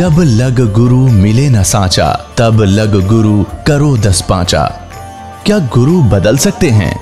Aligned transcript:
जब 0.00 0.16
लग 0.18 0.72
गुरु 0.72 1.08
मिले 1.08 1.50
न 1.50 1.62
साचा, 1.62 2.26
तब 2.38 2.62
लग 2.62 3.06
गुरु 3.06 3.44
करो 3.66 3.96
दस 3.96 4.24
पांचा। 4.28 4.64
क्या 5.46 5.58
गुरु 5.58 6.02
बदल 6.02 6.36
सकते 6.36 6.70
हैं? 6.70 7.00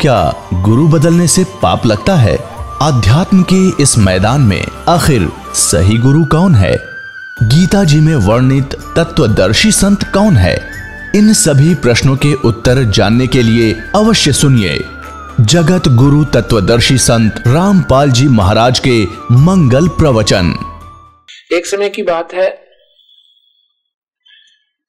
क्या 0.00 0.34
गुरु 0.54 0.88
बदलने 0.88 1.26
से 1.26 1.44
पाप 1.44 1.86
लगता 1.86 2.14
है? 2.14 2.36
अध्यात्म 2.82 3.44
के 3.52 3.82
इस 3.82 3.98
मैदान 3.98 4.40
में 4.40 4.66
आखिर 4.88 5.32
सही 5.54 5.98
गुरु 5.98 6.24
कौन 6.24 6.54
है? 6.54 6.76
गीता 7.42 7.84
जी 7.84 8.00
में 8.00 8.16
वर्णित 8.16 8.76
तत्वदर्शी 8.96 9.72
संत 9.72 10.02
कौन 10.02 10.36
है? 10.36 10.62
इन 11.14 11.32
सभी 11.32 11.74
प्रश्नों 11.74 12.16
के 12.16 12.34
उत्तर 12.34 12.84
जानने 12.84 13.26
के 13.26 13.42
लिए 13.42 13.78
अवश्य 13.94 14.32
सुनिए। 14.32 14.84
जगत 15.40 15.88
गुरु 15.88 16.24
तत्वदर्शी 16.24 16.98
संत 16.98 17.42
रामपाल 17.46 18.10
जी 18.10 18.28
महाराज 18.28 18.78
के 18.78 19.06
मंगल 19.32 19.88
प्रवचन। 19.88 20.65
एक 21.56 21.66
समय 21.66 21.88
की 21.90 22.02
बात 22.02 22.32
है। 22.34 22.48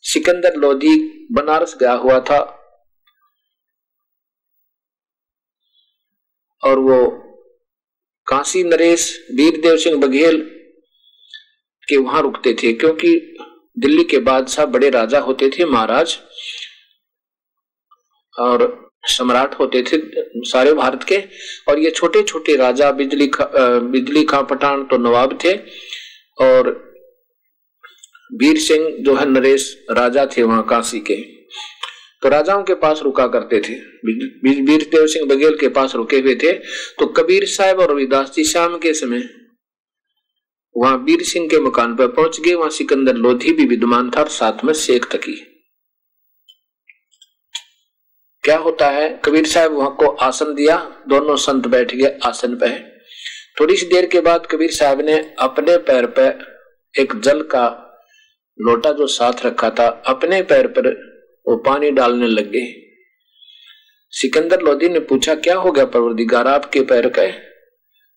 सिकंदर 0.04 0.56
लोधी 0.56 0.96
बनारस 1.32 1.76
गया 1.80 1.94
हुआ 1.96 2.20
था। 2.20 2.40
और 6.64 6.80
वो 6.80 7.00
काशी 8.28 8.64
नरेश 8.64 9.10
वीरदेव 9.36 9.78
सिंह 9.78 10.00
बघेल 10.00 10.42
के 11.88 11.98
वहाँ 11.98 12.22
रुकते 12.22 12.54
थे, 12.54 12.72
क्योंकि 12.74 13.16
दिल्ली 13.78 14.04
के 14.04 14.18
बादशाह 14.22 14.66
बड़े 14.68 14.90
राजा 14.90 15.20
होते 15.20 15.50
थे 15.50 15.66
महाराज, 15.66 16.18
और 18.36 18.92
सम्राट 19.08 19.54
होते 19.60 19.82
थे 19.84 19.98
सारे 20.50 20.74
भारत 20.74 21.04
के। 21.04 21.18
और 21.68 21.80
ये 21.80 21.92
छोटे 21.92 22.24
छोटे 22.24 22.56
राजा, 22.56 22.92
बिजली 22.92 23.28
खा 23.28 23.46
बिजली 23.92 24.24
खां 24.26 24.44
पठान 24.46 24.84
तो 24.86 24.98
नवाब 25.00 25.38
थे। 25.44 25.54
और 26.38 26.70
वीर 28.32 28.58
सिंह 28.58 28.90
जो 29.00 29.16
है 29.16 29.30
नरेश, 29.30 29.86
राजा 29.92 30.26
थे 30.28 30.44
वहाँ 30.44 30.66
काशी 30.66 31.00
के। 31.00 31.16
तो 32.22 32.30
राजाओं 32.30 32.64
के 32.64 32.76
पास 32.76 33.02
रुका 33.04 33.28
करते 33.28 33.60
थे। 33.60 33.74
वीर 34.62 34.84
देव 34.86 35.06
सिंह 35.08 35.26
बघेल 35.26 35.58
के 35.58 35.68
पास 35.70 35.96
रुके 35.96 36.20
हुए 36.20 36.36
थे। 36.36 36.54
तो 37.00 37.06
कबीर 37.08 37.46
साहब 37.46 37.80
और 37.80 37.92
रविदास 37.92 38.32
जी 38.36 38.44
शाम 38.44 38.78
के 38.78 38.94
समय 38.94 39.24
वहाँ 40.76 40.98
वीर 40.98 41.22
सिंह 41.24 41.48
के 41.48 41.60
मकान 41.60 41.96
पर 41.96 42.08
पहुँच 42.08 42.40
गए। 42.40 42.54
वहाँ 42.54 42.70
सिकंदर 42.70 43.16
लोधी 43.16 43.52
भी 43.52 43.66
विद्यमान 43.66 44.10
था 44.10 44.22
और 44.22 44.28
साथ 44.30 44.64
में 44.66 44.74
शेख 44.74 45.06
तकी। 45.12 45.36
क्या 48.44 48.58
होता 48.58 48.90
है? 48.90 49.10
कबीर 49.26 49.46
साहब 49.46 49.74
वहाँ 49.74 49.96
को 49.96 50.08
आसन 50.08 50.54
दिया। 50.56 50.78
दोनों 51.10 51.36
संत 51.38 51.68
बैठ 51.68 51.96
गए 51.96 52.18
आसन 52.26 52.56
पे 52.56 52.68
थोड़ी 53.58 53.76
सी 53.76 53.86
देर 53.86 54.06
के 54.06 54.20
बाद 54.22 54.46
कबीर 54.46 54.72
साहब 54.72 55.02
ने 55.02 55.14
अपने 55.40 55.78
पैर 55.86 56.06
पे 56.18 56.28
एक 56.96 57.14
जल 57.20 57.42
का 57.44 57.66
लोटा 58.60 58.92
जो 58.92 59.08
साथ 59.08 59.46
रखा 59.46 59.70
था, 59.70 59.88
अपने 60.08 60.42
पैर 60.42 60.68
पर 60.68 60.88
वो 61.46 61.56
पानी 61.66 61.92
डालने 61.92 62.28
लग 62.28 62.52
गए 62.52 62.74
सिकंदर 64.14 64.62
लोधी 64.62 64.90
ने 64.90 65.00
पूछा, 65.00 65.36
क्या 65.36 65.56
हो 65.56 65.72
गया 65.72 65.86
परवरदिगार? 65.86 66.48
आपके 66.48 66.82
पैर 66.82 67.08
का 67.10 67.24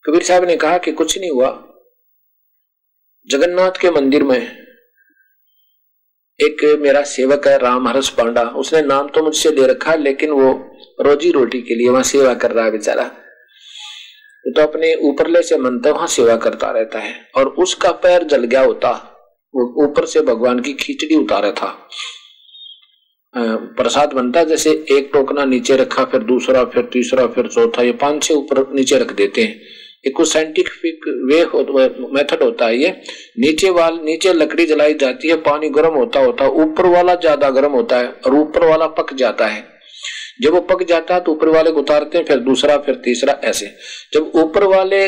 कबीर 0.04 0.22
साहब 0.22 0.44
ने 0.44 0.56
कहा 0.56 0.78
कि 0.78 0.92
कुछ 0.92 1.18
नहीं 1.18 1.30
हुआ। 1.30 1.50
जगन्नाथ 3.28 3.80
के 3.80 3.90
मंदिर 3.90 4.22
में 4.22 4.40
एक 6.40 6.64
मेरा 6.80 7.02
सेवक 7.04 7.46
है, 7.48 7.56
राम 7.58 7.88
हरस 7.88 8.08
पांडा। 8.08 8.42
उसने 8.56 8.82
नाम 8.82 9.08
तो 9.08 9.22
मुझसे 9.22 9.50
दे 9.50 9.66
रखा, 9.66 9.94
लेकिन 9.94 10.30
वो 10.30 10.52
रोजी 11.00 11.30
रोटी 11.30 11.60
के 11.62 11.74
लिए 11.74 11.88
वहाँ 11.88 12.02
सेवा 12.02 12.34
कर 12.34 12.50
रहा 12.52 12.64
है 12.64 12.70
बेचारा। 12.70 13.10
तो 14.44 14.62
अपने 14.62 14.94
ऊपरले 15.04 15.42
से 15.42 15.56
मनता 15.58 15.90
वहाँ 15.90 16.06
सेवा 16.08 16.36
करता 16.38 16.70
रहता 16.70 16.98
है 16.98 17.14
और 17.36 17.48
उसका 17.58 17.90
पैर 18.02 18.22
जल 18.24 18.44
गया 18.44 18.60
होता, 18.62 18.90
वो 19.54 19.84
ऊपर 19.84 20.06
से 20.06 20.20
भगवान 20.22 20.60
की 20.60 20.72
खिचड़ी 20.74 21.16
उतारा 21.16 21.50
था। 21.52 21.76
प्रसाद 23.34 24.12
बनता 24.12 24.42
जैसे 24.44 24.70
एक 24.90 25.10
टोकना 25.12 25.44
नीचे 25.44 25.76
रखा, 25.76 26.04
फिर 26.04 26.22
दूसरा, 26.22 26.64
फिर 26.64 26.88
तीसरा, 26.92 27.26
फिर 27.26 27.46
चौथा, 27.48 27.82
ये 27.82 27.92
पाँच 27.94 28.22
छह 28.22 28.34
ऊपर 28.34 28.66
नीचे 28.74 28.98
रख 28.98 29.12
देते 29.14 29.42
हैं। 29.42 29.60
एक 30.06 30.16
कुछ 30.16 30.32
साइंटिफिक 30.32 31.06
वे 31.26 31.44
मेथड 32.14 32.42
होता 32.42 32.66
है 32.66 32.76
ये। 32.76 32.90
नीचे 33.40 33.70
वाल, 33.70 33.98
नीचे 34.04 34.32
लकड़ी 34.32 34.66
जलाई 34.66 34.94
जाती 34.94 35.28
है, 35.28 35.36
पानी 35.38 35.68
गर्म 35.70 35.94
होता 35.94 36.20
होता, 36.20 36.48
ऊपर 36.48 36.86
वाला 36.86 37.14
ज़्यादा 37.16 37.50
गर्म 37.50 37.72
होता 37.72 37.96
है 37.96 38.08
और 38.26 38.34
ऊपर 38.36 38.64
वाला 38.68 38.86
पक 38.98 39.12
जाता 39.14 39.46
है। 39.46 39.62
जब 40.40 40.52
वो 40.52 40.60
पक 40.60 40.82
जाता 40.82 41.14
है 41.14 41.20
तो 41.20 41.32
ऊपर 41.32 41.48
वाले 41.48 41.70
को 41.72 41.80
उतारते 41.80 42.18
हैं, 42.18 42.24
फिर 42.24 42.38
दूसरा, 42.38 42.76
फिर 42.78 42.94
तीसरा, 42.94 43.32
ऐसे। 43.44 43.66
जब 44.12 44.32
ऊपर 44.34 44.64
वाले 44.64 45.06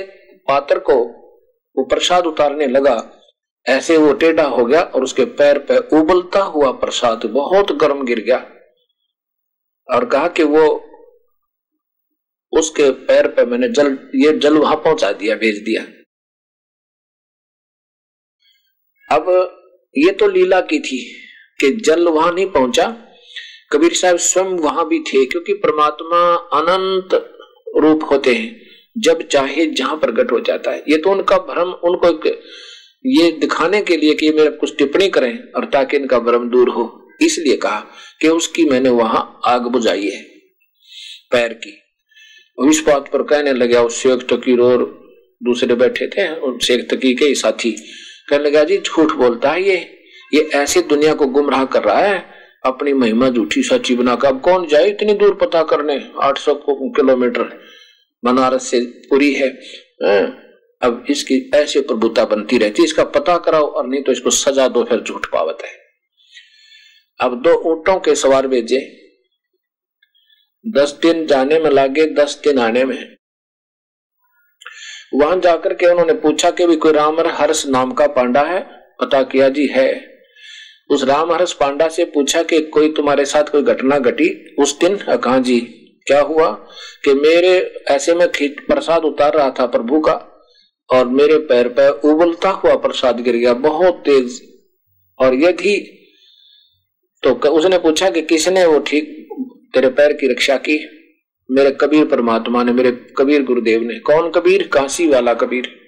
पात्र 0.48 0.78
को 0.78 0.94
वो 1.76 1.84
प्रसाद 1.84 2.26
उतारने 2.26 2.66
लगा, 2.66 2.97
ऐसे 3.66 3.97
वो 3.97 4.12
टेढ़ा 4.12 4.44
हो 4.44 4.65
गया 4.65 4.81
और 4.81 5.03
उसके 5.03 5.25
पैर 5.25 5.59
पे 5.59 5.76
उबलता 5.98 6.41
हुआ 6.43 6.70
प्रसाद 6.70 7.26
बहुत 7.26 7.72
गर्म 7.72 8.04
गिर 8.04 8.20
गया। 8.20 8.38
और 9.88 10.04
कहा 10.04 10.28
कि 10.28 10.43
वो 10.43 10.65
उसके 12.53 12.91
पैर 12.91 13.26
पे 13.28 13.44
मैंने 13.44 13.69
जल, 13.69 13.99
ये 14.14 14.32
जल 14.38 14.56
वहाँ 14.56 14.76
पहुँचा 14.76 15.12
दिया, 15.12 15.37
भेज 15.37 15.59
दिया। 15.59 15.82
अब 19.09 19.28
ये 19.97 20.12
तो 20.12 20.26
लीला 20.28 20.60
की 20.60 20.78
थी 20.81 20.99
कि 21.60 21.70
जल 21.76 22.09
वहाँ 22.09 22.32
नहीं 22.32 22.47
पहुँचा 22.47 22.87
कबीर 23.72 23.93
साहब 23.94 24.16
स्वयं 24.19 24.56
वहाँ 24.59 24.87
भी 24.88 24.99
थे, 25.03 25.25
क्योंकि 25.27 25.53
परमात्मा 25.56 26.19
अनंत 26.55 27.15
रूप 27.77 28.05
होते 28.10 28.34
हैं, 28.34 28.60
जब 28.99 29.22
चाहे 29.28 29.66
जहाँ 29.69 29.97
प्रकट 29.97 30.33
हो 30.33 30.41
जाता 30.41 30.71
है। 30.71 30.83
ये 30.88 30.97
तो 30.97 31.10
उनका 31.10 31.37
भ्रम, 31.44 31.71
उनको 31.84 32.09
ये 33.05 33.31
दिखाने 33.32 33.81
के 33.82 33.97
लिए 33.97 34.15
कि 34.15 34.31
मेरे 34.31 34.50
कुछ 34.53 34.77
टिप्पणी 34.78 35.09
करें, 35.11 35.38
और 35.50 35.65
ताकि 35.66 35.97
इनका 35.97 36.19
भ्रम 36.21 36.49
दूर 36.50 36.69
हो। 36.69 36.84
इसलिए 37.21 37.56
कहा 37.59 37.84
कि 38.21 38.28
उसकी 38.31 38.65
मैंने 38.65 38.88
वहाँ 38.91 39.41
आग 39.47 39.66
बुझाई 39.69 40.09
है, 40.09 40.22
पैर 41.32 41.53
की। 41.55 41.78
इस 42.59 42.82
बात 42.87 43.09
पर 43.12 43.22
कहने 43.25 43.53
लगे, 43.53 43.77
उस 43.77 44.03
शेख 44.03 44.27
तकीर 44.28 44.61
और 44.61 44.84
दूसरे 45.41 45.75
बैठे 45.77 46.06
थे 46.09 46.25
शेख 46.61 46.87
तकी 46.91 47.15
के 47.15 47.34
साथी। 47.34 47.71
कहने 48.28 48.44
लगा 48.44 48.62
जी 48.65 48.78
झूठ 48.78 49.12
बोलता 49.15 49.50
है 49.50 49.62
ये। 49.62 49.77
ये 50.32 50.41
ऐसे 50.55 50.81
दुनिया 50.84 51.15
को 51.15 51.27
गुमराह 51.28 51.65
कर 51.66 51.82
रहा 51.84 51.99
है 51.99 52.19
अपनी 52.65 52.93
महिमा 52.93 53.28
झूठी 53.28 53.62
सच्ची 53.62 53.95
बनाकर। 53.95 54.28
अब 54.28 54.41
कौन 54.41 54.67
जाए 54.67 54.89
इतनी 54.89 55.15
दूर 55.15 55.34
पता 55.34 55.62
करने? 55.62 55.99
800 56.23 56.55
किलोमीटर 56.69 57.43
बनारस 58.25 58.67
से 58.67 58.81
पूरी 58.81 59.33
है। 59.34 59.49
अब 60.83 61.05
इसकी 61.11 61.50
ऐसे 61.55 61.81
प्रभुता 61.81 62.25
बनती 62.25 62.59
रहती 62.59 62.84
इसका 62.84 63.05
पता 63.05 63.37
कराओ 63.39 63.67
और 63.67 63.87
नहीं 63.87 64.03
तो 64.03 64.12
इसको 64.12 64.31
सजा 64.31 64.69
दो, 64.69 64.84
फिर 64.84 65.00
झूठ 65.00 65.27
पावत 65.27 65.59
है। 65.65 65.71
अब 67.21 67.41
दो 67.43 67.55
ऊंटों 67.73 67.99
के 68.00 68.15
सवार 68.15 68.47
भेजे। 68.47 68.81
दस 70.65 70.99
दिन 71.03 71.27
जाने 71.27 71.59
में 71.59 71.71
लागे, 71.71 72.06
दस 72.06 72.41
दिन 72.44 72.59
आने 72.59 72.84
में। 72.84 73.17
वहाँ 75.15 75.41
जाकर 75.41 75.75
के 75.75 75.87
उन्होंने 75.87 76.12
पूछा 76.12 76.50
कि 76.50 76.67
भी 76.67 76.76
कोई 76.76 76.93
रामर 76.93 77.26
हर्ष 77.26 77.67
नाम 77.67 77.93
का 77.93 78.06
पांडा 78.06 78.43
है? 78.43 78.61
पता 79.00 79.23
किया, 79.23 79.49
जी 79.49 79.67
है। 79.67 80.12
उस 80.93 81.05
राम 81.05 81.33
हर्ष 81.33 81.53
पांडा 81.53 81.89
से 81.89 82.05
पूछा 82.05 82.43
कि 82.43 82.59
कोई 82.69 82.93
तुम्हारे 82.93 83.25
साथ 83.25 83.44
कोई 83.44 83.62
घटना 83.62 83.99
घटी? 83.99 84.29
उस 84.59 84.79
दिन 84.79 84.97
कहा 84.97 85.39
जी, 85.39 85.61
क्या 86.06 86.21
हुआ 86.21 86.50
कि 87.05 87.15
मेरे 87.15 87.59
ऐसे 87.91 88.15
में 88.15 88.29
प्रसाद 88.39 89.05
उतार 89.05 89.35
रहा 89.35 89.50
था 89.50 89.67
प्रभु 89.67 90.00
का 90.00 90.15
और 90.91 91.09
मेरे 91.09 91.37
पैर 91.39 91.69
पर 91.69 92.00
उबलता 92.05 92.50
हुआ 92.50 92.75
प्रसाद 92.77 93.21
गिर 93.21 93.37
गया 93.37 93.53
बहुत 93.55 94.03
तेज। 94.05 94.41
और 95.19 95.35
यदि 95.35 95.77
तो 97.23 97.31
उसने 97.50 97.79
पूछा 97.79 98.11
कि 98.11 98.23
किसने 98.23 98.65
वो 98.65 98.79
ठीक 98.79 99.29
तेरे 99.75 99.89
पैर 99.91 100.12
की 100.12 100.31
रक्षा 100.33 100.56
की? 100.56 100.79
मेरे 101.50 101.71
कबीर 101.71 102.05
परमात्मा 102.05 102.62
ने, 102.65 102.73
मेरे 102.73 102.91
कबीर 103.17 103.43
गुरुदेव 103.43 103.83
ने। 103.83 103.99
कौन 104.00 104.31
कबीर? 104.31 104.69
काशी 104.73 105.06
वाला 105.06 105.35
कबीर। 105.35 105.81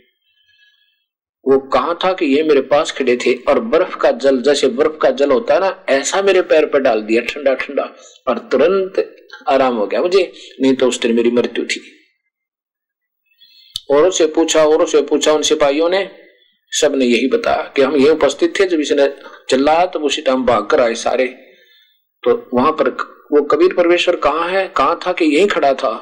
वो 1.46 1.58
कहा 1.68 1.94
था 1.94 2.12
कि 2.12 2.26
ये 2.26 2.42
मेरे 2.42 2.60
पास 2.60 2.90
खड़े 2.92 3.16
थे 3.16 3.34
और 3.48 3.58
बर्फ़ 3.60 3.96
का 3.96 4.10
जल, 4.10 4.40
जैसे 4.42 4.68
बर्फ़ 4.68 4.96
का 4.96 5.10
जल 5.10 5.30
होता 5.30 5.54
है 5.54 5.60
ना, 5.60 5.84
ऐसा 5.88 6.22
मेरे 6.22 6.42
पैर 6.42 6.66
पर 6.66 6.80
डाल 6.80 7.02
दिया, 7.02 7.22
ठंडा 7.22 7.54
ठंडा, 7.54 7.82
और 8.28 8.38
तुरंत 8.52 9.14
आराम 9.48 9.76
हो 9.76 9.86
गया 9.86 10.00
मुझे, 10.02 10.32
नहीं 10.60 10.74
तो 10.74 10.88
उस 10.88 11.00
दिन 11.00 11.14
मेरी 11.16 11.30
मृत्यु 11.30 11.64
थी। 11.64 11.80
औरों 13.90 14.10
से 14.10 14.26
पूछा, 14.26 14.64
औरों 14.64 14.86
से 14.86 15.02
पूछा 15.02 15.32
उन 15.32 15.42
सिपाहियों 15.42 15.88
ने 15.88 16.08
सबने 16.72 17.04
यही 17.04 17.28
बताया 17.28 17.72
कि 17.76 17.82
हम 17.82 17.96
ये 17.96 18.10
उपस्थित 18.10 18.58
थे 18.60 18.66
जब 18.66 18.80
इसने 18.80 19.08
चिल्लाया 19.48 19.86
तो 19.86 20.00
उसी 20.00 20.22
टाइम 20.22 20.44
भाग 20.46 20.66
कर 20.66 20.80
आए 20.80 20.94
सारे। 20.94 21.26
तो 22.22 22.50
वहाँ 22.54 22.72
पर 22.72 22.88
वो 23.32 23.42
कबीर 23.42 23.74
परमेश्वर 23.74 24.16
कहाँ 24.16 24.48
है? 24.48 24.66
कहा 24.68 24.94
था 25.06 25.12
कि 25.12 25.24
यही 25.24 25.46
खड़ा 25.46 25.72
था? 25.74 25.92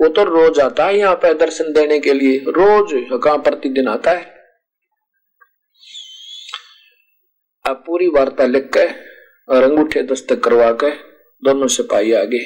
वो 0.00 0.08
तो 0.08 0.24
रोज 0.24 0.60
आता 0.60 0.86
है 0.86 0.98
यहाँ 0.98 1.14
पे 1.14 1.32
दर्शन 1.34 1.72
देने 1.72 1.98
के 1.98 2.12
लिए, 2.12 2.38
रोज 2.38 2.92
कहा 3.24 3.36
प्रतिदिन 3.36 3.88
आता 3.88 4.10
है? 4.10 4.39
अब 7.64 7.82
पूरी 7.86 8.06
वार्ता 8.08 8.46
लिख 8.46 8.70
के 8.76 8.86
और 9.48 9.62
अंगूठे 9.62 10.02
दस्तक 10.02 10.42
करवा 10.44 10.70
के 10.72 10.90
दोनों 11.42 11.66
सिपाही 11.66 12.12
आगे 12.12 12.40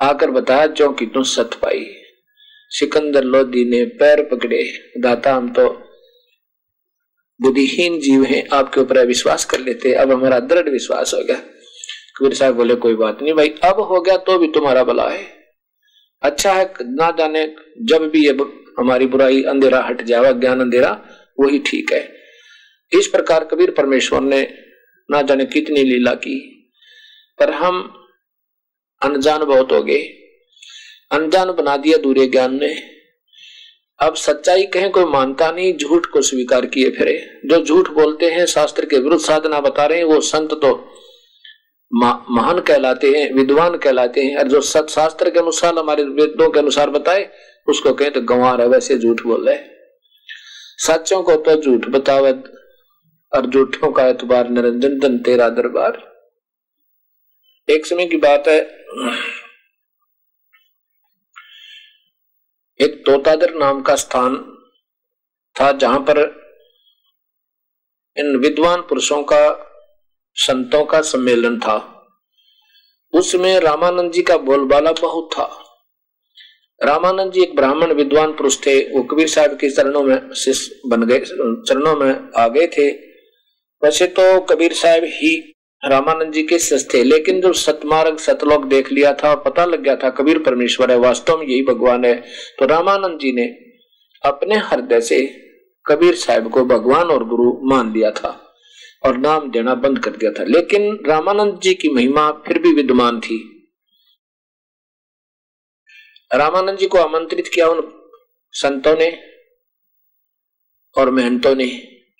आकर 0.00 0.30
बताया, 0.30 0.66
जो 0.66 0.90
कि 0.92 1.06
तुम 1.06 1.22
सत 1.22 1.50
पाई 1.62 1.86
सिकंदर 2.70 3.24
लोधी 3.24 3.64
ने 3.64 3.84
पैर 3.84 4.22
पकड़े। 4.22 4.62
दाता, 4.98 5.34
हम 5.34 5.52
तो 5.52 5.68
बुद्धिहीन 7.40 8.00
जीव 8.00 8.24
हैं, 8.24 8.48
आपके 8.52 8.80
ऊपर 8.80 9.06
विश्वास 9.06 9.44
कर 9.44 9.60
लेते। 9.60 9.92
अब 9.92 10.12
हमारा 10.12 10.40
दृढ़ 10.40 10.68
विश्वास 10.68 11.14
हो 11.14 11.22
गया। 11.24 11.36
कबीर 12.16 12.34
साहब 12.34 12.54
बोले, 12.54 12.74
कोई 12.74 12.94
बात 12.94 13.22
नहीं 13.22 13.34
भाई, 13.34 13.48
अब 13.48 13.80
हो 13.80 14.00
गया 14.00 14.16
तो 14.16 14.38
भी 14.38 14.48
तुम्हारा 14.48 14.84
भला 14.84 15.08
है। 15.10 15.24
अच्छा 16.22 16.52
है, 16.52 16.74
ना 16.82 17.10
जाने 17.10 17.46
जब 17.82 18.08
भी 18.10 18.26
ये 18.26 18.36
हमारी 18.78 19.06
बुराई, 19.06 19.42
अंधेरा 19.42 19.82
हट 19.82 20.02
जावा, 20.02 20.32
ज्ञान 20.32 20.60
अंधेरा, 20.60 20.90
वही 21.40 21.58
ठीक 21.58 21.92
है। 21.92 22.15
इस 22.92 23.06
प्रकार 23.06 23.44
कबीर 23.44 23.70
परमेश्वर 23.70 24.20
ने 24.20 24.42
ना 25.08 25.22
जाने 25.22 25.44
कितनी 25.44 25.82
लीला 25.84 26.14
की, 26.14 26.38
पर 27.38 27.50
हम 27.50 27.82
अनजान 29.02 29.44
बहुत 29.44 29.72
हो 29.72 29.82
गए। 29.82 30.02
अनजान 31.12 31.50
बना 31.52 31.76
दिया 31.76 31.96
दूरे 31.98 32.26
ज्ञान 32.26 32.58
ने। 32.60 32.74
अब 33.98 34.14
सच्चाई 34.14 34.62
कहें 34.66 34.90
कोई 34.90 35.04
मानता 35.04 35.50
नहीं, 35.50 35.72
झूठ 35.76 36.06
को 36.06 36.22
स्वीकार 36.22 36.66
किए 36.66 36.90
फिरे। 36.90 37.16
जो 37.46 37.62
झूठ 37.64 37.88
बोलते 37.90 38.26
हैं, 38.26 38.46
शास्त्र 38.46 38.84
के 38.84 38.98
विरुद्ध 38.98 39.22
साधना 39.24 39.60
बता 39.60 39.86
रहे 39.86 39.98
हैं, 39.98 40.04
वो 40.04 40.20
संत 40.20 40.52
तो 40.54 40.74
महान 41.90 42.60
कहलाते 42.60 43.10
हैं, 43.10 43.32
विद्वान 43.32 43.76
कहलाते 43.76 44.22
हैं। 44.22 44.36
और 44.36 44.48
जो 44.48 44.60
सत 44.60 44.86
शास्त्र 44.90 45.30
के 45.30 45.38
अनुसार, 45.38 45.78
हमारे 45.78 46.02
वेदों 46.02 46.50
के 46.50 46.58
अनुसार 46.58 46.90
बताए, 46.90 47.28
उसको 47.68 47.92
कहें 47.92 48.10
तो 48.12 48.20
गंवार 48.24 48.60
है, 48.60 48.66
वैसे 48.68 48.98
झूठ 48.98 49.22
बोल 49.22 49.48
रहे 49.48 49.58
सच्चों 50.78 51.22
को 51.22 51.36
तो 51.36 51.62
झूठ 51.62 51.86
बतावे 51.88 52.32
और 53.32 53.46
झूठों 53.46 53.92
का 53.92 54.06
एतबार 54.06 54.48
निरंजन 54.48 54.98
धन 54.98 55.18
तेरा 55.18 55.48
दरबार। 55.48 56.02
एक 57.68 57.86
समय 57.86 58.06
की 58.06 58.16
बात 58.16 58.48
है, 58.48 58.58
एक 62.80 63.02
तोतादर 63.06 63.54
नाम 63.54 63.82
का 63.82 63.94
स्थान 63.96 64.36
था 65.56 65.70
जहाँ 65.72 65.98
पर 66.00 66.18
इन 68.16 68.36
विद्वान 68.36 68.80
पुरुषों 68.80 69.22
का, 69.22 69.62
संतों 70.36 70.84
का 70.84 71.00
सम्मेलन 71.02 71.58
था। 71.58 71.76
उसमें 73.12 73.58
रामानंद 73.60 74.12
जी 74.12 74.22
का 74.22 74.36
बोलबाला 74.36 74.92
बहुत 74.92 75.28
था। 75.32 75.44
रामानंद 76.80 77.32
जी 77.32 77.42
एक 77.42 77.54
ब्राह्मण 77.56 77.92
विद्वान 77.92 78.32
पुरुष 78.32 78.58
थे, 78.66 78.78
वो 78.92 79.02
कबीर 79.02 79.28
साहब 79.28 79.56
के 79.56 79.70
चरणों 79.70 80.02
में, 80.02 80.32
शिष्य 80.34 80.80
बन 80.88 81.02
गए, 81.02 81.18
चरणों 81.18 81.96
में 81.96 82.30
आ 82.36 82.48
गए 82.48 82.66
थे। 82.66 83.05
वैसे 83.82 84.06
तो 84.08 84.40
कबीर 84.40 84.72
साहब 84.72 85.04
ही 85.04 85.36
रामानंद 85.82 86.32
जी 86.32 86.42
के 86.42 86.58
शिष्य 86.58 86.88
थे, 86.94 87.02
लेकिन 87.04 87.40
जब 87.40 87.52
सतमार्ग 87.54 88.18
सतलोक 88.18 88.64
देख 88.64 88.90
लिया 88.92 89.12
था 89.14 89.30
और 89.30 89.42
पता 89.42 89.64
लग 89.64 89.82
गया 89.82 89.96
था 89.96 90.10
कबीर 90.10 90.38
परमेश्वर 90.38 90.90
है, 90.90 90.96
वास्तव 90.98 91.38
में 91.38 91.46
यही 91.46 91.62
भगवान 91.62 92.04
है 92.04 92.14
तो 92.58 92.66
रामानंद 92.66 93.18
जी 93.20 93.32
ने 93.32 93.46
अपने 94.22 94.56
हृदय 94.64 95.00
से 95.00 95.24
कबीर 95.86 96.14
साहब 96.14 96.50
को 96.52 96.64
भगवान 96.64 97.10
और 97.10 97.24
गुरु 97.28 97.52
मान 97.64 97.92
लिया 97.92 98.10
था 98.10 98.30
और 99.04 99.18
नाम 99.18 99.50
देना 99.50 99.74
बंद 99.76 99.98
कर 99.98 100.10
दिया 100.12 100.30
था। 100.32 100.44
लेकिन 100.44 100.98
रामानंद 101.06 101.60
जी 101.62 101.74
की 101.74 101.88
महिमा 101.88 102.30
फिर 102.46 102.58
भी 102.58 102.72
विद्यमान 102.74 103.20
थी। 103.20 103.38
रामानंद 106.30 106.78
जी 106.78 106.86
को 106.86 106.98
आमंत्रित 106.98 107.48
किया 107.54 107.66
उन 107.68 107.82
संतों 108.54 108.94
ने 108.96 109.10
और 110.96 111.10
महंतों 111.10 111.54
ने। 111.56 111.66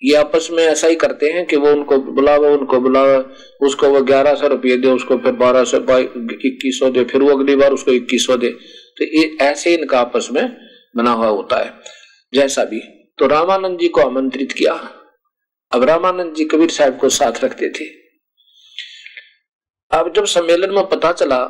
ये 0.03 0.15
आपस 0.15 0.47
में 0.51 0.63
ऐसा 0.63 0.87
ही 0.87 0.95
करते 0.95 1.29
हैं 1.29 1.45
कि 1.45 1.55
वो 1.55 1.71
उनको 1.71 1.97
बुलावा 1.97 2.49
उनको 2.49 2.79
बुलावा, 2.79 3.35
उसको 3.61 3.89
वो 3.89 4.01
ग्यारह 4.01 4.35
सौ 4.35 4.47
रुपये 4.47 4.77
दे, 4.77 4.87
उसको 4.87 5.17
फिर 5.17 5.31
बारह 5.31 5.63
सौ 5.63 5.77
इक्कीस 5.77 6.79
सौ 6.79 6.89
दे, 6.89 7.03
फिर 7.03 7.21
वो 7.21 7.37
अगली 7.37 7.55
बार 7.55 7.71
उसको 7.71 7.91
इक्कीस 7.91 8.25
सौ 8.27 8.37
दे। 8.37 8.49
तो 8.97 9.03
ये 9.03 9.37
ऐसे 9.41 9.73
इनका 9.73 9.99
आपस 9.99 10.27
में 10.31 10.57
बना 10.95 11.11
हुआ 11.11 11.27
होता 11.27 11.63
है। 11.63 11.73
जैसा 12.33 12.63
भी। 12.63 12.79
तो 13.17 13.27
रामानंद 13.27 13.79
जी 13.79 13.87
को 13.87 14.01
आमंत्रित 14.01 14.51
किया। 14.51 14.73
अब 15.71 15.83
रामानंद 15.83 16.35
जी 16.35 16.45
कबीर 16.45 16.69
साहब 16.69 16.97
को 16.97 17.09
साथ 17.09 17.43
रखते 17.43 17.69
थे। 17.69 17.85
अब 19.91 20.13
जब 20.15 20.25
सम्मेलन 20.25 20.71
में 20.71 20.85
पता 20.85 21.11
चला 21.11 21.43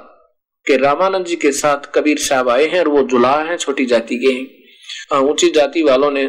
कि 0.67 0.77
रामानंद 0.77 1.25
जी 1.25 1.35
के 1.35 1.51
साथ 1.51 1.91
कबीर 1.95 2.17
साहब 2.17 2.49
आए 2.49 2.65
हैं 2.65 2.79
और 2.79 2.87
वो 2.87 3.03
जुला 3.03 3.41
हैं, 3.41 3.57
छोटी 3.57 3.85
जाति 3.85 4.17
के 4.17 4.27
हैं, 4.27 5.21
ऊँची 5.21 5.49
जाति 5.49 5.83
वालों 5.83 6.11
ने, 6.11 6.27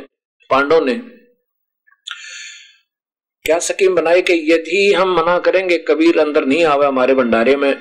पांडव 0.50 0.84
ने 0.84 1.17
क्या 3.48 3.58
स्कीम 3.58 3.94
बनाई 3.94 4.22
कि 4.22 4.34
यदि 4.52 4.92
हम 4.94 5.14
मना 5.16 5.38
करेंगे, 5.38 5.76
कबीर 5.78 6.18
अंदर 6.18 6.44
नहीं 6.44 6.64
आवे 6.64 6.86
हमारे 6.86 7.14
भंडारे 7.14 7.54
में 7.56 7.74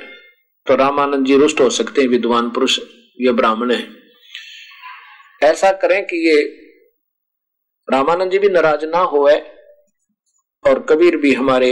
तो 0.67 0.75
रामानंद 0.75 1.25
जी 1.25 1.37
रुष्ट 1.37 1.59
हो 1.61 1.69
सकते 1.69 2.01
हैं, 2.01 2.07
विद्वान 2.07 2.49
पुरुष, 2.49 2.79
ये 3.19 3.31
ब्राह्मण 3.31 3.71
है। 3.71 3.87
ऐसा 5.41 5.71
करें 5.71 6.05
कि 6.05 6.17
ये 6.27 6.41
रामानंद 7.87 8.31
जी 8.31 8.39
भी 8.39 8.49
नाराज़ 8.49 8.85
ना 8.85 8.99
होए, 9.05 9.35
और 10.65 10.79
कबीर 10.89 11.17
भी 11.17 11.33
हमारे 11.33 11.71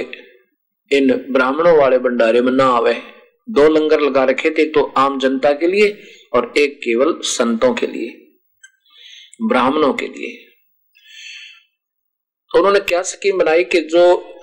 इन 0.92 1.12
ब्राह्मणों 1.32 1.78
वाले 1.78 2.00
भंडारे 2.00 2.42
में 2.42 2.52
ना 2.52 2.66
आवे। 2.74 2.94
दो 3.48 3.68
लंगर 3.70 4.00
लगा 4.00 4.24
रखे 4.24 4.50
थे 4.50 4.66
तो 4.70 4.84
आम 4.98 5.20
जनता 5.20 5.52
के 5.54 5.68
लिए, 5.68 5.88
और 6.34 6.54
एक 6.58 6.78
केवल 6.80 7.20
संतों 7.30 7.74
के 7.74 7.88
लिए, 7.88 8.10
ब्राह्मणों 9.44 9.94
के 9.94 10.08
लिए। 10.08 10.45
तो 12.56 12.60
उन्होंने 12.60 12.80
क्या 12.80 13.02
स्कीम 13.02 13.38
बनाई 13.38 13.64
कि 13.64 13.82
जो 13.82 14.34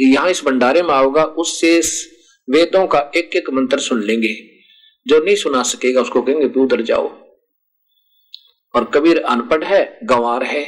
यहाँ 0.00 0.30
इस 0.30 0.44
भंडारे 0.44 0.82
में 0.82 0.94
आओगा, 0.94 1.24
उससे 1.24 1.80
वेदों 2.50 2.86
का 2.86 3.12
एक 3.16 3.36
एक 3.36 3.50
मंत्र 3.50 3.78
सुन 3.78 4.02
लेंगे। 4.02 4.34
जो 5.06 5.24
नहीं 5.24 5.36
सुना 5.36 5.62
सकेगा, 5.62 6.00
उसको 6.00 6.22
कहेंगे, 6.22 6.48
तू 6.48 6.62
उधर 6.62 6.82
जाओ। 6.82 7.08
और 8.74 8.84
कबीर 8.84 9.18
अनपढ़ 9.18 9.64
है, 9.64 9.98
गंवार 10.04 10.42
है। 10.42 10.62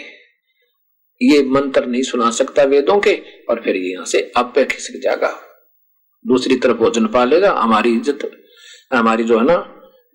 ये 1.23 1.43
मंत्र 1.43 1.87
नहीं 1.87 2.03
सुना 2.03 2.31
सकता 2.31 2.63
वेदों 2.63 3.01
के, 3.01 3.23
और 3.51 3.63
फिर 3.65 3.77
यहाँ 3.77 4.07
से 4.07 4.33
अब 4.37 4.53
पे 4.55 4.65
खिसक 4.65 5.01
जाएगा। 5.03 5.41
दूसरी 6.27 6.57
तरफ़ 6.57 6.77
भोजन 6.77 7.07
पा 7.07 7.25
लेगा, 7.25 7.53
हमारी 7.53 7.93
इज़्ज़त, 7.93 8.31
हमारी 8.95 9.25
जो 9.25 9.39
है 9.39 9.45
ना, 9.45 9.57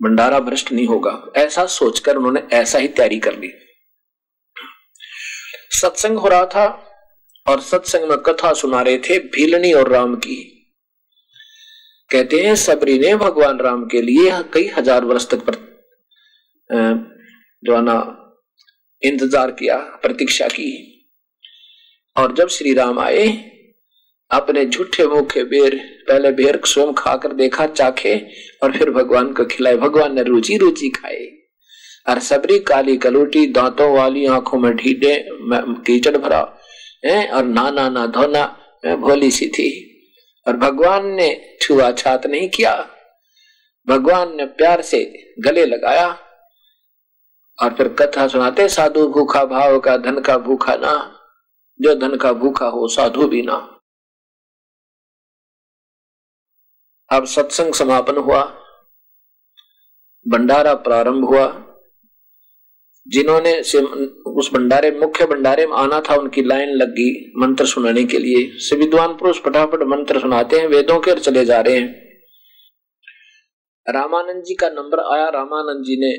भंडारा 0.04 0.40
भ्रष्ट 0.40 0.72
नहीं 0.72 0.88
होगा। 0.88 1.32
ऐसा 1.36 1.66
सोचकर 1.66 2.16
उन्होंने 2.16 2.44
ऐसा 2.52 2.80
ही 2.80 2.88
तैयारी 2.88 3.20
कर 3.20 3.40
ली। 3.40 3.52
सत्संग 5.76 6.18
हो 6.18 6.28
रहा 6.28 6.46
था 6.46 6.66
और 7.48 7.62
सत्संग 7.62 8.10
में 8.10 8.18
कथा 8.20 8.54
सुना 8.54 8.82
रहे 8.82 8.98
थे 9.00 9.18
भीलनी 9.30 9.72
और 9.74 9.92
राम 9.92 10.16
की। 10.18 10.36
कहते 12.12 12.42
हैं, 12.42 12.56
सबरी 12.56 12.98
ने 13.00 13.16
भगवान 13.16 13.60
राम 13.60 13.86
के 13.86 14.02
लिए 14.02 14.32
कई 14.54 14.68
हज़ार 14.78 15.06
वर्ष 15.06 15.28
तक 15.30 15.52
जो 16.70 17.76
है 17.76 17.82
ना, 17.82 17.98
इंतज़ार 19.02 19.52
किया, 19.52 19.78
प्रतीक्षा 20.02 20.48
की। 20.48 20.72
और 22.16 22.34
जब 22.34 22.48
श्री 22.48 22.74
राम 22.74 23.00
आए, 23.00 23.28
अपने 24.32 24.66
झूठे 24.66 25.06
मुखे 25.08 25.44
बेर, 25.44 25.76
पहले 26.08 26.32
बेर 26.32 26.60
स्वयं 26.66 26.94
खाकर 26.94 27.34
देखा, 27.34 27.66
चाखे 27.68 28.16
और 28.64 28.78
फिर 28.78 28.90
भगवान 28.92 29.34
को 29.34 29.46
खिलाए। 29.46 29.78
भगवान 29.78 30.16
ने 30.16 30.24
रुचि 30.24 30.58
रुचि 30.58 30.90
खाए। 30.90 31.26
और 32.10 32.20
सबरी 32.20 32.60
काली 32.60 32.98
कलोटी 32.98 33.48
दांतों 33.48 33.98
वाली 33.98 34.26
आँखों 34.26 34.58
में 34.58 34.76
ढीडे 34.76 35.26
कीचड़ 35.86 36.18
भरा, 36.18 36.60
है, 37.06 37.32
और 37.32 37.44
नाना 37.44 37.90
ना 37.90 38.06
धोना 38.06 38.46
भोली 38.96 39.32
सी 39.32 39.48
थी। 39.48 39.92
और 40.48 40.58
भगवान 40.58 41.06
ने 41.06 41.58
छुआ 41.62 41.92
छात 41.92 42.26
नहीं 42.26 42.50
किया। 42.50 42.90
भगवान 43.88 44.36
ने 44.36 44.46
प्यार 44.46 44.82
से 44.82 45.34
गले 45.40 45.66
लगाया, 45.66 46.20
और 47.64 47.74
फिर 47.74 47.88
कथा 47.88 48.28
सुनाते, 48.28 48.70
साधु 48.70 49.08
भूखा 49.08 49.46
भाव 49.46 49.80
का, 49.80 49.98
धन 49.98 50.20
का 50.20 50.38
भूखा 50.38 50.76
ना, 50.76 51.20
जो 51.82 51.96
धन 51.96 52.16
का 52.16 52.34
भूखा 52.34 52.66
हो, 52.66 52.88
साधु 52.88 53.28
भी 53.28 53.42
ना। 53.42 53.80
अब 57.10 57.26
सत्संग 57.26 57.74
समापन 57.74 58.18
हुआ। 58.18 58.44
भंडारा 60.28 60.74
प्रारंभ 60.74 61.26
हुआ। 61.26 61.65
जिन्होंने 63.08 63.64
से 63.64 63.80
उस 63.80 64.50
भंडारे, 64.54 64.92
मुख्य 64.92 65.26
भंडारे 65.26 65.66
में 65.68 65.76
आना 65.78 66.00
था, 66.00 66.16
उनकी 66.16 66.44
लाइन 66.44 66.70
लग 66.70 66.96
मंत्र 67.38 67.66
सुनाने 67.66 68.04
के 68.04 68.18
लिए। 68.20 68.78
विद्वान 68.78 69.14
पुरुष 69.14 69.40
फटाफट 69.40 69.84
मंत्र 69.84 70.20
सुनाते 70.20 70.60
हैं, 70.60 70.68
वेदों 70.68 71.00
के 71.00 71.12
और 71.12 71.20
चले 71.20 71.46
जा 71.46 71.60
रहे 71.62 71.76
हैं। 71.76 72.06
रामानंद 73.88 74.44
जी 74.44 74.56
का 74.56 74.70
नंबर 74.70 75.00
आया, 75.16 75.30
रामानंद 75.30 75.84
जी 75.84 75.96
ने 76.00 76.16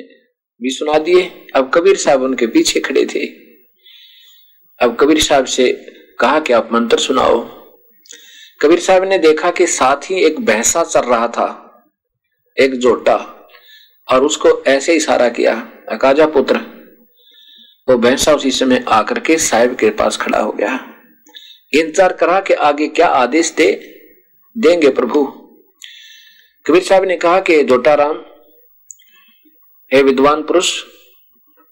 भी 0.62 0.71
सुना 0.71 0.99
दिए। 0.99 1.47
अब 1.55 1.71
कबीर 1.75 1.97
साहब 1.97 2.23
उनके 2.23 2.47
पीछे 2.47 2.81
खड़े 2.81 3.07
थे। 3.07 3.26
अब 4.81 4.97
कबीर 5.00 5.21
साहब 5.21 5.45
से 5.45 5.73
कहा 6.21 6.40
कि 6.40 6.52
आप 6.52 6.73
मंत्र 6.73 6.99
सुनाओ। 6.99 7.45
कबीर 8.61 8.78
साहब 8.78 9.05
ने 9.05 9.19
देखा 9.19 9.50
कि 9.50 9.66
साथ 9.66 10.11
ही 10.11 10.25
एक 10.25 10.40
भैंसा 10.40 10.85
चल 10.85 11.00
रहा 11.00 11.28
था, 11.28 11.49
एक 12.57 12.75
जोटा, 12.75 13.16
और 14.09 14.25
उसको 14.25 14.62
ऐसे 14.64 14.95
इशारा 14.95 15.28
किया। 15.28 15.55
अकाजा 15.88 16.26
पुत्र 16.26 16.75
वो 17.88 17.97
भैंसा 17.99 18.33
उसी 18.35 18.50
समय 18.50 18.85
आकर 18.88 19.19
के 19.21 19.37
साहेब 19.38 19.75
के 19.76 19.90
पास 19.99 20.16
खड़ा 20.16 20.38
हो 20.38 20.52
गया। 20.52 20.78
इंतज़ार 21.73 22.12
करा 22.12 22.40
कि 22.40 22.55
आगे 22.55 22.88
क्या 22.88 23.07
आदेश 23.16 23.52
दे, 23.57 23.73
देंगे 24.57 24.88
प्रभु। 24.90 25.25
कबीर 26.66 26.83
साहब 26.83 27.05
ने 27.05 27.16
कहा 27.16 27.40
कि 27.40 27.62
जोटा 27.64 27.95
राम 27.95 28.16
हे 29.90 30.02
विद्वान 30.02 30.43
पुरुष, 30.43 30.73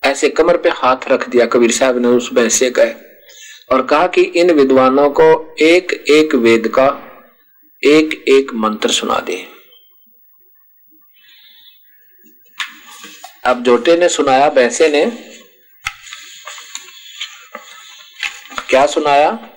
ऐसे 0.02 0.28
कमर 0.30 0.56
पे 0.56 0.68
हाथ 0.72 1.08
रख 1.08 1.28
दिया 1.28 1.46
कबीर 1.46 1.72
साहब 1.72 1.98
ने 1.98 2.08
उस 2.08 2.32
भैंसे 2.32 2.70
का 2.70 2.84
और 3.72 3.86
कहा 3.86 4.06
कि 4.06 4.22
इन 4.22 4.50
विद्वानों 4.52 5.08
को 5.10 5.56
एक 5.62 5.92
एक 6.10 6.34
वेद 6.36 6.68
का 6.68 6.86
एक 7.82 8.12
एक 8.28 8.52
मंत्र 8.54 8.88
सुना 8.90 9.18
दे। 9.20 9.44
अब 13.44 13.62
जोटे 13.62 13.96
ने 13.96 14.08
सुनाया 14.08 14.46
वैसे 14.48 14.88
ने 14.88 15.04
क्या 18.74 18.86
सुनाया? 18.86 19.50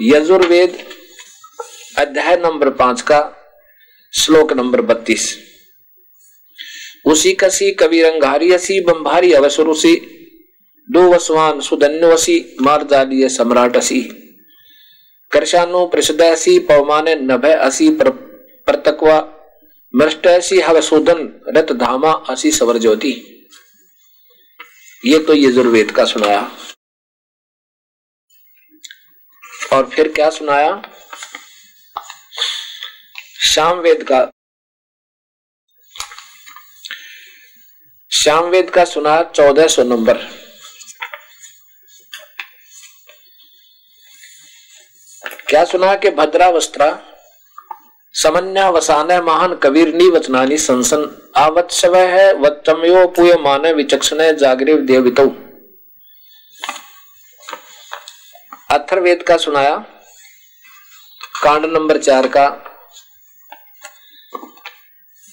यजुर्वेद 0.00 0.84
अध्याय 1.98 2.36
नंबर 2.36 2.70
पाँच 2.70 3.02
का 3.02 3.36
श्लोक 4.18 4.52
नंबर 4.52 4.80
बत्तीस। 4.80 5.38
उसी 7.06 7.32
कसी 7.32 7.70
कवि 7.70 8.02
रंगारी 8.02 8.52
असी, 8.52 8.80
बंभारी 8.80 9.32
अवसरुसी, 9.32 9.94
दो 10.90 11.14
वसवान 11.14 11.60
सुधन्यवसी, 11.60 12.56
मारजालीय 12.62 13.28
सम्राट 13.28 13.76
असी। 13.76 14.02
करशानु 15.30 15.86
प्रसिदसी 15.86 16.58
पवमाने 16.58 17.14
नभय 17.14 17.52
असी 17.52 17.90
प्रतकवा, 18.66 19.34
मृष्ट 19.96 20.26
ऐसी 20.26 20.60
हवसोधन 20.60 21.40
रत 21.48 21.72
धामा 21.72 22.12
असी, 22.28 22.50
सवर 22.50 22.78
ज्योति। 22.78 23.44
ये 25.04 25.18
तो 25.18 25.34
यजुर्वेद 25.34 25.90
का 25.90 26.04
सुनाया। 26.04 26.52
और 29.72 29.88
फिर 29.88 30.08
क्या 30.12 30.28
सुनाया? 30.30 30.70
श्याम 33.44 33.78
वेद 33.78 34.02
का 34.02 34.20
श्याम 38.10 38.44
वेद 38.44 38.70
का 38.70 38.84
सुना 38.84 39.22
चौदह 39.36 39.66
सौ 39.66 39.82
नंबर। 39.82 40.18
क्या 45.48 45.64
सुना 45.64 45.94
कि 45.94 46.10
भद्रावस्त्रा 46.10 46.90
समन्या 48.14 48.68
वसान 48.70 49.12
महान 49.22 49.54
कबीर 49.54 49.94
नी 49.94 50.08
वचनानी 50.10 50.58
संसन, 50.58 51.30
आवत्सव 51.36 51.96
है 51.96 52.32
वत्तमयो 52.34 53.06
पुय 53.06 53.34
मान 53.40 53.66
विचक्षण 53.74 54.20
जागृव 54.36 54.78
देवितौ। 54.86 55.26
अथर्वेद 58.72 59.22
का 59.22 59.36
सुनाया। 59.36 59.76
कांड 61.42 61.64
नंबर 61.66 61.98
चार 61.98 62.26
का, 62.26 62.44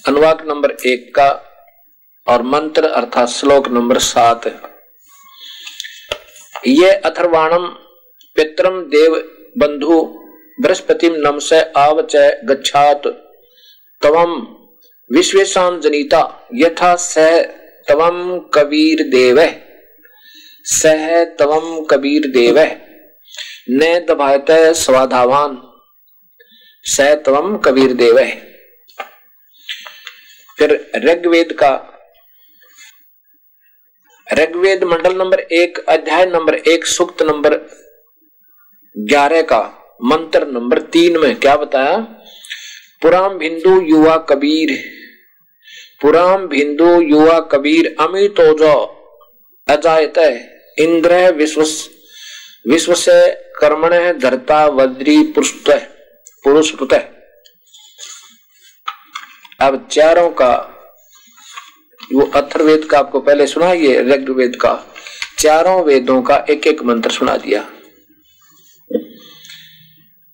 अनुवाक 0.05 0.41
नंबर 0.47 0.71
एक 0.87 1.13
का, 1.15 1.27
और 2.27 2.41
मंत्र 2.45 2.87
अर्थात 2.91 3.29
श्लोक 3.29 3.67
नंबर 3.67 3.97
सात। 3.99 4.47
ये 6.67 6.89
अथर्वाणम 6.91 7.67
पित्रम 8.35 8.81
देव 8.89 9.15
बंधु 9.57 10.01
बृहस्पति 10.57 11.09
नमस 11.09 11.53
आवच 11.77 12.15
गच्छात 12.45 13.07
तवम 14.01 14.35
विश्वेशान 15.09 15.79
जनिता, 15.81 16.21
यथा 16.55 16.95
सह 16.97 17.41
तवम 17.87 18.37
कबीर 18.53 19.07
देव 19.09 19.41
सह 20.65 21.23
तवम 21.39 21.83
कबीर 21.85 22.27
देव 22.31 22.59
न 23.71 24.05
दभात 24.09 24.45
स्वाधावान 24.51 25.61
सैतवम 26.83 27.57
कबीर 27.57 27.93
देव 27.93 28.17
फिर 30.57 30.91
ऋग्वेद 30.95 31.53
का, 31.53 31.71
ऋग्वेद 34.33 34.83
मंडल 34.83 35.15
नंबर 35.15 35.39
एक, 35.39 35.85
अध्याय 35.89 36.25
नंबर 36.25 36.55
एक, 36.55 36.85
सुक्त 36.85 37.23
नंबर 37.23 37.53
ग्यारह 38.97 39.41
का, 39.41 39.61
मंत्र 40.03 40.47
नंबर 40.47 40.81
तीन 40.81 41.17
में 41.17 41.35
क्या 41.35 41.55
बताया? 41.55 41.97
पुराम 43.01 43.37
भिंदु 43.37 43.81
युवा 43.81 44.17
कबीर, 44.17 44.79
पुराम 46.01 46.47
भिंदु 46.47 47.01
युवा 47.01 47.39
कबीर 47.39 47.95
अमितोजो 47.99 48.73
अजायत, 49.67 50.17
इंद्र 50.77 51.33
विश्व 51.33 51.61
विश्व 52.67 52.93
से 52.93 53.48
कर्मण 53.59 54.19
धरता, 54.19 54.65
वज्री 54.65 55.23
पुरुष 55.35 55.51
पुरुष 56.45 56.71
अब 59.61 59.87
चारों 59.91 60.29
का, 60.31 60.51
वो 62.13 62.25
अथर्वेद 62.35 62.85
का 62.85 62.99
आपको 62.99 63.19
पहले 63.19 63.47
सुना, 63.47 63.71
ये 63.73 64.01
ऋग्वेद 64.01 64.55
का, 64.55 64.73
चारों 65.39 65.83
वेदों 65.83 66.21
का 66.21 66.37
एक 66.49 66.67
एक 66.67 66.83
मंत्र 66.83 67.09
सुना 67.09 67.35
दिया। 67.37 67.61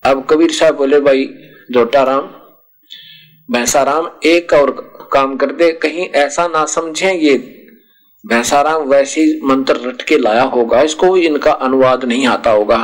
अब 0.03 0.25
कबीर 0.29 0.51
साहब 0.51 0.75
बोले, 0.75 1.00
भाई 1.00 1.25
जोटा 1.72 2.03
राम 2.03 2.29
भैंसा 3.50 3.82
राम 3.84 4.10
एक 4.25 4.53
और 4.53 4.72
काम 5.13 5.36
कर 5.38 5.51
दे, 5.51 5.72
कहीं 5.74 6.08
ऐसा 6.15 6.48
ना 6.48 6.65
समझे, 6.65 7.12
ये 7.12 7.38
भैंसाराम 8.24 8.84
वैसे 8.84 9.24
मंत्र 9.44 9.75
रट 9.79 10.01
के 10.01 10.17
लाया 10.17 10.44
होगा, 10.44 10.82
इसको 10.82 11.17
इनका 11.17 11.51
अनुवाद 11.51 12.05
नहीं 12.05 12.27
आता 12.27 12.51
होगा। 12.51 12.77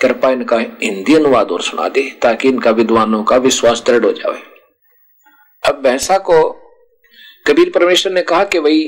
कृपा 0.00 0.30
इनका 0.30 0.58
हिंदी 0.82 1.14
अनुवाद 1.14 1.50
और 1.50 1.62
सुना 1.62 1.88
दे, 1.88 2.02
ताकि 2.22 2.48
इनका 2.48 2.70
विद्वानों 2.70 3.22
का 3.24 3.36
विश्वास 3.36 3.82
दृढ़ 3.86 4.04
हो 4.04 4.12
जाए 4.12 4.42
अब 5.62 5.80
भैंसा 5.82 6.18
को 6.18 6.38
कबीर 7.46 7.70
परमेश्वर 7.70 8.12
ने 8.12 8.22
कहा 8.22 8.44
कि 8.44 8.60
भाई 8.60 8.80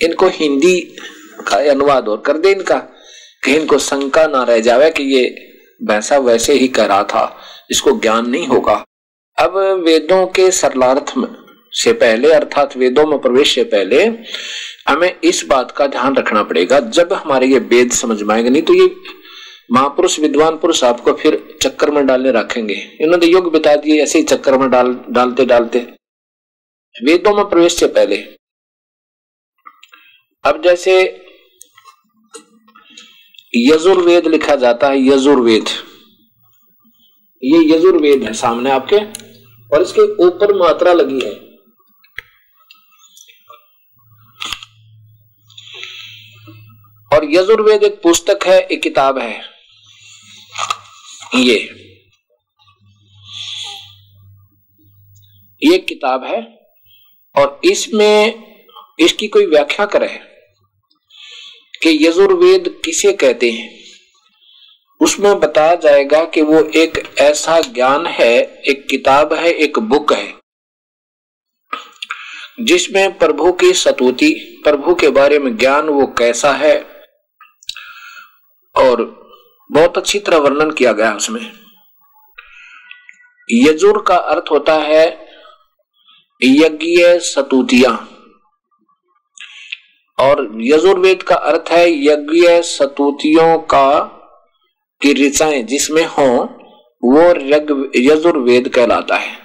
इनको 0.00 0.28
हिंदी 0.28 0.80
का 1.48 1.56
अनुवाद 1.70 2.08
और 2.08 2.22
कर 2.26 2.38
दे 2.38 2.50
इनका 2.50 2.78
कहीं 3.44 3.56
इनको 3.56 3.78
शंका 3.78 4.26
ना 4.26 4.42
रह 4.42 4.60
जावे 4.60 4.90
कि 4.90 5.02
ये 5.02 5.24
भैंसा 5.84 6.18
वैसे 6.18 6.52
ही 6.52 6.68
कह 6.68 6.84
रहा 6.86 7.02
था, 7.02 7.24
इसको 7.70 7.92
ज्ञान 7.92 8.28
नहीं 8.30 8.46
होगा। 8.46 8.74
अब 9.38 9.56
वेदों 9.84 10.26
के 10.26 10.50
सरलार्थ 10.50 11.12
में 11.16 11.28
से 11.72 11.92
पहले, 11.92 12.32
अर्थात 12.32 12.76
वेदों 12.76 13.06
में 13.06 13.18
प्रवेश 13.18 13.54
से 13.54 13.64
पहले, 13.64 14.04
हमें 14.88 15.20
इस 15.24 15.44
बात 15.46 15.70
का 15.70 15.86
ध्यान 15.86 16.16
रखना 16.16 16.42
पड़ेगा। 16.42 16.80
जब 16.80 17.12
हमारे 17.12 17.46
ये 17.46 17.58
वेद 17.58 17.90
समझ 17.90 18.22
में 18.22 18.34
आएँगे, 18.34 18.50
नहीं 18.50 18.62
तो 18.62 18.74
ये 18.74 18.86
महापुरुष, 19.72 20.18
विद्वान 20.18 20.58
पुरुष 20.58 20.84
आपको 20.84 21.12
फिर 21.12 21.58
चक्कर 21.62 21.90
में 21.90 22.06
डालने 22.06 22.30
रखेंगे। 22.30 22.98
इन्होंने 23.00 23.26
युग 23.26 23.52
बिता 23.52 23.76
दिए, 23.76 24.02
ऐसे 24.02 24.18
ही 24.18 24.24
चक्कर 24.24 24.58
में 24.58 24.70
डाल, 24.70 25.04
डालते 25.10 25.44
डालते। 25.44 25.78
वेदों 27.04 27.34
में 27.34 27.44
प्रवेश 27.44 27.76
से 27.76 27.86
पहले। 27.86 28.16
अब 30.44 30.62
जैसे 30.64 31.24
यजुर्वेद 33.56 34.26
लिखा 34.26 34.54
जाता 34.54 34.88
है, 34.88 35.08
यजुर्वेद। 35.08 35.64
ये 37.44 37.76
यजुर्वेद 37.76 38.22
है 38.22 38.32
सामने 38.32 38.70
आपके, 38.70 38.96
और 39.76 39.82
इसके 39.82 40.14
ऊपर 40.14 40.54
मात्रा 40.54 40.92
लगी 40.92 41.20
है। 41.20 41.52
और 47.12 47.24
यजुर्वेद 47.24 47.82
एक 47.82 48.02
पुस्तक 48.02 48.38
है, 48.46 48.60
एक 48.60 48.82
किताब 48.82 49.18
है। 49.18 49.51
ये। 51.32 51.56
ये 55.62 55.78
किताब 55.78 56.24
है 56.24 56.40
और 57.34 57.60
इसमें 57.64 58.34
इसकी 59.00 59.28
कोई 59.28 59.46
व्याख्या 59.46 59.86
करे 59.86 60.08
कि 61.82 62.06
यजुर्वेद 62.06 62.68
किसे 62.84 63.12
कहते 63.12 63.50
हैं। 63.50 63.70
उसमें 65.00 65.40
बताया 65.40 65.74
जाएगा 65.74 66.24
कि 66.24 66.42
वो 66.42 66.60
एक 66.76 67.14
ऐसा 67.18 67.60
ज्ञान 67.60 68.06
है, 68.06 68.34
एक 68.68 68.86
किताब 68.90 69.32
है, 69.32 69.52
एक 69.52 69.78
बुक 69.78 70.12
है, 70.12 70.34
जिसमें 72.60 73.18
प्रभु 73.18 73.52
की 73.52 73.72
सतुति, 73.72 74.60
प्रभु 74.64 74.94
के 74.94 75.08
बारे 75.08 75.38
में 75.38 75.56
ज्ञान 75.56 75.88
वो 75.88 76.06
कैसा 76.06 76.52
है 76.52 76.78
और 78.74 79.21
बहुत 79.72 79.98
अच्छी 79.98 80.18
तरह 80.18 80.36
वर्णन 80.36 80.70
किया 80.70 80.92
गया 80.92 81.14
उसमें। 81.14 81.52
यजुर 83.50 84.04
का 84.08 84.16
अर्थ 84.16 84.44
होता 84.50 84.74
है 84.74 85.26
यज्ञ 86.42 87.18
सतुतिया। 87.18 88.08
और 90.18 90.52
यजुर्वेद 90.60 91.22
का 91.22 91.34
अर्थ 91.34 91.64
है 91.70 92.04
यज्ञ 92.06 92.62
सतुतियों 92.62 93.58
का 93.58 94.00
की 95.02 95.28
ऋचाएँ 95.28 95.62
जिसमें 95.62 96.04
हो, 96.04 96.44
वो 97.04 97.20
यजुर्वेद 97.96 98.68
कहलाता 98.68 99.16
है। 99.16 99.38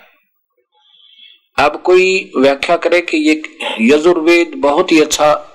अब 1.60 1.82
कोई 1.82 2.32
व्याख्या 2.38 2.78
करे 2.78 3.02
कि 3.02 3.18
ये 3.18 3.58
यजुर्वेद 3.82 4.52
बहुत 4.56 4.92
ही 4.92 5.02
अच्छा 5.02 5.47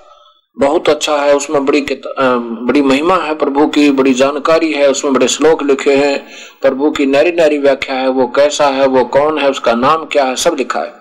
बहुत 0.57 0.89
अच्छा 0.89 1.17
है, 1.17 1.35
उसमें 1.35 1.65
बड़ी 1.65 1.81
बड़ी 1.81 2.81
महिमा 2.81 3.15
है 3.17 3.35
प्रभु 3.35 3.67
की, 3.67 3.91
बड़ी 3.91 4.13
जानकारी 4.13 4.71
है, 4.73 4.89
उसमें 4.91 5.13
बड़े 5.13 5.27
श्लोक 5.27 5.63
लिखे 5.63 5.95
हैं। 5.95 6.25
प्रभु 6.61 6.91
की 6.91 7.05
नारी 7.05 7.31
नारी 7.31 7.57
व्याख्या 7.57 7.95
है, 7.95 8.09
वो 8.09 8.27
कैसा 8.27 8.67
है, 8.67 8.87
वो 8.87 9.03
कौन 9.05 9.39
है, 9.39 9.49
उसका 9.49 9.73
नाम 9.73 10.05
क्या 10.05 10.25
है, 10.25 10.35
सब 10.35 10.55
लिखा 10.57 10.79
है। 10.79 10.93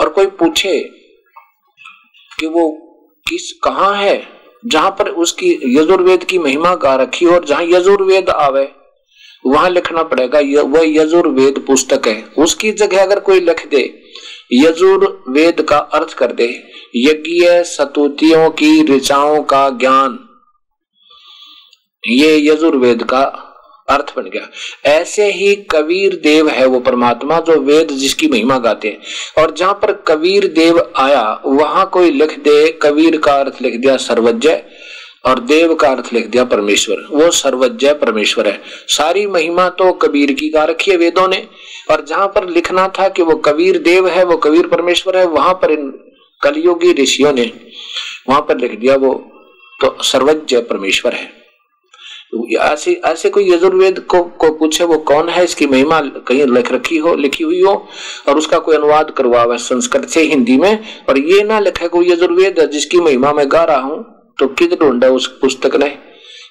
और 0.00 0.08
कोई 0.08 0.26
पूछे 0.26 0.78
कि 2.40 2.46
वो 2.46 2.70
किस, 3.28 3.52
कहा 3.52 3.94
है, 3.94 4.22
जहाँ 4.66 4.90
पर 4.90 5.08
उसकी 5.08 5.50
यजुर्वेद 5.78 6.24
की 6.24 6.38
महिमा 6.38 6.74
गा 6.74 6.94
रखी 6.96 7.26
और 7.26 7.44
जहाँ 7.44 7.62
यजुर्वेद 7.62 8.30
आवे, 8.30 8.68
वहाँ 9.46 9.70
लिखना 9.70 10.02
पड़ेगा 10.02 10.40
वह 10.62 10.82
यजुर्वेद 10.84 11.58
पुस्तक 11.66 12.06
है। 12.08 12.22
उसकी 12.38 12.72
जगह 12.72 13.02
अगर 13.02 13.20
कोई 13.20 13.40
लिख 13.40 13.66
दे 13.68 13.82
यजुर्वेद 14.52 15.62
का 15.62 15.78
अर्थ 15.78 16.12
कर 16.12 16.32
दे, 16.32 16.62
यज्ञ 16.96 17.62
सतुतियों 17.62 18.50
की 18.50 18.96
ऋचाओं 18.96 19.42
का 19.42 19.70
ज्ञान। 19.70 20.18
ये 22.06 22.50
यजुर्वेद 22.50 23.02
का 23.02 23.48
अर्थ 23.88 24.12
बन 24.16 24.22
गया। 24.22 24.50
ऐसे 24.86 25.32
ही 25.32 25.54
कबीर 25.54 26.16
देव 26.16 26.48
है 26.48 26.66
वो 26.66 26.80
परमात्मा 26.80 27.40
जो 27.40 27.60
वेद 27.60 27.88
जिसकी 27.88 28.28
महिमा 28.28 28.58
गाते 28.58 28.88
हैं। 28.88 28.98
और 29.42 29.54
जहाँ 29.54 29.74
पर 29.74 29.92
कबीर 29.92 30.46
देव 30.46 30.92
आया, 30.96 31.42
वहाँ 31.46 31.90
कोई 31.92 32.10
लिख 32.10 32.38
दे, 32.38 32.78
कबीर 32.82 33.18
का 33.18 33.34
अर्थ 33.34 33.62
लिख 33.62 33.80
दिया 33.80 33.96
सर्वज्ञ। 33.96 34.50
और 35.24 35.40
देव 35.40 35.74
का 35.74 35.88
अर्थ 35.88 36.12
लिख 36.12 36.26
दिया 36.26 36.44
परमेश्वर। 36.44 37.06
वो 37.10 37.30
सर्वज्ञ 37.30 37.92
परमेश्वर 37.94 38.48
है। 38.48 38.60
सारी 38.88 39.26
महिमा 39.26 39.68
तो 39.68 39.92
कबीर 39.92 40.32
की 40.32 40.48
गा 40.48 40.64
रखी 40.64 40.90
है 40.90 40.96
वेदों 40.96 41.28
ने। 41.28 41.46
और 41.90 42.04
जहाँ 42.04 42.26
पर 42.26 42.48
लिखना 42.48 42.86
था 42.88 43.08
कि 43.08 43.22
वो 43.22 43.36
कबीर 43.36 43.78
देव 43.78 44.08
है, 44.08 44.24
वो 44.24 44.36
कबीर 44.36 44.66
परमेश्वर 44.66 45.16
है, 45.16 45.26
वहाँ 45.26 45.54
पर 45.54 45.70
इन 45.70 45.90
कलयुगी 46.40 46.92
ऋषियों 46.92 47.32
ने 47.32 47.52
वहाँ 48.28 48.40
पर 48.40 48.58
लिख 48.58 48.78
दिया 48.78 48.96
वो 48.96 49.14
तो 49.80 49.96
सर्वज्ञ 50.02 50.56
परमेश्वर 50.60 51.12
है। 51.12 51.30
ऐसे 52.62 52.92
ऐसे 53.04 53.30
कोई 53.30 53.50
यजुर्वेद 53.50 53.98
को 54.00 54.22
को 54.22 54.50
पूछे 54.50 54.84
वो 54.84 54.96
कौन 54.98 55.28
है? 55.28 55.44
इसकी 55.44 55.66
महिमा 55.66 56.00
कहीं 56.00 56.46
लिख 56.46 56.72
रखी 56.72 56.96
हो, 56.96 57.14
लिखी 57.14 57.44
हुई 57.44 57.60
हो 57.60 57.74
और 58.28 58.38
उसका 58.38 58.58
कोई 58.58 58.76
अनुवाद 58.76 59.10
करवा 59.10 59.44
संस्कृत 59.56 60.08
से 60.08 60.22
हिंदी 60.22 60.56
में। 60.56 60.78
और 61.08 61.18
ये 61.18 61.42
ना 61.42 61.58
लिखा 61.60 61.86
कोई 61.86 62.10
यजुर्वेद 62.10 62.60
जिसकी 62.72 63.00
महिमा 63.00 63.32
मैं 63.32 63.46
गा 63.52 63.64
रहा 63.64 63.80
हूँ। 63.80 64.04
तो 64.42 64.48
किध 64.48 64.78
ढूंढा, 64.80 65.08
उस 65.08 65.26
पुस्तक 65.40 65.76
ने। 65.76 65.86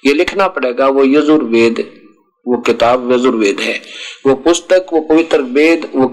ये 0.06 0.14
लिखना 0.14 0.48
पड़ेगा, 0.48 0.88
वो 0.88 1.04
यजुर्वेद, 1.06 2.02
वो 2.48 2.58
किताब 2.58 3.12
यजुर्वेद 3.12 3.60
है। 3.60 3.82
वो 4.26 4.36
पुस्तक, 4.36 4.86
वो 4.94 5.00
पवित्र 5.00 5.42
वेद, 5.42 5.92
वो 5.96 6.06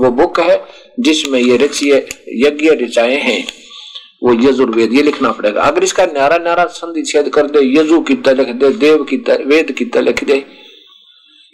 वो 0.00 0.10
बुक 0.10 0.40
है, 0.40 0.64
जिसमें 1.00 1.38
ये 1.40 1.56
रचिय 1.56 2.08
यज्ञ 2.28 2.70
ऋचाए 2.70 3.16
हैं। 3.16 3.46
वो 4.22 4.34
यजुर्वेद, 4.34 4.92
ये 4.92 5.02
लिखना 5.02 5.32
पड़ेगा। 5.32 5.62
अगर 5.62 5.84
इसका 5.84 6.06
न्यारा 6.06 6.38
न्यारा 6.38 6.64
संधि 6.64 7.02
छेद 7.02 7.28
कर 7.28 7.46
दे, 7.46 7.80
यजु 7.80 8.00
की 8.00 8.14
लिख 8.14 8.48
दे, 8.48 8.70
देव 8.70 9.04
की 9.04 9.16
वेद 9.16 9.72
की 9.72 9.84
लिख 9.84 10.24
दे, 10.24 10.44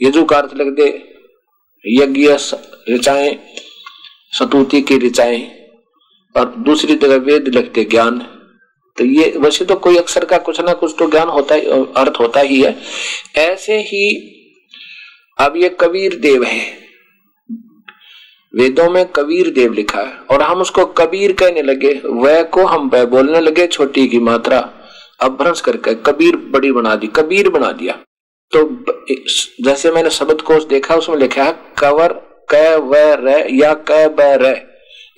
यजु 0.02 0.24
का 0.24 0.38
अर्थ 0.38 0.50
लिख 0.54 0.68
दे, 0.68 1.14
यज्ञ 1.86 2.34
ऋचाएँ 2.94 3.38
सतुति 4.32 4.82
की 4.82 4.98
ऋचाएँ 4.98 5.50
और 6.36 6.54
दूसरी 6.58 6.96
तरह 6.96 7.16
वेद 7.16 7.48
लिखते 7.48 7.84
ज्ञान। 7.84 8.32
तो 8.98 9.04
ये 9.04 9.32
वैसे 9.36 9.64
तो 9.64 9.74
कोई 9.74 9.96
अक्षर 9.96 10.24
का 10.24 10.38
कुछ 10.38 10.60
ना 10.60 10.72
कुछ 10.72 10.94
तो 10.98 11.10
ज्ञान 11.10 11.28
होता 11.28 11.54
है, 11.54 11.60
अर्थ 11.94 12.20
होता 12.20 12.40
ही 12.40 12.60
है। 12.62 12.76
ऐसे 13.36 13.78
ही 13.78 14.32
अब 15.38 15.56
ये 15.56 15.68
कबीर 15.80 16.14
देव 16.16 16.44
है। 16.44 16.86
वेदों 18.54 18.90
में 18.90 19.04
कबीर 19.06 19.50
देव 19.50 19.72
लिखा 19.72 20.00
है 20.00 20.12
और 20.30 20.42
हम 20.42 20.60
उसको 20.60 20.84
कबीर 20.86 21.32
कहने 21.32 21.62
लगे। 21.62 21.92
वह 22.04 22.42
को 22.42 22.64
हम 22.64 22.88
वह 22.88 23.04
बोलने 23.04 23.40
लगे, 23.40 23.66
छोटी 23.66 24.06
की 24.08 24.18
मात्रा 24.18 24.58
अभ्रंश 25.20 25.60
करके 25.60 25.94
कबीर 25.94 26.36
बड़ी 26.36 26.72
बना 26.72 26.94
दी, 26.96 27.06
कबीर 27.06 27.48
बना 27.48 27.72
दिया। 27.72 27.98
तो 28.52 28.84
जैसे 29.64 29.90
मैंने 29.90 30.10
शब्द 30.10 30.40
कोश 30.40 30.64
देखा, 30.64 30.94
उसमें 30.94 31.16
लिखा 31.16 31.44
है, 31.44 31.52
कवर, 31.78 32.12
क, 32.50 32.54
व, 32.82 32.94
र 32.94 33.46
या 33.50 33.74
क, 33.74 33.90
ब, 33.90 34.16
र, 34.20 34.56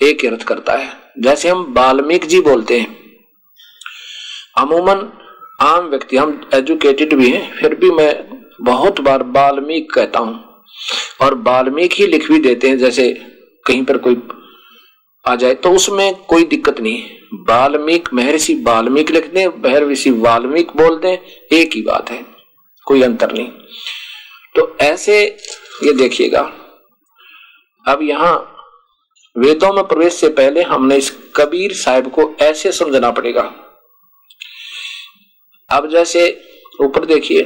एक 0.02 0.24
अर्थ 0.24 0.42
करता 0.42 0.72
है। 0.72 0.88
जैसे 1.18 1.48
हम 1.48 1.64
बाल्मीक 1.74 2.24
जी 2.24 2.40
बोलते 2.40 2.80
हैं 2.80 3.07
अमूमन 4.58 5.08
आम 5.60 5.84
व्यक्ति, 5.84 6.16
हम 6.16 6.50
एजुकेटेड 6.54 7.14
भी 7.14 7.30
हैं, 7.30 7.52
फिर 7.52 7.74
भी 7.74 7.90
मैं 7.90 8.12
बहुत 8.62 9.00
बार 9.00 9.22
बाल्मीक 9.34 9.92
कहता 9.92 10.18
हूँ। 10.18 10.64
और 11.20 11.34
बाल्मीक 11.44 11.92
ही 11.92 12.06
लिख 12.06 12.30
भी 12.30 12.38
देते 12.40 12.68
हैं, 12.68 12.78
जैसे 12.78 13.12
कहीं 13.66 13.84
पर 13.84 13.96
कोई 13.98 14.22
आ 15.24 15.34
जाए 15.34 15.54
तो 15.54 15.70
उसमें 15.70 16.14
कोई 16.24 16.44
दिक्कत 16.46 16.80
नहीं 16.80 17.02
बाल्मीक, 17.44 18.08
महर्षि 18.14 18.54
बाल्मीक 18.56 19.10
लिख 19.10 19.26
दें, 19.32 19.46
महर्षि 19.46 20.10
वाल्मीक 20.10 20.70
बोल 20.76 20.98
दें, 20.98 21.18
एक 21.52 21.74
ही 21.74 21.82
बात 21.82 22.10
है, 22.10 22.24
कोई 22.86 23.02
अंतर 23.02 23.32
नहीं। 23.32 23.48
तो 24.54 24.76
ऐसे, 24.80 25.22
ये 25.84 25.92
देखिएगा, 25.94 26.40
अब 27.84 28.02
यहाँ 28.02 28.34
वेदों 29.36 29.72
में 29.72 29.84
प्रवेश 29.84 30.14
से 30.14 30.28
पहले 30.30 30.62
हमने 30.64 30.96
इस 30.96 31.10
कबीर 31.36 31.72
साहब 31.76 32.10
को 32.10 32.30
ऐसे 32.42 32.72
समझना 32.72 33.10
पड़ेगा। 33.10 33.42
अब 35.70 35.90
जैसे 35.90 36.40
ऊपर 36.80 37.04
देखिए, 37.04 37.42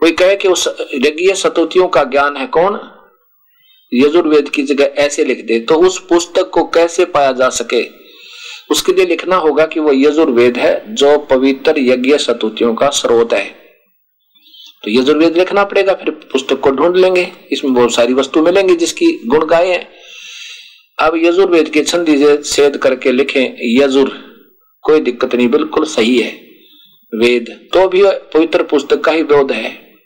कोई 0.00 0.12
कहे 0.12 0.36
कि 0.36 0.48
उस 0.48 0.68
यज्ञ 0.94 1.34
सतुतियों 1.34 1.88
का 1.88 2.04
ज्ञान 2.04 2.36
है 2.36 2.46
कौन? 2.46 2.78
यजुर्वेद 3.92 4.48
की 4.48 4.62
जगह 4.62 4.84
ऐसे 4.84 5.24
लिख 5.24 5.44
दे 5.44 5.58
तो 5.60 5.74
उस 5.74 5.98
पुस्तक 6.06 6.50
को 6.50 6.64
कैसे 6.64 7.04
पाया 7.04 7.32
जा 7.32 7.48
सके? 7.48 7.82
उसके 8.70 8.92
लिए 8.92 9.06
लिखना 9.06 9.36
होगा 9.36 9.66
कि 9.66 9.80
वो 9.80 9.92
यजुर्वेद 9.92 10.56
है, 10.56 10.94
जो 10.94 11.18
पवित्र 11.18 11.74
यज्ञ 11.78 12.16
सतुतियों 12.18 12.74
का 12.74 12.88
स्रोत 12.90 13.32
है। 13.32 13.44
तो 14.84 14.90
यजुर्वेद 14.90 15.36
लिखना 15.36 15.64
पड़ेगा, 15.64 15.94
फिर 15.94 16.10
पुस्तक 16.10 16.60
को 16.60 16.70
ढूंढ 16.70 16.96
लेंगे, 16.96 17.32
इसमें 17.52 17.74
बहुत 17.74 17.94
सारी 17.94 18.14
वस्तु 18.14 18.42
मिलेंगी 18.42 18.76
जिसकी 18.76 19.12
गुण 19.26 19.46
गाय 19.46 19.68
है। 19.68 19.88
अब 20.98 21.16
यजुर्वेद 21.16 21.68
के 21.68 21.84
संधि 21.84 22.42
छेद 22.44 22.76
करके 22.76 23.12
लिखें, 23.12 23.56
यजुर, 23.82 24.08
कोई 24.82 25.00
दिक्कत 25.00 25.34
नहीं, 25.34 25.48
बिल्कुल 25.48 25.84
सही 25.84 26.18
है। 26.18 26.45
वेद 27.12 27.68
तो 27.72 27.88
भी 27.88 28.02
पवित्र 28.34 28.62
पुस्तक 28.62 29.00
का 29.00 29.12
ही 29.12 29.22
बोध 29.22 29.52
है। 29.52 29.98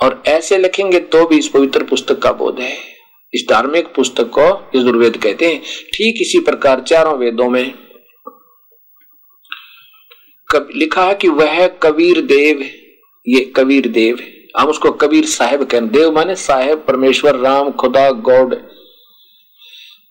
और 0.00 0.22
ऐसे 0.26 0.58
लिखेंगे 0.58 1.00
तो 1.00 1.26
भी 1.26 1.38
इस 1.38 1.48
पवित्र 1.48 1.84
पुस्तक 1.84 2.18
का 2.18 2.32
बोध 2.32 2.60
है। 2.60 2.76
इस 3.34 3.46
धार्मिक 3.50 3.94
पुस्तक 3.94 4.30
को 4.38 4.78
यजुर्वेद 4.78 5.16
कहते 5.16 5.46
हैं। 5.46 5.60
ठीक 5.94 6.22
इसी 6.22 6.40
प्रकार 6.40 6.80
चारों 6.80 7.18
वेदों 7.18 7.50
में 7.50 7.74
कब 10.48 10.68
लिखा 10.74 11.04
है 11.04 11.14
कि 11.14 11.28
वह 11.28 11.66
कबीर 11.66 12.20
देव, 12.20 12.60
ये 13.26 13.44
कबीर 13.56 13.88
देव, 13.88 14.18
हम 14.58 14.68
उसको 14.68 14.92
कबीर 14.92 15.24
साहेब 15.24 15.64
कहते 15.64 15.86
देव 15.86 16.12
माने 16.12 16.34
साहेब, 16.34 16.84
परमेश्वर, 16.88 17.36
राम, 17.36 17.70
खुदा, 17.70 18.10
गॉड। 18.10 18.54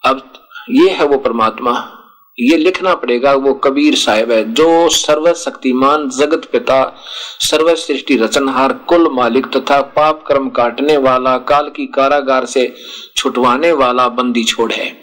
अब 0.06 0.34
ये 0.70 0.90
है 0.90 1.06
वो 1.06 1.18
परमात्मा। 1.18 1.97
ये 2.40 2.58
लिखना 2.58 2.96
पड़ेगा, 2.96 3.34
वो 3.34 3.54
कबीर 3.54 3.96
साहब 3.96 4.32
है, 4.32 4.54
जो 4.54 4.90
सर्वशक्तिमान 4.90 6.10
जगत 6.10 6.46
पिता 6.46 6.96
सर्व 7.40 7.76
सृष्टि 7.76 8.18
रचनहार, 8.18 8.74
कुल 8.74 9.10
मालिक 9.12 9.46
तथा 9.46 9.82
पाप 9.82 10.24
कर्म 10.28 10.50
काटने 10.50 10.98
वाला, 10.98 11.38
काल 11.38 11.70
की 11.70 11.86
कारागार 11.86 12.46
से 12.46 12.76
छुटवाने 13.16 13.72
वाला 13.72 14.08
बंदी 14.10 14.44
छोड़ 14.44 14.72
है। 14.72 14.98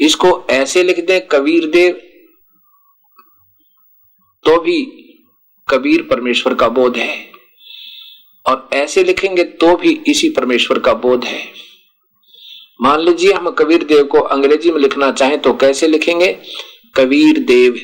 इसको 0.00 0.46
ऐसे 0.50 0.82
लिख 0.82 1.06
दें, 1.06 1.26
कबीर 1.26 1.66
देव 1.66 1.92
तो 4.44 4.60
भी 4.60 4.82
कबीर 5.68 6.02
परमेश्वर 6.02 6.54
का 6.54 6.68
बोध 6.68 6.96
है। 6.96 7.30
और 8.46 8.68
ऐसे 8.72 9.04
लिखेंगे 9.04 9.44
तो 9.44 9.76
भी 9.76 10.02
इसी 10.06 10.28
परमेश्वर 10.28 10.78
का 10.78 10.92
बोध 10.94 11.24
है। 11.24 11.65
मान 12.80 13.00
लीजिए 13.00 13.32
हम 13.32 13.50
कबीर 13.50 13.84
देव 13.84 14.04
को 14.04 14.20
अंग्रेज़ी 14.20 14.70
में 14.70 14.80
लिखना 14.80 15.10
चाहें 15.12 15.38
तो 15.38 15.52
कैसे 15.54 15.88
लिखेंगे? 15.88 16.32
कबीर 16.96 17.38
देव। 17.40 17.78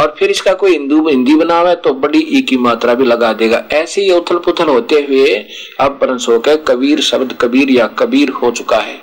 और 0.00 0.14
फिर 0.18 0.30
इसका 0.30 0.52
कोई 0.54 0.72
हिंदू, 0.72 1.08
हिंदी 1.08 1.34
बना 1.34 1.58
हुआ 1.58 1.68
है 1.68 1.76
तो 1.76 1.92
बड़ी 1.94 2.18
ई 2.30 2.40
की 2.42 2.56
मात्रा 2.56 2.94
भी 2.94 3.04
लगा 3.04 3.32
देगा। 3.32 3.62
ऐसे 3.72 4.02
ही 4.02 4.10
उथल 4.10 4.38
पुथल 4.38 4.68
होते 4.68 5.00
हुए 5.02 5.34
अब 5.80 5.98
परंस 6.00 6.26
होकर 6.28 6.56
कबीर 6.68 7.00
शब्द 7.00 7.32
कबीर 7.40 7.70
या 7.70 7.86
कबीर 7.98 8.30
हो 8.32 8.50
चुका 8.50 8.76
है। 8.76 9.00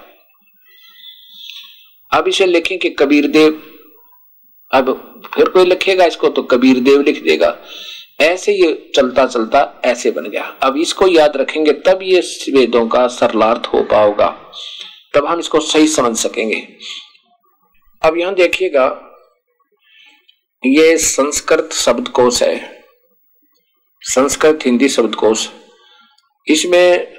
अब 2.12 2.28
इसे 2.28 2.46
लिखें 2.46 2.78
कि 2.80 2.90
कबीर 2.90 3.28
देव। 3.28 3.62
अब 4.72 4.94
फिर 5.36 5.50
कोई 5.50 5.66
लिखेगा 5.66 6.06
इसको 6.06 6.30
तो 6.30 6.42
कबीर 6.44 6.80
देव 6.80 7.02
लिख 7.02 7.24
देगा। 7.24 7.58
ऐसे 8.22 8.54
ये 8.54 8.92
चलता 8.96 9.26
चलता 9.26 9.82
ऐसे 9.86 10.12
बन 10.12 10.24
गया। 10.24 10.44
अब 10.64 10.78
इसको 10.78 11.08
याद 11.08 11.38
रखेंगे 11.38 11.72
तब 11.86 12.00
ये 12.04 12.20
वेदों 12.50 12.88
का 12.88 13.08
सरलार्थ 13.08 13.68
हो 13.68 13.82
पाओगा। 13.84 14.28
तब 15.16 15.26
हम 15.26 15.40
इसको 15.40 15.60
सही 15.60 15.88
समझ 15.88 16.18
सकेंगे। 16.18 16.62
अब 18.02 18.18
यहाँ 18.18 18.34
देखिएगा, 18.36 18.86
ये 20.64 20.98
संस्कृत 20.98 21.74
शब्दकोश 21.74 22.42
है। 22.44 22.84
संस्कृत 24.02 24.60
हिंदी 24.66 24.90
शब्दकोश। 24.90 25.50
इसमें 26.48 27.16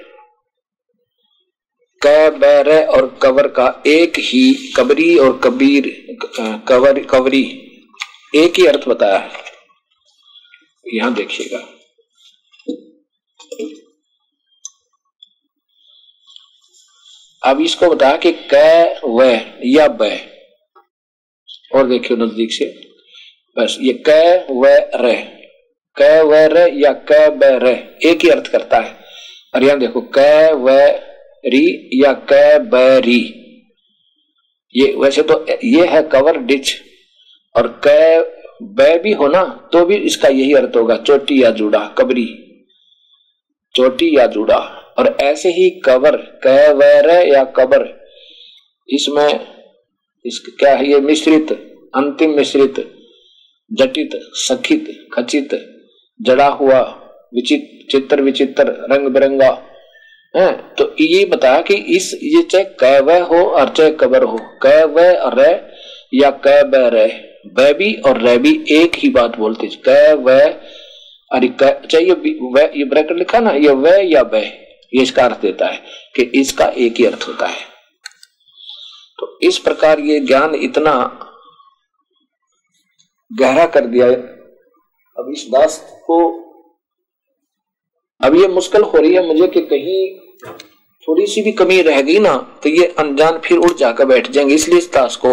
क 2.03 2.87
और 2.91 3.07
कवर 3.23 3.49
का 3.49 3.67
एक 3.87 4.19
ही, 4.19 4.73
कबरी 4.77 5.17
और 5.19 5.39
कबीर 5.45 5.85
कवर, 6.69 7.03
कवरी, 7.05 7.43
एक 8.35 8.59
ही 8.59 8.67
अर्थ 8.67 8.89
बताया 8.89 9.19
है। 9.19 9.31
यहाँ 10.95 11.13
देखिएगा। 11.15 11.59
अब 17.47 17.61
इसको 17.61 17.87
बताया 17.87 18.17
कि 18.17 18.33
क, 18.55 18.55
व, 19.05 19.41
या 19.65 19.89
ब। 19.89 20.19
और 21.75 21.87
देखियो 21.87 22.17
नज़दीक 22.17 22.53
से 22.53 22.89
बस, 23.59 23.79
ये 23.81 24.03
क, 24.09 24.47
व, 24.51 24.67
र। 24.95 25.15
क, 25.97 26.03
व, 26.03 26.35
र 26.35 26.71
या 26.73 26.93
क, 26.93 27.31
ब, 27.31 27.41
र। 27.45 27.99
एक 28.07 28.19
ही 28.23 28.29
अर्थ 28.29 28.47
करता 28.47 28.79
है। 28.79 28.97
और 29.55 29.65
यहाँ 29.65 29.79
देखो, 29.79 30.01
क, 30.01 30.19
व, 30.53 30.71
री 31.47 31.91
या 32.05 32.13
क, 32.13 32.59
ब, 32.59 32.75
री। 32.75 33.43
ये 34.77 34.95
वैसे 34.95 35.23
तो 35.23 35.47
ये 35.65 35.87
है 35.87 36.03
कवर, 36.03 36.37
डिच। 36.37 36.75
और 37.57 37.81
क, 37.87 37.89
ब 38.63 39.01
भी 39.03 39.13
होना 39.13 39.69
तो 39.73 39.85
भी 39.85 39.97
इसका 39.97 40.29
यही 40.29 40.53
अर्थ 40.53 40.77
होगा, 40.77 40.97
चोटी 40.97 41.43
या 41.43 41.51
जुड़ा, 41.51 41.95
कबरी। 41.99 42.27
चोटी 43.75 44.19
या 44.19 44.27
जुड़ा। 44.27 44.83
और 44.97 45.17
ऐसे 45.23 45.49
ही 45.53 45.69
कवर 45.85 46.17
क 46.47 46.57
व 46.77 46.83
या 47.27 47.45
कबर, 47.57 47.83
इसमें 48.89 49.29
इस 50.25 50.39
क्या 50.59 50.75
है 50.75 50.89
ये 50.89 51.01
मिश्रित, 51.01 51.53
अंतिम 51.95 52.37
मिश्रित, 52.37 52.81
जटित, 53.71 54.11
सखित, 54.39 54.89
खचित, 55.15 55.55
जड़ा 56.21 56.47
हुआ 56.51 56.81
विचित्र 57.35 57.75
चित्र 57.91 58.23
विचित्र, 58.23 58.65
रंग 58.93 59.09
बिरंगा। 59.15 59.51
है 60.35 60.51
तो 60.79 60.85
ये 61.01 61.25
बताया 61.25 61.61
कि 61.63 61.75
इस, 61.97 62.13
ये 62.15 62.43
चाहे 62.43 62.65
क 62.83 63.01
व 63.05 63.19
हो 63.25 63.43
और 63.51 63.69
चाहे 63.69 63.91
कबर 64.01 64.23
हो 64.25 64.39
क 64.65 64.67
व 64.97 65.05
र 65.35 65.49
या 66.15 66.31
क 66.47 66.63
ब 66.67 66.91
र 66.95 67.07
व 67.57 67.73
भी 67.79 67.93
और 68.07 68.21
र 68.23 68.37
भी 68.39 68.53
एक 68.73 68.97
ही 68.97 69.09
बात 69.11 69.39
बोलते 69.39 69.69
क 69.89 69.97
व 70.21 70.39
अरे 71.31 71.49
चाहे 71.61 72.05
ये 72.05 72.85
ब्रैकेट 72.85 73.17
लिखा 73.19 73.41
ना, 73.41 73.51
ये 73.53 73.71
व 73.71 73.95
या 74.05 74.23
ब। 74.25 74.43
ये 74.97 75.03
इसका 75.03 75.25
अर्थ 75.25 75.41
देता 75.41 75.67
है 75.67 75.83
कि 76.17 76.23
इसका 76.41 76.67
एक 76.79 76.97
ही 76.99 77.05
अर्थ 77.07 77.29
होता 77.29 77.47
है। 77.47 77.65
तो 79.19 79.39
इस 79.43 79.59
प्रकार 79.59 80.01
ये 80.03 80.21
ज्ञान 80.23 80.55
इतना 80.57 80.93
गहरा 83.31 83.67
कर 83.69 83.87
दिया 83.87 84.07
है। 84.07 84.17
अब 85.17 85.33
इस 85.33 85.47
दास 85.51 85.79
को 86.07 86.19
अब 88.21 88.35
ये 88.37 88.49
मुश्किल 88.49 88.83
हो 88.83 88.99
रही 88.99 89.15
है 89.15 89.27
मुझे 89.27 89.47
कि 89.47 89.61
कहीं 89.63 90.55
थोड़ी 91.09 91.27
सी 91.27 91.43
भी 91.43 91.53
कमी 91.53 91.81
रह 91.83 92.01
गई 92.03 92.19
ना 92.19 92.37
तो 92.63 92.69
ये 92.69 92.87
अनजान 92.99 93.39
फिर 93.39 93.59
उड़ 93.59 93.73
जाकर 93.75 94.07
बैठ 94.07 94.31
जाएँगे। 94.31 94.55
इसलिए 94.55 94.79
इस 94.79 94.91
दास 94.93 95.17
को 95.17 95.33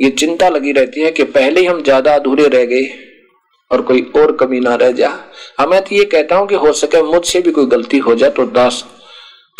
ये 0.00 0.10
चिंता 0.12 0.48
लगी 0.48 0.72
रहती 0.72 1.00
है 1.00 1.10
कि 1.10 1.24
पहले 1.26 1.60
ही 1.60 1.66
हम 1.66 1.82
ज़्यादा 1.82 2.14
अधूरे 2.14 2.46
रह 2.48 2.64
गए 2.64 2.86
और 3.70 3.82
कोई 3.82 4.02
और 4.16 4.36
कमी 4.36 4.60
ना 4.60 4.74
रह 4.74 4.92
जा। 4.92 5.08
हाँ, 5.58 5.80
तो 5.80 5.94
ये 5.94 6.04
कहता 6.04 6.36
हूँ 6.36 6.46
कि 6.48 6.54
हो 6.54 6.72
सके 6.72 7.02
मुझसे 7.02 7.40
भी 7.42 7.52
कोई 7.52 7.66
गलती 7.66 7.98
हो 7.98 8.14
जाए 8.14 8.30
तो 8.30 8.44
दास 8.58 8.84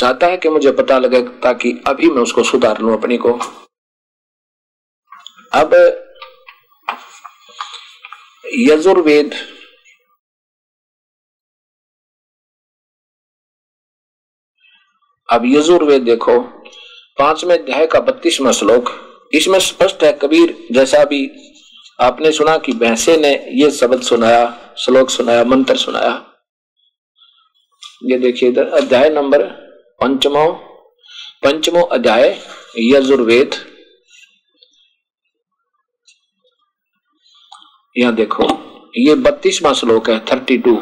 चाहता 0.01 0.27
है 0.27 0.37
कि 0.37 0.49
मुझे 0.49 0.73
पता 0.73 0.99
लगे 0.99 1.23
ताकि 1.45 1.73
अभी 1.87 2.11
मैं 2.11 2.23
उसको 2.23 2.43
सुधार 2.43 2.81
लू 2.81 2.97
अपनी 2.97 3.17
को। 3.27 3.33
अब 5.53 5.75
यजुर्वेद 8.45 9.35
अब 15.29 15.43
यजुर्वेद 15.47 16.03
देखो 16.03 16.39
पाँचवें 17.19 17.59
अध्याय 17.59 17.87
का 17.87 18.01
बत्तीसवा 18.01 18.53
श्लोक 18.53 18.91
इसमें 19.35 19.59
स्पष्ट 19.61 20.03
है 20.05 20.13
कबीर 20.23 20.57
जैसा 20.73 21.05
भी 21.05 21.25
आपने 21.99 22.33
सुना 22.33 22.57
कि 22.59 22.73
भैंसे 22.73 23.17
ने 23.17 23.31
ये 23.53 23.71
शब्द 23.71 24.03
सुनाया, 24.03 24.75
श्लोक 24.79 25.11
सुनाया, 25.11 25.45
मंत्र 25.45 25.77
सुनाया। 25.77 26.13
ये 28.05 28.19
देखिए 28.19 28.49
इधर, 28.49 28.69
अध्याय 28.69 29.09
नंबर 29.11 29.43
पंचमो 30.01 30.53
पंचमो 31.45 31.81
अध्याय, 31.81 32.41
यजुर्वेद। 32.79 33.55
यहाँ 37.97 38.15
देखो, 38.15 38.45
ये 38.99 39.15
बत्तीसवा 39.15 39.73
श्लोक 39.73 40.11
है, 40.11 40.19
थर्टी 40.33 40.59
टू। 40.59 40.79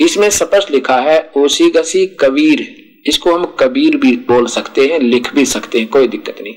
इसमें 0.00 0.30
स्पष्ट 0.30 0.70
लिखा 0.70 0.98
है, 1.00 1.32
ओसी 1.36 1.70
गसी 1.70 2.06
कबीर। 2.06 2.66
इसको 3.06 3.34
हम 3.34 3.44
कबीर 3.44 3.96
भी 3.96 4.16
बोल 4.16 4.46
सकते 4.46 4.86
हैं, 4.86 4.98
लिख 4.98 5.34
भी 5.34 5.46
सकते 5.46 5.78
हैं, 5.78 5.88
कोई 5.88 6.08
दिक्कत 6.08 6.40
नहीं। 6.40 6.54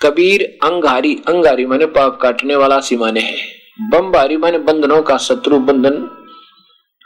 कबीर, 0.00 0.58
अंगारी 0.62 1.14
अंगारी 1.28 1.66
माने 1.66 1.86
पाप 1.86 2.20
काटने 2.20 2.56
वाला 2.56 2.80
सी 2.80 2.96
माने 2.96 3.20
है। 3.20 3.36
बम्बारी 3.80 4.36
माने 4.36 4.58
बंधनों 4.58 5.02
का 5.02 5.16
शत्रु 5.16 5.58
बंधन 5.58 5.96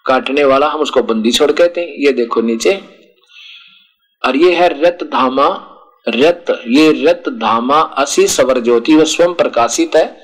काटने 0.07 0.45
वाला, 0.45 0.69
हम 0.69 0.81
उसको 0.81 1.03
बंदी 1.03 1.33
छोड़ 1.33 1.53
कहते 1.53 1.81
हैं। 1.81 1.89
ये 1.89 2.13
देखो 2.13 2.41
नीचे। 2.41 2.81
और 4.25 4.37
ये 4.37 4.53
है 4.53 4.83
रत 4.83 4.99
धामा, 5.05 5.75
रत, 6.09 6.45
ये 6.69 7.05
रत 7.05 7.25
धामा 7.29 7.81
असी 7.81 8.27
सवर 8.27 8.61
ज्योति 8.61 8.95
वह 8.95 9.05
स्वयं 9.05 9.35
प्रकाशित 9.35 9.97
है, 9.97 10.21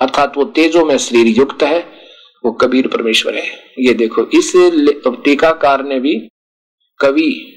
अर्थात 0.00 0.36
वो 0.36 0.44
तेजो 0.44 0.84
में 0.84 0.98
शरीर 0.98 1.26
युक्त 1.26 1.62
है, 1.62 1.88
वो 2.44 2.52
कबीर 2.52 2.88
परमेश्वर 2.88 3.34
है। 3.34 3.46
ये 3.78 3.94
देखो, 3.94 4.26
इस 4.34 4.52
टीकाकार 5.24 5.84
ने 5.84 6.00
भी 6.00 6.28
कवि 7.00 7.50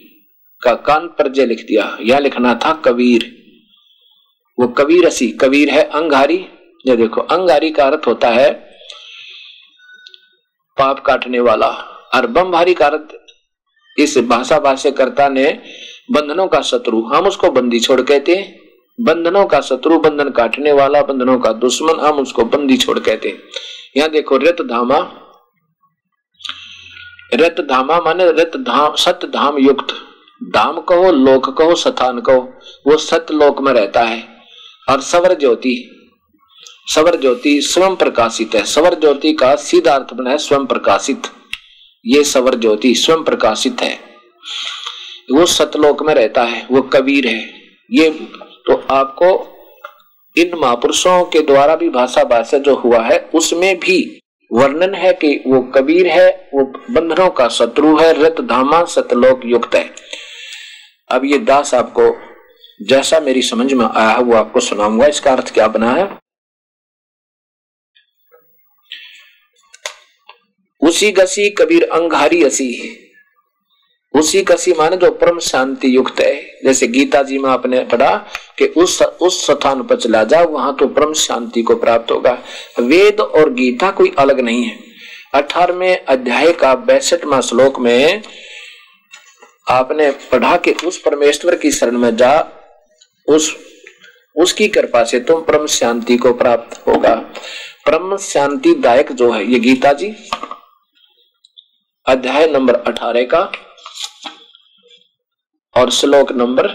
का 0.62 0.74
कान 0.74 1.08
पर 1.08 1.28
जय 1.28 1.46
लिख 1.46 1.62
दिया। 1.62 1.98
यह 2.02 2.20
लिखना 2.20 2.60
था 2.66 2.74
कबीर। 2.74 3.37
वो 4.60 4.68
कबीर 4.68 5.06
असी 5.06 5.28
कबीर 5.28 5.70
है 5.70 5.84
अंगारी। 5.84 6.46
ये 6.88 6.96
देखो, 6.98 7.22
अंगारी 7.22 7.72
का 7.72 7.86
अर्थ 7.86 8.08
होता 8.08 8.30
है 8.30 8.54
पाप 10.78 11.00
काटने 11.00 11.40
वाला। 11.40 11.68
और 12.16 12.28
बमभारी 12.28 12.74
का 12.74 12.86
अर्थ 12.86 13.08
इस 14.00 14.18
भाषा 14.18 14.60
भाष्यकर्ता 14.60 15.30
ने 15.30 15.64
बंधनों 16.12 16.48
का 16.48 16.62
शत्रु, 16.62 17.02
हम 17.02 17.28
उसको 17.28 17.52
बंदी 17.52 17.80
छोड़ 17.80 18.02
कहते 18.02 18.36
हैं। 18.36 18.60
बंधनों 19.02 19.46
का 19.46 19.62
शत्रु, 19.62 20.00
बंधन 20.00 20.30
काटने 20.30 20.72
वाला, 20.72 21.02
बंधनों 21.02 21.40
का 21.40 21.52
दुश्मन, 21.52 22.00
हम 22.00 22.20
उसको 22.20 22.44
बंदी 22.44 22.78
छोड़ 22.78 23.00
कहते 23.00 23.30
हैं। 23.30 23.40
यहाँ 23.98 24.10
देखो, 24.10 24.38
रत 24.38 24.58
धामा। 24.62 25.12
रत 27.34 27.56
धामा 27.60 28.00
माने 28.00 28.32
रत 28.32 28.52
धाम 28.58 28.96
सत 28.96 29.20
धाम 29.26 29.58
युक्त। 29.58 29.88
धाम 30.44 30.82
कहो, 30.82 31.12
लोक 31.12 31.58
कहो, 31.58 31.76
सथान 31.76 32.20
कहो, 32.20 32.54
वो 32.88 32.98
सत 32.98 33.26
लोक 33.32 33.62
में 33.62 33.74
रहता 33.74 34.02
है। 34.02 34.37
और 34.90 35.02
सवर 35.02 35.34
ज्योति। 35.34 35.94
सवर 36.94 37.20
ज्योति 37.20 37.62
स्वयं 37.62 37.96
प्रकाशित 37.96 38.56
है। 38.56 38.64
सवर 38.64 38.94
ज्योति 38.94 39.34
का 39.34 39.56
सीधा 39.56 39.96
अर्थ 39.96 40.14
बना 40.14 40.30
है 40.30 40.38
स्वयं 40.38 40.66
प्रकाशित। 40.66 41.22
ये 42.06 42.24
सवर 42.24 42.56
ज्योति 42.56 42.96
स्वयं 42.96 43.24
प्रकाशित 43.24 43.82
है। 43.82 44.00
वो 45.32 45.46
सतलोक 45.46 46.04
में 46.04 46.14
रहता 46.14 46.44
है, 46.44 46.68
वो 46.72 46.82
कबीर 46.82 47.28
है। 47.28 47.54
ये 47.92 48.10
तो 48.68 48.88
आपको 48.92 49.54
इन 50.38 50.52
महापुरुषों 50.56 51.24
के 51.26 51.40
द्वारा 51.40 51.76
भी 51.76 51.90
भाषा 51.90 52.24
भाषा 52.24 52.58
जो 52.58 52.76
हुआ 52.76 53.02
है, 53.04 53.30
उसमें 53.36 53.80
भी 53.80 54.20
वर्णन 54.54 54.96
है 54.96 55.14
कि 55.14 55.44
वो 55.48 55.62
कबीर 55.62 56.08
है, 56.08 56.50
वो 56.54 56.66
बंधनों 56.92 57.30
का 57.30 57.48
शत्रु 57.48 57.98
है, 57.98 58.24
रत 58.24 58.42
धामा 58.42 58.84
सतलोक 58.86 59.42
युक्त 59.46 59.76
है। 59.76 59.90
अब 61.10 61.26
ये 61.26 61.38
दास 61.38 61.74
आपको 61.74 62.27
जैसा 62.80 63.20
मेरी 63.20 63.42
समझ 63.42 63.74
में 63.74 63.86
आया 63.86 64.10
है 64.10 64.22
वो 64.22 64.36
आपको 64.36 64.60
सुनाऊँगा। 64.60 65.06
इसका 65.06 65.32
अर्थ 65.32 65.54
क्या 65.54 65.68
बना 65.68 65.92
है? 65.94 66.08
उसी 70.82 71.12
गसी 71.12 71.50
कबीर 71.50 71.84
अंगारी 71.84 72.44
असी। 72.44 72.68
उसी 74.14 74.42
कसी 74.44 74.74
माने 74.74 74.98
जो 74.98 75.12
परम 75.12 75.40
शांति 75.40 75.96
युक्त 75.96 76.20
है। 76.20 76.62
जैसे 76.64 76.88
गीता 76.88 77.24
जी 77.24 77.38
में 77.38 77.50
आपने 77.50 77.80
पढ़ा 77.84 78.16
कि 78.58 78.68
उस 78.68 79.02
उस 79.02 79.46
स्थान 79.52 79.84
पर 79.84 79.96
चला 79.96 80.24
जा, 80.24 80.42
वहाँ 80.42 80.76
तो 80.76 80.88
परम 80.88 81.14
शांति 81.14 81.62
को 81.62 81.76
प्राप्त 81.76 82.12
होगा। 82.12 82.38
वेद 82.80 83.20
और 83.20 83.54
गीता 83.54 83.92
कोई 83.92 84.14
अलग 84.20 84.40
नहीं 84.40 84.64
है। 84.64 84.80
अठारहवें 85.34 86.06
अध्याय 86.06 86.52
का 86.54 86.76
बैसठवा 86.76 87.42
श्लोक 87.42 87.80
में 87.80 88.24
आपने 89.70 90.12
पढ़ा 90.12 90.56
कि 90.58 90.72
उस 90.72 91.02
परमेश्वर 91.02 91.56
की 91.56 91.72
शरण 91.72 91.98
में 91.98 92.16
जा 92.16 92.57
उस, 93.28 93.56
उसकी 94.36 94.68
कृपा 94.68 95.04
से 95.04 95.20
तुम 95.20 95.42
परम 95.42 95.68
शांति 95.68 96.18
को 96.18 96.34
प्राप्त 96.34 96.88
होगा। 96.88 97.16
परम 97.86 98.18
शांति 98.18 98.76
दायक 98.76 99.12
जो 99.12 99.32
है, 99.32 99.52
ये 99.52 99.60
गीता 99.60 99.94
जी, 99.94 100.14
अध्याय 102.08 102.48
नंबर 102.48 102.76
अठारह 102.76 103.24
का 103.24 103.52
और 105.78 105.92
श्लोक 105.92 106.32
नंबर 106.32 106.68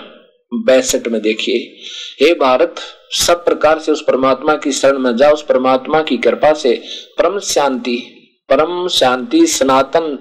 बैसठ 0.55 1.09
में 1.09 1.21
देखिए। 1.23 1.83
हे 2.21 2.35
भारत, 2.35 2.75
सब 3.11 3.45
प्रकार 3.45 3.79
से 3.79 3.93
उस 3.93 4.05
परमात्मा 4.07 4.57
की 4.57 4.73
शरण 4.73 4.99
में 4.99 5.17
जाओ, 5.17 5.33
उस 5.33 5.43
परमात्मा 5.43 6.03
की 6.03 6.17
कृपा 6.17 6.53
से 6.53 6.83
परम 7.19 7.39
शांति 7.39 8.19
परम 8.49 8.89
शांति 8.89 9.47
सनातन 9.47 10.19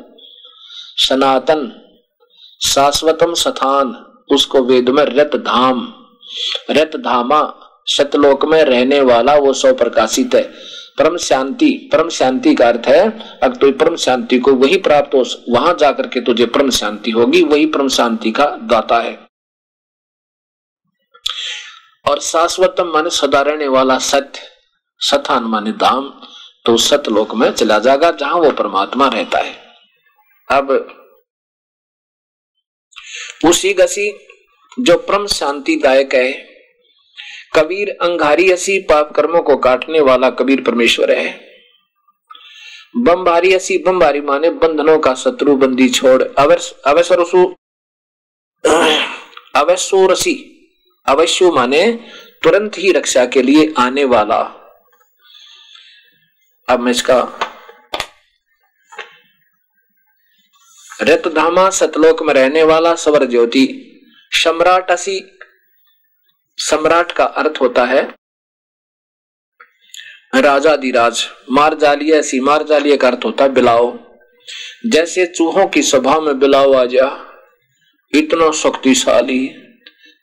सनातन, 0.97 1.71
शाश्वतम 2.63 3.33
स्थान, 3.33 3.87
उसको 4.31 4.61
वेद 4.63 4.89
में 4.89 5.03
रत 5.03 5.35
धाम। 5.35 6.00
रत 6.69 6.95
धामा, 6.97 7.41
सतलोक 7.87 8.45
में 8.45 8.63
रहने 8.63 8.99
वाला 9.01 9.35
वो 9.35 9.53
सौ 9.53 9.73
प्रकाशित 9.73 10.35
है। 10.35 10.43
परम 10.97 11.17
शांति 11.17 11.69
परम 11.91 12.09
शांति 12.09 12.53
का 12.55 12.67
अर्थ 12.67 12.87
है 12.87 13.01
अगर 13.39 13.55
तो 13.55 13.71
परम 13.77 13.95
शांति 13.95 14.39
को 14.39 14.53
वही 14.53 14.77
प्राप्त 14.77 15.15
हो, 15.15 15.23
वहाँ 15.49 15.75
जाकर 15.79 16.07
के 16.07 16.21
तुझे 16.21 16.45
परम 16.45 16.69
शांति 16.69 17.11
होगी, 17.11 17.43
वही 17.43 17.65
परम 17.65 17.87
शांति 17.89 18.31
का 18.31 18.45
दाता 18.45 18.99
है। 18.99 19.13
और 22.05 22.19
शाश्वतम 22.21 22.91
मन 22.95 23.09
सदा 23.09 23.41
रहने 23.41 23.67
वाला 23.67 23.97
सत्य 23.99 24.41
सथान 24.99 25.43
माने 25.43 25.71
धाम 25.71 26.09
तो 26.65 26.75
सतलोक 26.77 27.35
में 27.35 27.51
चला 27.51 27.79
जाएगा, 27.79 28.11
जहाँ 28.11 28.35
वो 28.35 28.51
परमात्मा 28.51 29.07
रहता 29.07 29.39
है। 29.39 29.55
अब 30.49 30.71
उसी 33.45 33.73
गसी 33.73 34.09
जो 34.77 34.97
परम 34.97 35.25
शांतिदायक 35.27 36.13
है। 36.15 36.31
कबीर 37.55 37.89
अंगारी 38.01 38.51
असी 38.51 38.79
पाप 38.79 39.11
कर्मों 39.15 39.41
को 39.41 39.57
काटने 39.57 39.99
वाला 39.99 40.29
कबीर 40.29 40.61
परमेश्वर 40.61 41.11
है। 41.11 41.29
बम्बारी 42.97 43.53
असी 43.53 43.77
बम्बारी 43.77 44.21
माने 44.21 44.49
बंधनों 44.49 44.97
का 44.99 45.13
शत्रु 45.13 45.55
बंदी 45.55 45.89
छोड़। 45.89 46.21
अवसरसु 46.23 47.43
अवसोरसी 49.55 50.35
अवश्य 51.05 51.51
माने 51.51 51.85
तुरंत 52.43 52.77
ही 52.77 52.91
रक्षा 52.91 53.25
के 53.25 53.41
लिए 53.41 53.73
आने 53.77 54.03
वाला। 54.05 54.41
अब 56.67 56.79
मैं 56.79 56.91
इसका 56.91 57.21
रतधामा 61.01 61.69
सतलोक 61.69 62.21
में 62.23 62.33
रहने 62.33 62.63
वाला 62.63 62.95
सवर 62.95 63.25
ज्योति 63.25 63.67
सम्राट 64.31 64.91
असी, 64.91 65.37
सम्राट 66.57 67.11
का 67.11 67.23
अर्थ 67.23 67.61
होता 67.61 67.83
है 67.85 68.01
राजा 70.35 70.75
दिराज 70.75 71.25
मार 71.51 71.73
जालिया 71.73 72.17
ऐसी 72.17 72.39
मार 72.39 72.63
जालिया 72.63 72.95
का 72.95 73.07
अर्थ 73.07 73.25
होता 73.25 73.43
है 73.43 73.49
बिलाओ। 73.49 73.97
जैसे 74.87 75.25
चूहों 75.25 75.67
की 75.67 75.81
सभा 75.81 76.19
में 76.19 76.39
बिलाओ 76.39 76.73
आ 76.73 76.85
जा, 76.85 77.09
इतना 78.15 78.51
शक्तिशाली। 78.51 79.55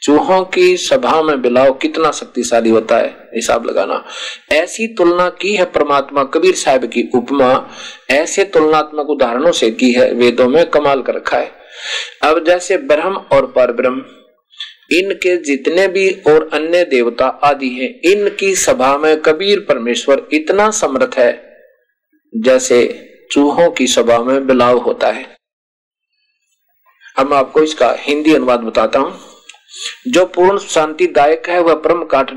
चूहों 0.03 0.45
की 0.45 0.77
सभा 0.77 1.23
में 1.23 1.43
बिलाव 1.43 1.73
कितना 1.73 2.11
शक्तिशाली 2.11 2.71
होता 2.71 2.97
है, 2.97 3.29
हिसाब 3.35 3.67
लगाना। 3.67 4.05
ऐसी 4.53 4.87
तुलना 4.89 5.29
की 5.31 5.55
है 5.55 5.65
परमात्मा 5.65 6.25
कबीर 6.25 6.55
साहब 6.55 6.85
की 6.85 7.09
उपमा, 7.15 7.71
ऐसे 8.11 8.45
तुलनात्मक 8.45 9.11
उदाहरणों 9.11 9.53
से 9.53 9.71
की 9.71 9.93
है, 9.93 10.13
वेदों 10.13 10.49
में 10.49 10.71
कमाल 10.71 11.03
कर 11.03 11.15
रखा 11.15 11.37
है। 11.37 11.58
अब 12.23 12.45
जैसे 12.45 12.77
ब्रह्म 12.77 13.17
और 13.33 13.47
पर 13.47 13.73
ब्रह्म 13.73 14.05
इनके 14.93 15.37
जितने 15.37 15.87
भी 15.89 16.11
और 16.11 16.49
अन्य 16.53 16.85
देवता 16.85 17.27
आदि 17.27 17.69
हैं, 17.69 17.89
इनकी 18.05 18.55
सभा 18.55 18.97
में 18.99 19.21
कबीर 19.21 19.61
परमेश्वर 19.69 20.23
इतना 20.33 20.71
समर्थ 20.71 21.19
है, 21.19 21.33
जैसे 22.33 22.81
चूहों 23.33 23.71
की 23.71 23.87
सभा 23.87 24.19
में 24.19 24.47
बिलाव 24.47 24.79
होता 24.79 25.09
है। 25.09 25.27
अब 27.17 27.31
मैं 27.31 27.37
आपको 27.39 27.63
इसका 27.63 27.95
हिंदी 27.99 28.35
अनुवाद 28.35 28.61
बताता 28.61 28.99
हूँ। 28.99 29.21
जो 30.09 30.25
पूर्ण 30.27 30.59
शांतिदायक 30.59 31.49
है, 31.49 31.61
वह 31.61 31.75
परम 31.75 32.03
काट, 32.05 32.31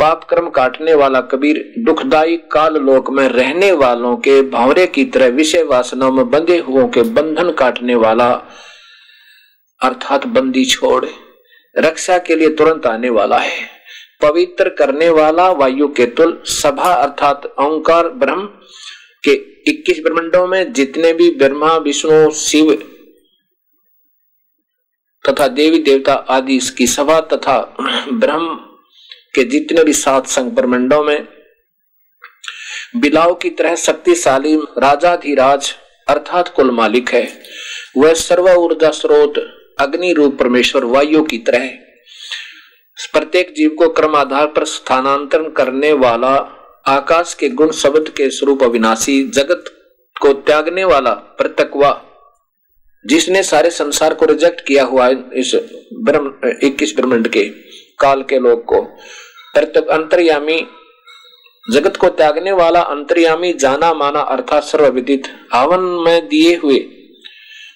पाप 0.00 0.24
कर्म 0.24 0.48
काटने 0.50 0.94
वाला 0.94 1.20
कबीर 1.20 1.74
दुखदायी 1.78 2.36
काल 2.52 2.76
लोक 2.76 3.10
में 3.10 3.26
रहने 3.28 3.72
वालों 3.72 4.16
के 4.16 4.40
भावरे 4.42 4.86
की 4.86 5.04
तरह 5.04 5.26
विषय 5.26 5.62
वासनाओं 5.62 6.12
में 6.12 6.30
बंधे 6.30 6.58
हुओं 6.58 6.88
के 6.88 7.02
बंधन 7.02 7.50
काटने 7.50 7.94
वाला 7.94 8.30
अर्थात 9.82 10.26
बंदी 10.26 10.64
छोड़, 10.64 11.04
रक्षा 11.76 12.18
के 12.18 12.36
लिए 12.36 12.48
तुरंत 12.48 12.86
आने 12.86 13.10
वाला 13.10 13.38
है। 13.38 13.60
पवित्र 14.22 14.68
करने 14.68 15.08
वाला 15.08 15.50
वायु 15.50 15.88
के 15.88 16.06
तुल 16.06 16.42
सभा 16.46 16.92
अर्थात 16.94 17.46
ओंकार 17.60 18.08
ब्रह्म 18.08 18.46
के 19.24 19.32
21 19.70 20.02
ब्रह्मंडों 20.02 20.46
में 20.46 20.72
जितने 20.72 21.12
भी 21.12 21.30
ब्रह्मा, 21.30 21.76
विष्णु, 21.76 22.30
शिव 22.30 22.72
तथा 25.24 25.46
देवी 25.48 25.78
देवता 25.78 26.14
आदि 26.14 26.56
इसकी 26.56 26.86
सभा 26.86 27.20
तथा 27.20 27.58
ब्रह्म 28.12 28.54
के 29.34 29.44
जितने 29.44 29.84
भी 29.84 29.92
सात 29.92 30.26
संघ 30.26 30.52
ब्रह्मंडों 30.52 31.02
में, 31.04 31.26
बिलाव 32.96 33.34
की 33.34 33.50
तरह 33.50 33.74
शक्तिशाली 33.76 34.54
राजाधिराज 34.78 35.72
अर्थात 36.08 36.48
कुल 36.48 36.70
मालिक 36.70 37.10
है। 37.10 37.26
वह 37.96 38.14
सर्व 38.14 38.48
ऊर्जा 38.50 38.90
स्रोत 38.90 39.34
अग्नि 39.78 40.12
रूप 40.12 40.38
परमेश्वर 40.38 40.84
वायु 40.84 41.22
की 41.22 41.38
तरह 41.38 41.68
प्रत्येक 43.12 43.52
जीव 43.56 43.70
को 43.70 43.88
क्रम 43.88 44.16
आधार 44.16 44.46
पर 44.46 44.64
स्थानांतरण 44.64 45.48
करने 45.50 45.92
वाला, 45.92 46.34
आकाश 46.86 47.34
के 47.34 47.48
गुण 47.48 47.70
शब्द 47.70 48.08
के 48.08 48.30
स्वरूप 48.30 48.62
अविनाशी, 48.62 49.22
जगत 49.28 49.64
को 50.20 50.32
त्यागने 50.32 50.84
वाला 50.84 51.10
प्रतकवा 51.10 52.00
जिसने 53.04 53.42
सारे 53.42 53.70
संसार 53.70 54.14
को 54.14 54.26
रिजेक्ट 54.26 54.60
किया 54.60 54.84
हुआ 54.84 55.08
इस 55.08 55.54
ब्रह्म, 56.02 56.32
इक्कीस 56.62 56.94
ब्रह्मंड 56.96 57.28
के 57.28 57.44
काल 58.00 58.22
के 58.22 58.38
लोग 58.38 58.64
को। 58.64 58.82
प्रत्यक 59.54 59.88
अंतर्यामी 59.88 60.66
जगत 61.72 61.96
को 61.96 62.08
त्यागने 62.08 62.52
वाला 62.52 62.80
अंतर्यामी 62.80 63.52
जाना 63.52 63.92
माना 63.94 64.20
अर्थात 64.20 64.64
सर्वविदित 64.64 65.22
हवन 65.54 65.80
में 66.04 66.28
दिए 66.28 66.54
हुए 66.56 66.78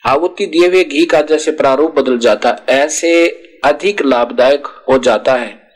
आहुति 0.07 0.47
दिए 0.47 0.69
हुए 0.69 0.85
घी 0.85 1.07
का 1.07 1.23
जैसे 1.23 1.51
प्रारूप 1.51 2.01
बदल 2.01 2.19
जाता, 2.19 2.59
ऐसे 2.69 3.29
अधिक 3.65 4.03
लाभदायक 4.03 4.67
हो 4.67 4.99
जाता 4.99 5.35
है। 5.35 5.71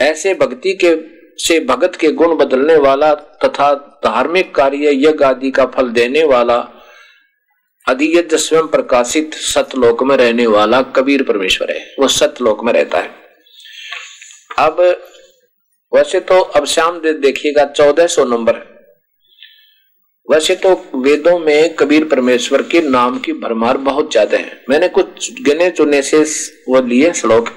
ऐसे 0.00 0.34
भक्ति 0.34 0.78
के, 0.84 1.20
से 1.44 1.60
भगत 1.60 1.96
के 1.96 2.08
गुण 2.08 2.36
बदलने 2.36 2.76
वाला 2.76 3.14
तथा 3.14 3.74
धार्मिक 4.04 4.54
कार्य 4.54 4.90
यज्ञ 4.92 5.24
आदि 5.24 5.50
का 5.50 5.66
फल 5.66 5.88
देने 5.88 6.24
वाला 6.24 6.86
अधियज 7.88 8.34
स्वयं 8.34 8.66
प्रकाशित 8.66 9.34
सतलोक 9.34 10.02
में 10.02 10.16
रहने 10.16 10.46
वाला 10.46 10.82
कबीर 10.82 11.22
परमेश्वर 11.22 11.70
है। 11.70 11.94
वो 12.00 12.08
सतलोक 12.08 12.64
में 12.64 12.72
रहता 12.72 12.98
है। 12.98 13.10
अब, 14.58 14.80
वैसे 15.94 16.20
तो 16.20 16.40
अब 16.40 16.64
श्याम 16.64 17.00
देखिएगा, 17.00 17.64
चौदह 17.64 18.06
सौ 18.06 18.24
नंबर। 18.24 18.79
वैसे 20.30 20.54
तो 20.56 20.74
वेदों 20.96 21.38
में 21.38 21.74
कबीर 21.76 22.04
परमेश्वर 22.08 22.62
के 22.62 22.80
नाम 22.80 23.18
की 23.18 23.32
भरमार 23.32 23.76
बहुत 23.86 24.10
ज़्यादा 24.12 24.38
है। 24.38 24.64
मैंने 24.70 24.88
कुछ 24.88 25.30
गिने 25.42 25.70
चुने 25.70 26.00
से 26.02 26.22
वो 26.68 26.80
लिए 26.82 27.12
श्लोक। 27.12 27.48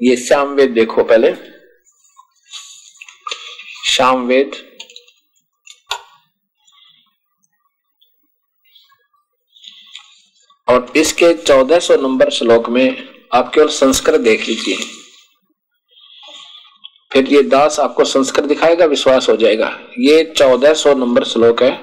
ये 0.00 0.16
श्याम 0.16 0.54
वेद 0.54 0.70
देखो 0.70 1.04
पहले। 1.04 1.32
श्याम 3.86 4.26
वेद। 4.26 4.56
और 10.68 10.92
इसके 10.96 11.32
1400 11.34 11.96
नंबर 11.96 12.30
श्लोक 12.30 12.68
में 12.68 12.86
आप 13.34 13.50
केवल 13.54 13.68
संस्कृत 13.68 14.20
देख 14.20 14.48
लीजिए। 14.48 14.76
फिर 17.16 17.26
ये 17.26 17.42
दास 17.42 17.78
आपको 17.80 18.04
संस्कृत 18.04 18.44
दिखाएगा, 18.44 18.84
विश्वास 18.84 19.28
हो 19.28 19.36
जाएगा। 19.36 19.68
ये 19.98 20.24
चौदह 20.36 20.74
सौ 20.74 20.92
नंबर 20.94 21.24
श्लोक 21.24 21.62
है। 21.62 21.80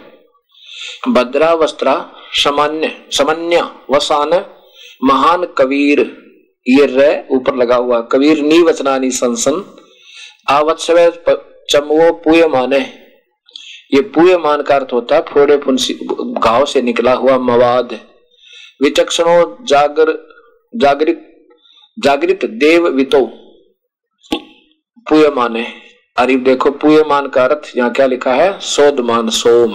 भद्रा 1.07 1.53
वस्त्रा 1.53 1.95
सामान्य 2.33 2.91
सामान्य, 3.11 3.61
वसान, 3.91 4.29
महान 5.03 5.45
कबीर। 5.57 5.99
ये 6.67 6.85
रे 6.85 7.25
ऊपर 7.31 7.55
लगा 7.55 7.75
हुआ, 7.75 8.01
कबीर 8.01 8.41
नी 8.41 8.61
वचनानी 8.61 9.11
संसन। 9.11 9.63
आवत्सव 10.49 11.11
चमवो 11.69 12.11
पुय 12.13 12.47
माने 12.47 12.79
ये 13.93 14.01
पुय 14.01 14.37
मान 14.37 14.61
का 14.61 14.75
अर्थ 14.75 14.93
होता 14.93 15.15
है, 15.15 15.21
फोड़े 15.21 15.57
फुंसी 15.57 15.93
घाव 16.43 16.65
से 16.65 16.81
निकला 16.81 17.13
हुआ 17.13 17.37
मवाद। 17.37 17.99
विचक्षणो 18.81 19.57
जागर 19.65 20.17
जागृत 20.75 21.29
जागृत 21.99 22.45
देव 22.45 22.87
वितो। 22.87 23.42
पुयमान। 25.09 25.55
है 25.55 25.81
अरे 26.17 26.35
देखो, 26.35 26.71
पुयमान 26.71 27.27
का 27.27 27.43
अर्थ 27.43 27.77
यहाँ 27.77 27.91
क्या 27.91 28.05
लिखा 28.05 28.33
है? 28.33 28.59
सोदमान 28.59 29.29
सोम। 29.29 29.73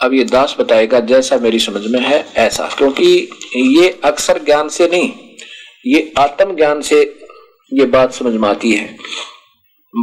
अब 0.00 0.14
ये 0.14 0.24
दास 0.24 0.56
बताएगा, 0.60 1.00
जैसा 1.00 1.36
मेरी 1.36 1.58
समझ 1.58 1.86
में 1.86 2.00
है, 2.00 2.32
ऐसा। 2.36 2.68
क्योंकि 2.78 3.30
ये 3.56 4.00
अक्सर 4.04 4.42
ज्ञान 4.44 4.68
से 4.68 4.88
नहीं, 4.88 5.12
ये 5.86 6.12
आत्म 6.18 6.56
ज्ञान 6.56 6.80
से 6.80 7.18
ये 7.72 7.84
बात 7.84 8.12
समझ 8.12 8.34
में 8.34 8.48
आती 8.48 8.72
है। 8.72 8.96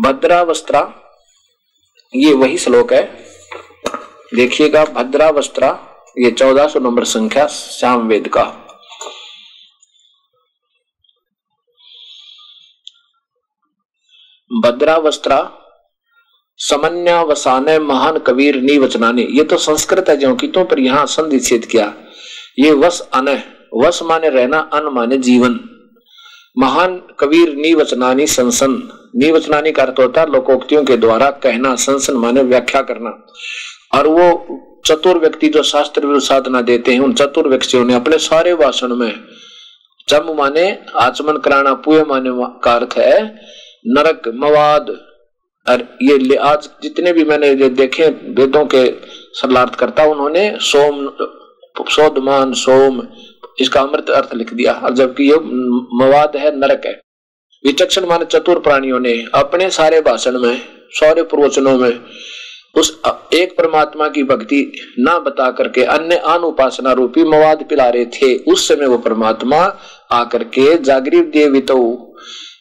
भद्रावस्त्रा, 0.03 0.95
ये 2.15 2.33
वही 2.33 2.57
श्लोक 2.57 2.93
है। 2.93 3.25
देखिएगा, 4.35 4.85
भद्रावस्त्रा, 4.85 5.87
ये 6.19 6.31
चौदह 6.31 6.67
सौ 6.67 6.79
नंबर 6.79 7.03
संख्या 7.03 7.47
श्याम 7.47 8.07
वेद 8.07 8.27
का। 8.27 8.64
भद्रावस्त्रा, 14.63 15.51
समन्यावसाने, 16.57 17.79
महान 17.79 18.17
कबीर, 18.17 18.61
निवचनाने, 18.61 19.27
ये 19.29 19.43
तो 19.43 19.57
संस्कृत 19.57 20.09
है 20.09 20.17
जो 20.17 20.35
की 20.35 20.47
तो 20.47 20.63
पर 20.63 20.79
यहाँ 20.79 21.05
संधि 21.05 21.39
छेद 21.39 21.65
किया। 21.65 21.93
ये 22.59 22.71
वस 22.71 23.01
अन 23.13 23.43
वस 23.73 23.99
माने 24.03 24.29
रहना, 24.29 24.69
अन 24.73 24.83
माने 24.83 25.17
जीवन। 25.17 25.59
महान 26.57 27.01
कबीर, 27.19 27.55
निवचनानी, 27.55 28.27
संसन। 28.27 28.89
निवचनानी 29.15 29.71
का 29.71 29.83
अर्थ 29.83 29.99
होता 29.99 30.21
है 30.21 30.31
लोकोक्तियों 30.31 30.83
के 30.83 30.97
द्वारा 30.97 31.31
कहना, 31.31 31.75
संसन 31.75 32.13
माने 32.13 32.41
व्याख्या 32.41 32.81
करना। 32.81 33.09
और 33.93 34.07
वो 34.07 34.61
चतुर 34.85 35.17
व्यक्ति 35.17 35.47
जो 35.47 35.63
शास्त्र 35.63 36.19
साधना 36.19 36.61
देते 36.61 36.93
हैं, 36.93 36.99
उन 36.99 37.13
चतुर 37.13 37.47
व्यक्तियों 37.47 37.85
ने 37.85 37.93
अपने 37.93 38.17
सारे 38.17 38.55
भाषण 38.55 38.95
में 38.95 39.13
चम 40.09 40.33
माने, 40.37 40.79
आचमन 40.95 41.37
कराना 41.37 41.73
पुए 41.73 42.03
माने 42.03 42.29
का 42.63 42.73
अर्थ 42.73 42.97
है 42.97 43.35
नरक, 43.87 44.21
मवाद, 44.35 44.89
और 45.69 45.97
ये 46.01 46.35
आज 46.35 46.69
जितने 46.83 47.13
भी 47.13 47.23
मैंने 47.23 47.49
ये 47.49 47.69
देखे 47.69 48.07
वेदों 48.07 48.65
के 48.65 48.85
सरलार्थ 49.33 49.75
करता 49.75 50.03
उन्होंने 50.03 50.57
सोम, 50.61 51.09
सोदमान, 51.85 52.53
सोम, 52.53 53.01
इसका 53.59 53.81
अमृत 53.81 54.09
अर्थ 54.09 54.33
लिख 54.35 54.53
दिया। 54.53 54.73
और 54.73 54.93
जबकि 54.93 55.23
ये 55.23 55.37
मवाद 56.05 56.31
है, 56.35 56.59
नरक 56.59 56.81
है। 56.85 57.01
विचक्षण 57.65 58.05
मान 58.05 58.23
चतुर 58.23 58.59
प्राणियों 58.59 58.99
ने 58.99 59.13
अपने 59.35 59.69
सारे 59.69 60.01
भाषण 60.01 60.39
में 60.39 60.61
सौर्य 60.91 61.23
प्रवचनों 61.23 61.77
में, 61.77 61.99
उस 62.75 63.01
एक 63.33 63.57
परमात्मा 63.57 64.07
की 64.07 64.23
भक्ति 64.23 64.79
ना 64.99 65.19
बता 65.19 65.51
करके 65.51 65.83
अन्य 65.83 66.15
आन 66.15 66.39
उपासना 66.39 66.91
रूपी 66.93 67.23
मवाद 67.23 67.65
पिला 67.69 67.89
रहे 67.89 68.05
थे। 68.05 68.37
उस 68.37 68.67
समय 68.67 68.85
वो 68.85 68.97
परमात्मा 68.97 69.77
आकर 70.11 70.43
के 70.43 70.77
जागृत, 70.77 71.25
देवित 71.25 71.71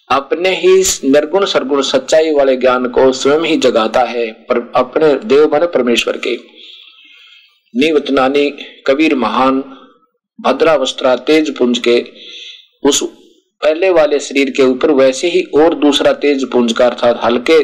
अपने 0.08 0.54
ही 0.56 0.76
निर्गुण 1.04 1.44
सरगुण 1.44 1.82
सच्चाई 1.82 2.32
वाले 2.32 2.56
ज्ञान 2.56 2.86
को 2.86 3.10
स्वयं 3.12 3.44
ही 3.44 3.56
जगाता 3.56 4.00
है 4.00 4.30
पर 4.48 4.58
अपने 4.76 5.12
देव 5.24 5.54
मन 5.54 5.66
परमेश्वर 5.66 6.16
के। 6.16 6.34
निवचनानी 7.74 8.50
कबीर 8.86 9.14
महान 9.14 9.62
भद्रावस्त्रा 10.38 11.14
तेज 11.16 11.56
पुंज 11.58 11.78
के 11.78 11.98
उस 12.82 13.02
पहले 13.62 13.90
वाले 13.90 14.18
शरीर 14.18 14.50
के 14.50 14.62
ऊपर 14.62 14.90
वैसे 14.90 15.28
ही 15.28 15.42
और 15.54 15.74
दूसरा 15.74 16.12
तेज 16.12 16.44
पुंज 16.50 16.72
का 16.72 16.86
अर्थात 16.86 17.20
हल्के 17.24 17.62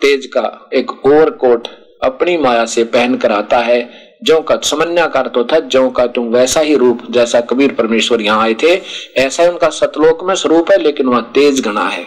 तेज 0.00 0.26
का 0.26 0.68
एक 0.74 0.90
और 1.06 1.30
कोट 1.30 1.68
अपनी 2.02 2.36
माया 2.36 2.64
से 2.66 2.84
पहन 2.84 3.16
कर 3.16 3.32
आता 3.32 3.58
है। 3.58 4.05
जो 4.26 4.40
का 4.42 4.56
समन्याकार 4.64 5.28
तो 5.28 5.44
था 5.44 5.58
जो 5.68 5.88
का 5.90 6.06
तुम 6.08 6.28
वैसा 6.30 6.60
ही 6.60 6.76
रूप, 6.76 7.02
जैसा 7.10 7.40
कबीर 7.42 7.72
परमेश्वर 7.74 8.20
यहाँ 8.22 8.42
आए 8.42 8.54
थे, 8.54 8.74
ऐसा 9.18 9.42
ही 9.42 9.48
उनका 9.48 9.68
सतलोक 9.70 10.24
में 10.24 10.34
स्वरूप 10.34 10.70
है, 10.70 10.78
लेकिन 10.78 11.06
वहाँ 11.06 11.30
तेज 11.34 11.60
गणा 11.60 11.88
है। 11.88 12.06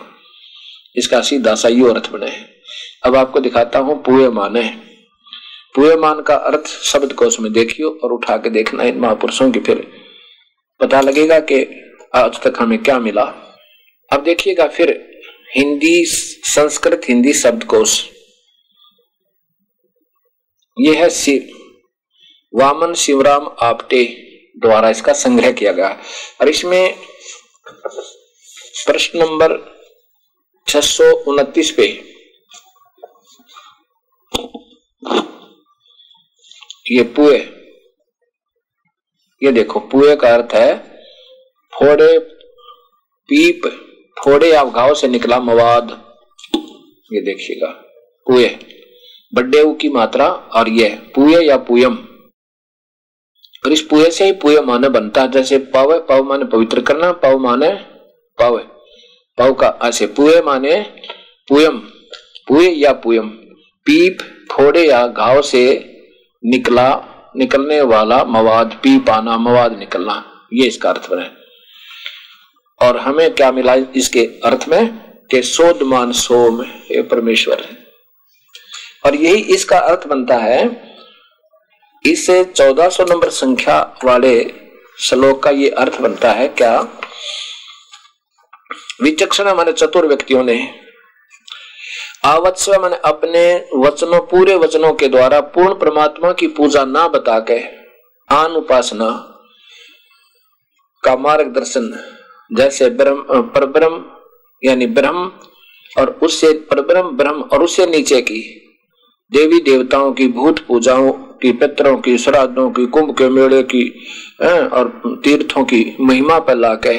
इसका 0.96 1.22
सीधा 1.22 1.56
सा 1.56 1.70
यो 1.70 1.94
अर्थ 1.94 2.12
बने 2.12 2.32
अब 3.06 3.16
आपको 3.16 3.40
दिखाता 3.40 3.80
हूँ 3.80 4.02
पुए 4.04 4.30
माने 4.32 4.64
पुए 5.76 5.96
मान 5.98 6.22
का 6.22 6.36
अर्थ 6.48 6.68
शब्द 6.84 7.14
को 7.14 7.26
उसमें 7.26 7.52
देखियो 7.54 7.90
और 8.04 8.12
उठा 8.14 8.38
के 8.38 8.50
देखना 8.50 8.84
इन 8.84 8.98
महापुरुषों 9.00 9.50
की 9.52 9.60
फिर 9.60 9.86
पता 10.80 11.02
लगेगा 11.02 11.40
कि 11.42 11.62
आज 12.16 12.40
तक 12.42 12.54
हमें 12.60 12.78
क्या 12.80 12.98
मिला। 13.00 13.24
अब 14.12 14.24
देखिएगा 14.24 14.68
फिर 14.70 14.90
हिंदी 15.56 16.04
संस्कृत 16.06 17.02
हिंदी 17.10 17.34
शब्द 17.36 17.64
कोश। 17.66 18.02
यह 20.78 21.02
है 21.02 21.10
वामन 22.54 22.94
शिवराम 22.94 23.50
आपटे 23.62 24.04
द्वारा 24.58 24.90
इसका 24.90 25.14
संग्रह 25.14 25.52
किया 25.52 25.72
गया। 25.72 25.90
और 26.42 26.50
इसमें 26.50 26.96
प्रश्न 28.86 29.20
नंबर 29.20 29.58
छह 30.68 30.82
पे 31.76 31.88
ये 36.92 37.04
पुए, 37.16 37.38
ये 39.42 39.52
देखो, 39.52 39.80
पुए 39.82 40.16
का 40.16 40.34
अर्थ 40.34 40.54
है 40.54 40.78
फोड़े 41.74 42.18
पीप, 43.30 43.66
फोड़े 44.18 44.52
या 44.54 44.64
घाव 44.66 44.94
से 44.94 45.08
निकला 45.08 45.40
मवाद। 45.40 45.92
ये 47.14 47.22
देखिएगा, 47.22 47.68
पुए 48.28 48.48
बड्डे 49.34 49.64
की 49.74 49.90
मात्रा 49.90 50.28
और 50.30 50.70
ये, 50.70 50.90
पुए 51.16 51.46
या 51.46 51.58
पुयम। 51.60 51.96
और 53.66 53.72
इस 53.72 53.82
पुए 53.82 54.10
से 54.12 54.26
ही 54.26 54.32
पुए 54.32 54.60
माने 54.62 54.90
बनता 54.90 55.22
है। 55.22 55.32
जैसे 55.32 55.58
पव 55.58 56.00
पव 56.00 56.24
माने 56.24 56.46
पवित्र 56.46 56.82
करना, 56.82 57.12
पव 57.12 57.38
माने 57.38 57.70
पव 58.38 58.58
पव 59.38 59.54
का 59.54 59.78
ऐसे 59.84 60.08
पुए 60.08 60.42
माने 60.42 60.82
पुयम 61.48 61.78
पुए 62.48 62.70
या 62.70 62.94
पुयम। 62.94 63.28
पीप 63.86 64.18
फोड़े 64.52 64.88
या 64.88 65.08
घाव 65.08 65.42
से 65.42 65.64
निकला, 66.46 66.90
निकलने 67.36 67.82
वाला 67.82 68.24
मवाद 68.24 68.80
पी 68.84 68.98
पाना 69.00 69.38
मवाद 69.38 69.78
निकलना, 69.78 70.48
ये 70.54 70.68
इसका 70.68 70.90
अर्थ 70.90 71.10
बने 71.12 71.30
और 72.86 72.98
हमें 72.98 73.34
क्या 73.34 73.52
मिला 73.52 73.76
इसके 73.96 74.26
अर्थ 74.46 74.66
में? 74.70 75.10
कि 75.32 75.42
सोदमान 75.44 76.12
सोम 76.12 76.64
परमेश्वर। 76.92 77.60
है 77.62 77.78
और 79.06 79.16
यही 79.16 79.42
इसका 79.54 79.78
अर्थ 79.80 80.08
बनता 80.08 80.36
है 80.36 80.89
इससे 82.06 82.44
1400 82.44 83.10
नंबर 83.10 83.30
संख्या 83.30 83.98
वाले 84.04 84.54
श्लोक 85.00 85.44
का 85.44 85.50
ये 85.50 85.70
अर्थ 85.70 86.02
बनता 86.02 86.32
है 86.32 86.48
क्या? 86.48 86.88
विचक्षण 89.02 89.54
माने 89.54 89.72
चतुर 89.72 90.08
व्यक्तियों 90.08 90.44
ने। 90.44 90.80
आवत्स्व 92.26 92.82
मैंने 92.82 92.96
अपने 92.96 93.68
वचनों, 93.76 94.20
पूरे 94.20 94.56
वचनों 94.56 94.94
के 94.94 95.08
द्वारा 95.08 95.40
पूर्ण 95.40 95.74
परमात्मा 95.74 96.32
की 96.32 96.48
पूजा 96.48 96.86
ना 96.86 97.08
बता 97.08 97.40
के 97.40 97.60
आन 98.36 98.52
उपासना 98.52 99.10
का 101.04 101.16
मार्गदर्शन, 101.16 102.00
जैसे 102.54 102.90
ब्रह्म, 102.90 103.24
परब्रह्म, 103.42 104.06
यानी 104.64 104.88
ब्रह्म 104.88 105.32
और 105.98 106.20
उससे, 106.24 106.54
परब्रह्म, 106.54 107.18
ब्रह्म 107.18 107.42
और 107.42 107.64
उससे 107.64 107.86
नीचे 107.86 108.22
की 108.22 108.66
देवी 109.32 109.60
देवताओं 109.60 110.12
की 110.14 110.28
भूत 110.28 110.60
पूजाओं 110.60 111.12
की, 111.12 111.52
पितरों 111.52 111.98
की, 111.98 112.18
श्राद्धों 112.18 112.70
की, 112.70 112.86
कुंभ 112.86 113.18
के 113.18 113.28
मेले 113.30 113.62
की 113.64 113.84
और 114.44 115.02
तीर्थों 115.24 115.64
की 115.64 115.96
महिमा 116.02 116.40
पर 116.40 116.56
ला 116.56 116.74
के 116.76 116.98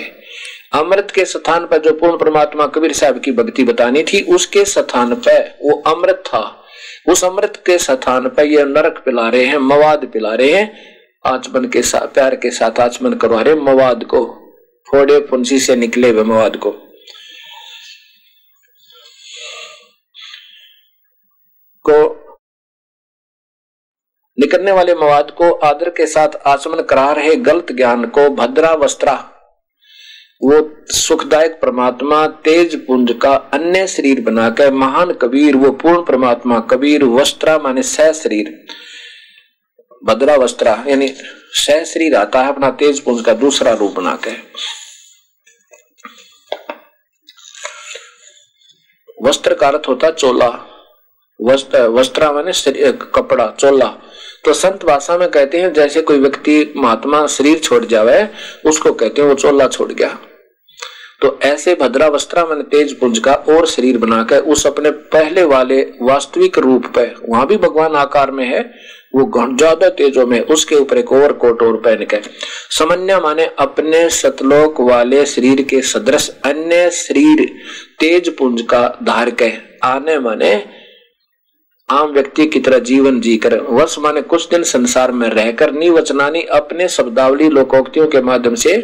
अमृत 0.78 1.10
के 1.14 1.24
स्थान 1.24 1.66
पर 1.66 1.78
जो 1.78 1.92
पूर्ण 1.92 2.18
परमात्मा 2.18 2.66
कबीर 2.66 2.92
साहब 2.92 3.18
की 3.20 3.32
भक्ति 3.32 3.64
बतानी 3.64 4.02
थी, 4.02 4.20
उसके 4.34 4.64
स्थान 4.64 5.14
पर 5.14 5.58
वो 5.62 5.82
अमृत 5.86 6.22
था। 6.26 6.64
उस 7.08 7.24
अमृत 7.24 7.62
के 7.66 7.78
स्थान 7.78 8.28
पर 8.28 8.46
ये 8.46 8.64
नरक 8.64 9.02
पिला 9.04 9.28
रहे 9.28 9.44
हैं, 9.44 9.58
मवाद 9.58 10.10
पिला 10.12 10.34
रहे 10.34 10.52
हैं, 10.52 10.96
आचमन 11.26 11.64
के 11.64 11.82
साथ 11.82 12.14
प्यार 12.14 12.36
के 12.36 12.50
साथ 12.50 12.80
आचमन 12.80 13.14
करवा 13.14 13.42
रहे 13.42 13.54
मवाद 13.54 14.04
को। 14.04 14.24
फोड़े 14.88 15.18
फुंसी 15.20 15.58
से 15.58 15.76
निकले 15.76 16.10
हुए 16.10 16.24
मवाद 16.24 16.56
को। 16.56 16.70
को 21.84 22.19
निकलने 24.40 24.72
वाले 24.72 24.94
मवाद 24.94 25.30
को 25.30 25.52
आदर 25.52 25.90
के 25.90 26.06
साथ 26.06 26.28
आचमन 26.46 26.82
करा 26.82 27.12
रहे 27.12 27.36
गलत 27.36 27.66
ज्ञान 27.72 28.04
को 28.04 28.30
भद्रा 28.30 28.72
वस्त्रा। 28.72 29.26
वो 30.42 30.82
सुखदायक 30.86 31.58
परमात्मा, 31.62 32.26
तेज 32.26 32.86
पुंज 32.86 33.14
का 33.22 33.34
अन्य 33.34 33.86
शरीर 33.86 34.20
बनाकर 34.20 34.72
महान 34.72 35.12
कबीर, 35.12 35.56
वो 35.56 35.70
पूर्ण 35.70 36.04
परमात्मा 36.04 36.60
कबीर, 36.60 37.04
वस्त्रा 37.04 37.58
माने 37.58 37.82
सह 37.82 38.12
शरीर। 38.12 38.66
भद्रा 40.04 40.34
वस्त्रा, 40.34 40.84
यानी 40.88 41.14
सह 41.52 41.84
शरीर 41.84 42.16
आता 42.16 42.42
है 42.42 42.48
अपना 42.48 42.70
तेज 42.70 43.00
पुंज 43.00 43.24
का 43.24 43.32
दूसरा 43.32 43.72
रूप 43.72 43.92
बनाकर। 43.92 44.36
वस्त्र 49.22 49.54
का 49.54 49.68
अर्थ 49.68 49.82
होता 49.88 50.10
चोला। 50.10 50.66
वस्त्र, 51.42 51.82
वस्त्रा 51.82 52.32
माने 52.32 52.52
कपड़ा, 52.92 53.54
चोला। 53.58 53.98
तो 54.44 54.52
संत 54.52 54.84
भाषा 54.84 55.16
में 55.18 55.28
कहते 55.30 55.60
हैं, 55.60 55.72
जैसे 55.72 56.02
कोई 56.02 56.18
व्यक्ति 56.18 56.72
महात्मा 56.76 57.26
शरीर 57.26 57.58
छोड़ 57.58 57.84
जावे, 57.84 58.26
उसको 58.66 58.92
कहते 58.92 59.22
हैं, 59.22 59.28
वो 59.28 59.34
चोला 59.34 59.66
छोड़ 59.68 59.92
गया। 59.92 60.18
तो 61.22 61.38
ऐसे 61.42 61.74
भद्रावस्था 61.74 62.44
मैंने 62.44 62.62
तेज 62.62 62.98
पुंज 62.98 63.18
का 63.18 63.32
और 63.32 63.66
शरीर 63.66 63.98
बनाकर, 63.98 64.38
उस 64.38 64.66
अपने 64.66 64.90
पहले 64.90 65.42
वाले 65.44 65.80
वास्तविक 66.02 66.58
रूप 66.58 66.86
पे, 66.94 67.04
वहाँ 67.28 67.46
भी 67.46 67.56
भगवान 67.56 67.96
आकार 67.96 68.30
में 68.30 68.44
है, 68.46 68.60
वो 69.14 69.30
ज़्यादा 69.56 69.88
तेजो 69.90 70.26
में, 70.26 70.40
उसके 70.40 70.74
ऊपर 70.74 70.98
एक 70.98 71.12
और 71.12 71.32
कोट 71.34 71.62
और 71.62 71.76
पहन 71.76 72.04
के। 72.04 72.20
समन्या 72.78 73.18
माने 73.20 73.50
अपने 73.58 74.08
सतलोक 74.10 74.80
वाले 74.80 75.24
शरीर 75.26 75.62
के 75.62 75.80
सदृश, 75.82 76.28
अन्य 76.44 76.90
शरीर 76.90 77.46
तेज 78.00 78.36
पुंज 78.36 78.62
का 78.62 78.86
धार 79.02 79.30
के 79.32 79.52
आने 79.84 80.18
माने 80.18 80.54
आम 81.90 82.10
व्यक्ति 82.10 82.46
की 82.46 82.60
तरह 82.60 82.78
जीवन 82.78 83.20
जीकर 83.20 83.60
वर्ष 83.60 83.98
माने 83.98 84.22
कुछ 84.22 84.48
दिन 84.48 84.62
संसार 84.62 85.12
में 85.12 85.28
रहकर 85.28 85.72
निवचनानी 85.72 86.42
अपने 86.42 86.88
शब्दावली 86.88 87.48
लोकोक्तियों 87.48 88.06
के 88.08 88.20
माध्यम 88.22 88.54
से 88.54 88.74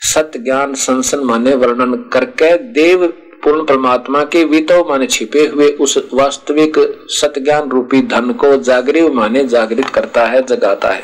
सत्य 0.00 0.38
ज्ञान 0.38 0.74
संसन 0.74 1.18
माने 1.18 1.54
वर्णन 1.54 1.94
करके 2.12 2.58
देव 2.58 3.06
पूर्ण 3.44 3.64
परमात्मा 3.64 4.24
के 4.24 4.44
वितो 4.44 4.84
माने 4.88 5.06
छिपे 5.06 5.46
हुए 5.46 5.68
उस 5.68 6.10
वास्तविक 6.14 6.74
सत्य 7.08 7.40
ज्ञान 7.40 7.70
रूपी 7.70 8.02
धन 8.02 8.32
को 8.32 8.56
जागृत 8.56 9.10
माने 9.12 9.44
जागृत 9.44 9.88
करता 9.88 10.26
है, 10.26 10.42
जगाता 10.42 10.88
है। 10.88 11.02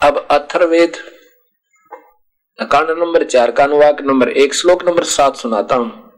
अब 0.00 0.26
अथर्वेद 0.30 0.92
कांड 2.60 2.90
नंबर 2.90 3.24
चार 3.24 3.50
का 3.50 3.64
अनुवाक 3.64 4.02
नंबर 4.02 4.28
एक, 4.28 4.54
श्लोक 4.54 4.88
नंबर 4.88 5.02
सात 5.02 5.36
सुनाता 5.36 5.76
हूँ। 5.76 6.12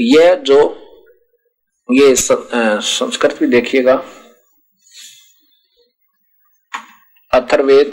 यह 0.00 0.34
जो 0.34 0.80
ये 1.88 2.14
संस्कृत 2.16 3.38
भी 3.40 3.46
देखिएगा। 3.46 3.94
अथर्वेद। 7.32 7.92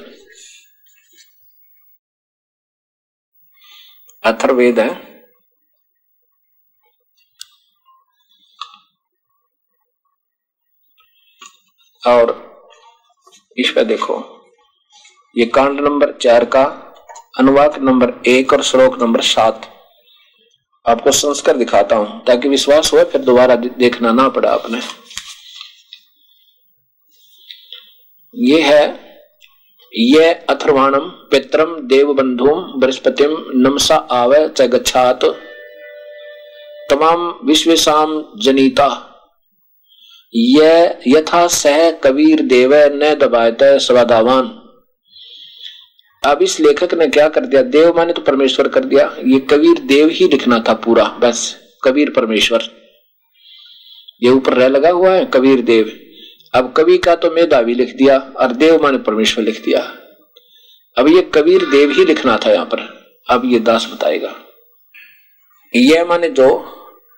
अथर्वेद 4.24 4.80
है। 4.80 4.90
और 12.08 12.30
इस 13.58 13.70
पे 13.70 13.84
देखो, 13.86 14.16
ये 15.38 15.46
कांड 15.46 15.80
नंबर 15.80 16.18
चार 16.18 16.46
का 16.46 16.64
अनुवाक 17.40 17.78
नंबर 17.80 18.14
एक 18.28 18.54
और 18.54 18.64
श्लोक 18.64 19.02
नंबर 19.02 19.22
सात। 19.22 19.81
आपको 20.86 21.12
संस्कार 21.12 21.58
दिखाता 21.58 21.96
हूँ, 21.96 22.24
ताकि 22.26 22.50
विश्वास 22.50 22.94
हो, 22.94 23.04
फिर 23.04 23.22
दोबारा 23.22 23.56
देखना 23.56 24.12
ना 24.12 24.28
पड़ा 24.30 24.52
आपने। 24.52 24.80
ये 28.34 28.62
है, 28.62 29.12
ये 29.94 30.34
अथर्वाणम, 30.50 31.10
पित्रम 31.32 31.76
देव 31.88 32.14
बंधुम 32.14 32.80
बृहस्पतिम, 32.80 33.36
नमसा 33.56 33.96
आव 33.96 34.48
च 34.48 34.62
गच्छात। 34.62 35.26
तमाम 36.90 37.40
विश्वेशाम 37.46 38.24
जनीता। 38.38 38.88
ये 40.34 41.00
यथा 41.08 41.48
सह 41.48 41.92
कबीर 41.92 42.42
देव, 42.42 42.74
न 42.74 43.14
दबायत 43.16 43.64
स्वदावान 43.64 44.61
अब 46.24 46.42
इस 46.42 46.60
लेखक 46.60 46.94
ने 46.94 47.08
क्या 47.08 47.30
कर 47.30 47.46
दिया? 47.46 47.62
देव 47.62 47.98
माने 47.98 48.14
तो 48.14 48.22
परमेश्वर 48.22 48.68
कर 48.68 48.80
दिया। 48.80 49.16
ये 49.26 49.40
कबीर 49.40 49.80
देव 49.80 50.10
ही 50.10 50.28
लिखना 50.28 50.64
था 50.68 50.74
पूरा, 50.74 51.04
बस। 51.04 51.58
कबीर 51.84 52.10
परमेश्वर। 52.10 52.64
ये 54.24 54.30
ऊपर 54.30 54.54
रह 54.54 54.68
लगा 54.68 54.90
हुआ 54.90 55.12
है, 55.12 55.26
कबीर 55.26 55.62
देव। 55.62 56.00
अब 56.54 56.74
कवि 56.74 56.98
का 56.98 57.16
तो 57.16 57.32
मेधावी 57.32 57.74
लिख 57.74 57.96
दिया, 57.96 58.34
और 58.38 58.52
देव 58.52 58.84
माने 58.84 58.98
परमेश्वर 58.98 59.44
लिख 59.44 59.66
दिया। 59.66 59.98
अब 60.98 61.08
ये 61.08 61.22
कबीर 61.22 61.66
देव 61.66 61.92
ही 61.92 62.06
लिखना 62.06 62.38
था 62.38 62.52
यहाँ 62.52 62.66
पर। 62.66 62.80
अब 63.30 63.42
ये 63.46 63.60
दास 63.60 63.90
बताएगा। 63.94 64.36
यह 65.76 66.06
माने 66.06 66.30
जो 66.30 66.50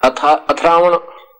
अथा 0.04 0.34
अथरावण 0.34 0.98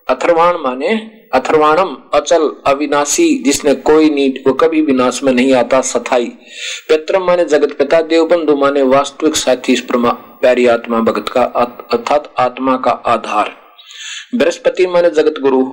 अथर्वाण 0.08 0.58
माने 0.58 0.96
अथर्वाणम, 1.34 1.98
अचल, 2.14 2.52
अविनाशी, 2.68 3.44
जिसने 3.44 3.76
कोई 3.76 4.10
नीड 4.10 4.44
वो 4.48 4.54
कभी 4.54 4.82
विनाश 4.82 5.24
में 5.24 5.34
नहीं 5.34 5.54
आता, 5.54 5.82
सथाई। 5.82 6.26
पित्रम 6.90 7.24
माने 7.24 7.46
जगत 7.46 7.78
पिता 7.78 8.02
देव 8.02 8.26
बंधु 8.26 8.56
माने 8.56 8.82
वास्तविक 8.82 9.36
साथी 9.36 9.88
प्यारी 9.96 10.68
आत्मा, 10.68 11.00
भगत 11.00 11.30
का 11.30 11.44
अर्थात 11.44 12.34
आत्मा 12.40 12.78
का 12.78 12.92
आधार। 12.92 13.56
बृहस्पति 14.36 14.88
माने 14.88 15.10
जगत 15.10 15.36
गुरु। 15.40 15.66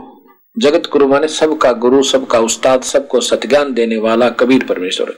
जगत 0.59 0.83
गुरु 0.93 1.09
माने 1.09 1.29
सबका 1.29 1.73
गुरु, 1.73 2.03
सबका 2.03 2.39
उस्ताद, 2.39 2.83
सबको 2.83 3.21
सत्यान 3.21 3.75
देने 3.75 3.97
वाला 3.97 4.31
कबीर 4.31 4.65
परमेश्वर। 4.65 5.15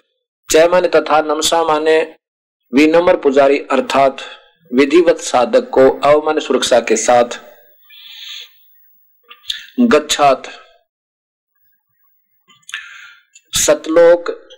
जय 0.50 0.68
माने 0.68 0.88
तथा 0.88 1.20
नमसा 1.20 1.64
माने 1.64 2.14
विनम्र 2.74 3.16
पुजारी, 3.16 3.58
अर्थात 3.58 4.16
विधिवत 4.74 5.18
साधक 5.18 5.70
को 5.70 6.00
अवमान 6.04 6.38
सुरक्षा 6.38 6.80
के 6.80 6.96
साथ 6.96 7.40
गच्छात। 9.80 10.42
सतलोक 13.52 14.48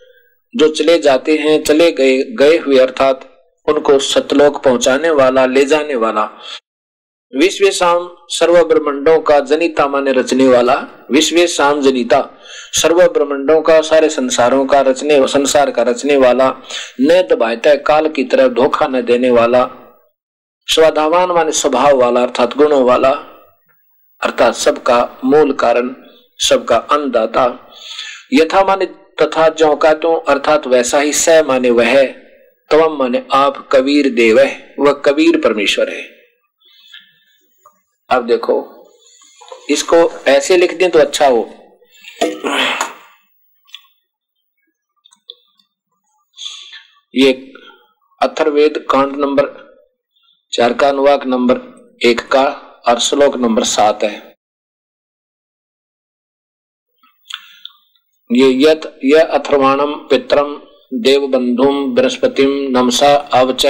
जो 0.57 0.69
चले 0.69 0.99
जाते 0.99 1.37
हैं, 1.37 1.63
चले 1.63 1.93
गए 1.93 2.23
गए 2.23 2.59
हुए 2.59 2.79
अर्थात 2.79 3.31
उनको 3.69 3.99
सतलोक 3.99 4.65
पहुँचाने 4.65 5.11
वाला, 5.11 5.47
ले 5.47 5.65
जाने 5.65 5.95
वाला। 5.95 6.25
विश्व 7.37 7.71
शाम 7.71 8.17
सर्व 8.29 8.65
ब्रह्मंडों 8.65 9.21
का 9.21 9.41
जनिता 9.41 9.87
माने 9.87 10.13
रचने 10.13 10.49
वाला। 10.49 11.07
विश्व 11.11 11.47
शाम 11.47 11.83
जनिता 11.83 12.31
सर्व 12.73 13.09
ब्रह्मंडों 13.09 13.63
का, 13.63 13.81
सारे 13.81 14.09
संसारों 14.09 14.67
का 14.67 14.81
रचने, 14.81 15.29
संसार 15.29 15.71
का 15.71 15.83
रचने 15.83 16.17
वाला। 16.17 16.55
न 17.01 17.27
दबाता 17.31 17.75
काल 17.75 18.09
की 18.09 18.25
तरफ़ 18.25 18.53
धोखा 18.53 18.87
न 18.87 19.03
देने 19.03 19.31
वाला। 19.31 19.71
स्वधावान 20.67 21.29
माने 21.29 21.53
स्वभाव 21.53 21.97
वाला 21.97 22.23
अर्थात 22.23 22.57
गुणों 22.57 22.85
वाला। 22.85 23.34
अर्थात 24.25 24.55
सबका 24.55 24.99
मूल 25.25 25.53
कारण, 25.53 25.95
सबका 26.41 26.77
अन्नदाता। 26.77 27.47
यथा 28.33 28.63
माने 28.65 28.87
तथा 29.23 29.49
जो 29.49 29.75
का 29.77 29.93
तो 29.95 30.15
अर्थात 30.29 30.67
वैसा 30.67 31.01
ही 31.01 31.13
स 31.13 31.43
माने 31.47 31.71
वह 31.71 32.03
तवम 32.71 32.97
माने 32.99 33.23
आप 33.33 33.69
कबीर 33.73 34.09
देव 34.15 34.39
है, 34.41 34.75
वह 34.79 34.93
कबीर 35.05 35.41
परमेश्वर 35.41 35.91
है। 35.91 36.03
अब 38.11 38.27
देखो, 38.27 38.57
इसको 39.71 39.97
ऐसे 40.27 40.57
लिख 40.57 40.75
दें 40.75 40.91
तो 40.91 40.99
अच्छा 40.99 41.27
हो। 41.27 41.43
ये 47.15 47.33
अथर्वेद 48.21 48.85
कांड 48.91 49.17
नंबर, 49.17 49.47
चार 50.53 50.73
का 50.73 50.89
अनुवाक 50.89 51.27
नंबर 51.27 51.61
एक 52.01 52.21
का 52.33 52.45
और 52.85 52.99
श्लोक 53.01 53.37
नंबर 53.37 53.65
सात 53.65 54.03
है। 54.05 54.13
ये 58.31 58.49
यत, 58.61 58.93
य 59.05 59.21
अथर्वाणम 59.31 59.95
पित्रम 60.11 60.55
देव 61.03 61.27
बंधुम 61.29 61.95
बृहस्पतिम 61.95 62.51
नमसा 62.71 63.15
अवच। 63.35 63.67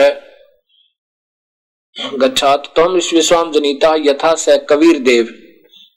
गच्छात 2.20 2.72
तम 2.76 2.92
विश्वाम 2.92 3.52
जनीता 3.52 3.94
यथा 4.00 4.34
स 4.36 4.58
कबीर 4.70 4.98
देव 5.02 5.28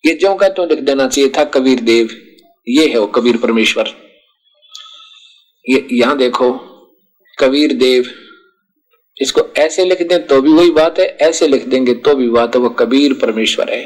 ये 0.03 0.13
जो 0.15 0.33
का 0.35 0.49
तो 0.49 0.65
लिख 0.65 0.79
देना 0.79 1.07
चाहिए 1.07 1.31
था 1.37 1.43
कबीर 1.53 1.79
देव 1.83 2.09
ये 2.67 2.87
है 2.87 2.97
वो 2.99 3.07
कबीर 3.07 3.37
परमेश्वर। 3.37 3.87
ये, 5.65 5.87
यहाँ 5.91 6.17
देखो 6.17 6.51
कबीर 7.37 7.73
देव 7.75 8.09
इसको 9.19 9.41
ऐसे 9.57 9.85
लिख 9.85 10.01
दें 10.01 10.25
तो 10.27 10.41
भी 10.41 10.53
वही 10.53 10.71
बात 10.71 10.99
है, 10.99 11.05
ऐसे 11.05 11.47
लिख 11.47 11.65
देंगे 11.65 11.93
तो 11.95 12.15
भी 12.15 12.29
बात 12.29 12.55
है, 12.55 12.61
वो 12.61 12.69
कबीर 12.71 13.13
परमेश्वर 13.21 13.73
है। 13.73 13.85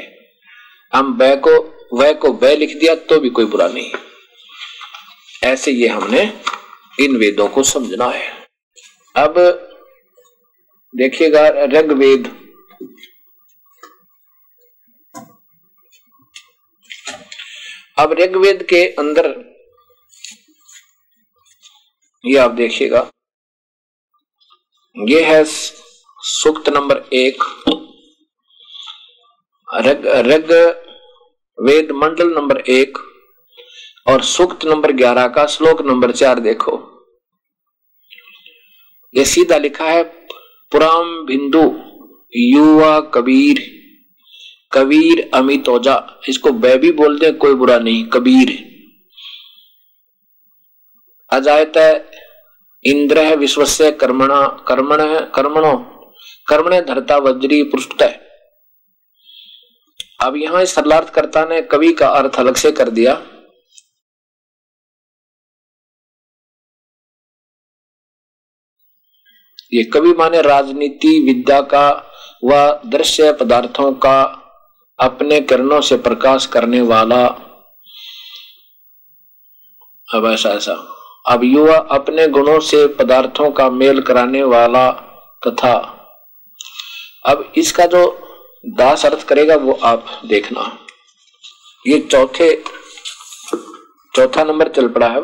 हम 0.92 1.12
वह 1.20 1.34
को 1.46 1.52
वह 1.92 2.12
को 2.14 2.32
वह 2.32 2.54
लिख 2.56 2.76
दिया 2.76 2.94
तो 2.94 3.18
भी 3.20 3.30
कोई 3.30 3.44
बुरा 3.44 3.66
नहीं। 3.68 3.92
ऐसे 5.44 5.70
ये 5.70 5.88
हमने 5.88 6.22
इन 7.00 7.16
वेदों 7.16 7.48
को 7.48 7.62
समझना 7.62 8.08
है। 8.08 8.30
अब 9.14 9.34
देखिएगा 10.94 11.48
ऋग्वेद 11.72 12.30
अब 17.98 18.12
ऋग्वेद 18.12 18.62
के 18.62 18.84
अंदर 18.98 19.26
ये 22.24 22.36
आप 22.38 22.50
देखिएगा। 22.52 23.00
ये 24.96 25.22
है 25.24 25.44
सूक्त 25.44 26.68
नंबर 26.68 26.96
एक। 27.12 27.42
रग 29.68 30.06
रग 30.26 30.50
वेद 31.58 31.90
मंडल 31.92 32.32
नंबर 32.34 32.58
एक 32.70 32.98
और 34.06 34.22
सूक्त 34.22 34.64
नंबर 34.66 34.92
ग्यारह 34.92 35.28
का 35.28 35.46
श्लोक 35.46 35.80
नंबर 35.82 36.12
चार 36.12 36.40
देखो। 36.40 36.76
ये 39.14 39.24
सीधा 39.24 39.56
लिखा 39.58 39.84
है, 39.84 40.02
पुराम 40.02 41.24
बिंदु 41.26 41.64
युवा 42.32 42.98
कबीर 43.14 43.60
कबीर 44.72 45.30
अमितोजा 45.34 45.96
इसको 46.28 46.50
बै 46.52 46.76
भी 46.78 46.92
बोलते 46.92 47.32
कोई 47.34 47.54
बुरा 47.54 47.78
नहीं, 47.78 48.04
कबीर। 48.06 48.56
अजायत 51.30 51.76
इंद्र 52.84 53.36
विश्व 53.36 53.64
से 53.64 53.90
कर्मणा, 53.90 54.46
कर्मण, 54.68 54.98
कर्मणो। 55.30 55.76
कर्मण 56.48 56.80
धरता, 56.80 57.16
वज्री 57.16 57.62
पृष्ठ 57.62 58.02
अब 60.20 60.36
यहाँ 60.36 60.64
सरलार्थ 60.64 61.14
कर्ता 61.14 61.44
ने 61.44 61.62
कवि 61.62 61.92
का 61.92 62.08
अर्थ 62.08 62.36
अलग 62.36 62.54
से 62.54 62.72
कर 62.72 62.90
दिया। 62.90 63.26
ये 69.72 69.84
कवि 69.84 70.12
माने 70.12 70.42
राजनीति, 70.42 71.20
विद्या 71.20 71.60
का 71.60 72.12
व 72.44 72.80
दृश्य 72.86 73.32
पदार्थों 73.32 73.92
का 73.92 74.22
अपने 75.00 75.40
किरणों 75.40 75.80
से 75.80 75.96
प्रकाश 75.96 76.46
करने 76.46 76.80
वाला। 76.80 77.26
अब 80.14 80.26
ऐसा 80.34 80.50
ऐसा। 80.50 81.01
अब 81.24 81.44
युवा 81.44 81.76
अपने 81.92 82.26
गुणों 82.28 82.58
से 82.60 82.86
पदार्थों 82.94 83.50
का 83.50 83.68
मेल 83.70 84.00
कराने 84.02 84.42
वाला 84.44 84.90
तथा 85.42 85.72
अब 87.26 87.52
इसका 87.56 87.86
जो 87.86 88.00
दास 88.78 89.04
अर्थ 89.06 89.26
करेगा 89.28 89.56
वो 89.56 89.72
आप 89.82 90.06
देखना। 90.26 90.62
ये 91.84 91.98
चौथे, 92.00 92.54
चौथा 94.14 94.44
नंबर 94.44 94.68
चल 94.68 94.88
पड़ा 94.88 95.08
है 95.08 95.20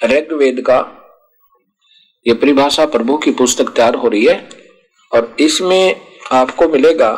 ऋग्वेद 0.00 0.60
का 0.60 0.78
ये 2.26 2.34
परिभाषा 2.34 2.86
प्रभु 2.86 3.16
की 3.18 3.30
पुस्तक 3.32 3.68
तैयार 3.68 3.94
हो 3.94 4.08
रही 4.08 4.24
है 4.26 4.36
और 5.12 5.34
इसमें 5.40 6.00
आपको 6.32 6.68
मिलेगा 6.68 7.10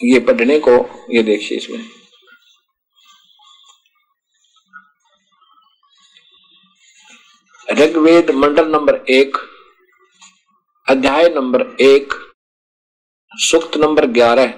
ये 0.00 0.18
पढ़ने 0.20 0.58
को, 0.58 0.76
ये 1.10 1.22
देखिए 1.22 1.58
इसमें। 1.58 1.84
ऋग्वेद 7.70 8.30
मंडल 8.30 8.66
नंबर 8.68 8.94
एक, 9.10 9.36
अध्याय 10.88 11.28
नंबर 11.28 11.62
एक, 11.80 12.12
सुक्त 13.32 13.76
नंबर 13.76 14.06
ग्यारह, 14.06 14.52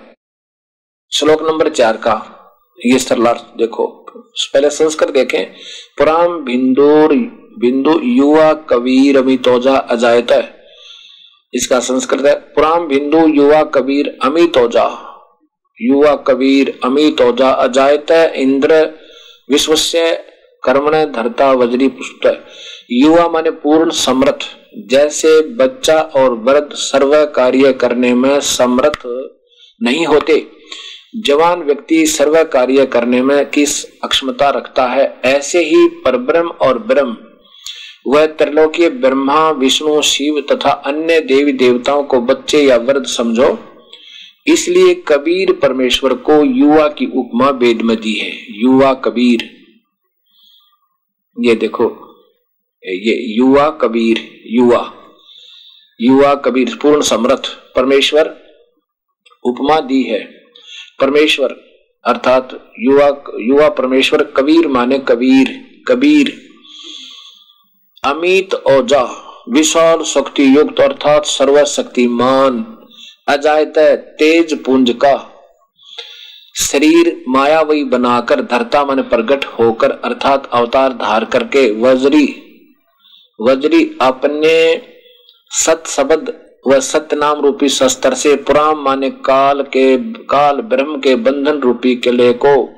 श्लोक 1.12 1.42
नंबर 1.42 1.68
चार 1.68 1.96
का। 1.96 2.14
ये 2.78 2.98
सरलार्थ 2.98 3.56
देखो, 3.58 3.86
पहले 4.54 4.70
संस्कृत 4.70 5.10
देखें। 5.10 5.46
पुराम 5.98 6.44
बिंदुर 6.44 7.14
बिंदु 7.58 7.98
युवा 8.02 8.52
कबीर 8.52 9.18
अमितोजा 9.18 9.76
अजायत 9.76 10.32
इसका 11.54 11.80
संस्कृत 11.80 12.26
है 12.26 12.34
पुराम 12.34 12.88
बिंदु 12.88 13.26
युवा 13.28 13.62
कबीर 13.64 14.18
अमितोजा 14.22 14.88
युवा 15.80 16.14
कबीर 16.16 16.78
अमितोजा 16.84 17.50
अजायत 17.50 18.10
इंद्र 18.36 18.84
विश्वस्य 19.50 20.14
कर्मण 20.62 21.04
धरता 21.12 21.52
वज्री 21.52 21.88
पुष्ट 21.88 22.26
युवा 22.90 23.28
माने 23.28 23.50
पूर्ण 23.50 23.90
समर्थ। 23.90 24.38
जैसे 24.86 25.40
बच्चा 25.40 26.00
और 26.00 26.34
वृद्ध 26.34 26.72
सर्व 26.72 27.24
कार्य 27.24 27.72
करने 27.72 28.14
में 28.14 28.40
समर्थ 28.40 29.28
नहीं 29.82 30.06
होते, 30.06 30.46
जवान 31.16 31.62
व्यक्ति 31.62 32.06
सर्व 32.06 32.44
कार्य 32.44 32.86
करने 32.86 33.22
में 33.22 33.50
किस 33.50 34.00
अक्षमता 34.04 34.50
रखता 34.50 34.86
है? 34.86 35.20
ऐसे 35.24 35.64
ही 35.64 35.88
परब्रह्म 35.88 36.48
और 36.48 36.78
ब्रह्म, 36.78 37.16
वह 38.06 38.26
त्रिलोकीय 38.26 38.90
ब्रह्मा, 38.90 39.50
विष्णु, 39.50 40.02
शिव 40.02 40.44
तथा 40.52 40.70
अन्य 40.70 41.20
देवी 41.20 41.52
देवताओं 41.52 42.02
को 42.02 42.20
बच्चे 42.20 42.64
या 42.64 42.76
वृद्ध 42.76 43.06
समझो। 43.06 43.58
इसलिए 44.46 44.94
कबीर 44.94 45.52
परमेश्वर 45.52 46.14
को 46.14 46.44
युवा 46.44 46.88
की 46.88 47.06
उपमा 47.06 47.50
वेद 47.50 47.82
में 47.82 47.96
दी 47.96 48.14
है। 48.14 48.32
युवा 48.48 48.94
कबीर। 48.94 49.50
ये 51.40 51.54
देखो 51.54 52.05
ये 52.88 53.34
युवा 53.36 53.70
कबीर, 53.70 54.42
युवा 54.46 54.92
युवा 56.00 56.34
कबीर, 56.34 56.78
पूर्ण 56.82 57.00
समर्थ, 57.00 57.46
परमेश्वर, 57.76 58.36
उपमा 59.44 59.80
दी 59.80 60.02
है। 60.02 60.24
परमेश्वर, 61.00 61.48
अर्थात 62.04 62.72
युवा 62.78 63.24
युवा 63.40 63.68
परमेश्वर, 63.68 64.22
कबीर 64.22 64.68
माने 64.68 64.98
कबीर 64.98 65.66
कबीर। 65.88 66.50
अमित 68.04 68.54
ओजा 68.54 69.32
विशाल 69.48 70.02
शक्ति 70.02 70.56
युक्त, 70.56 70.80
अर्थात 70.80 71.24
सर्वशक्तिमान, 71.24 72.78
अजायत 73.28 73.78
तेज 74.18 74.64
पुंज 74.64 74.90
का। 74.90 75.32
शरीर 76.56 77.24
मायावी 77.28 77.84
बनाकर, 77.84 78.40
धरता 78.40 78.84
मन 78.84 79.02
प्रगट 79.02 79.44
होकर, 79.44 79.90
अर्थात 79.90 80.50
अवतार 80.52 80.92
धार 80.92 81.24
करके, 81.24 81.80
वज्री 81.80 82.42
वज्री 83.40 83.98
अपने 84.00 84.82
सत 85.50 85.82
शब्द 85.86 86.32
व 86.66 86.80
सत्य 86.80 87.16
नाम 87.16 87.40
रूपी 87.40 87.68
शस्त्र 87.68 88.14
से 88.14 88.36
पुराम 88.36 88.78
माने 88.78 89.10
काल 89.10 89.62
के, 89.62 89.96
काल 90.24 90.56
ब्रह्म 90.56 91.00
के 91.00 91.14
बंधन 91.14 91.60
रूपी 91.60 91.94
किले 91.96 92.32
को 92.32 92.68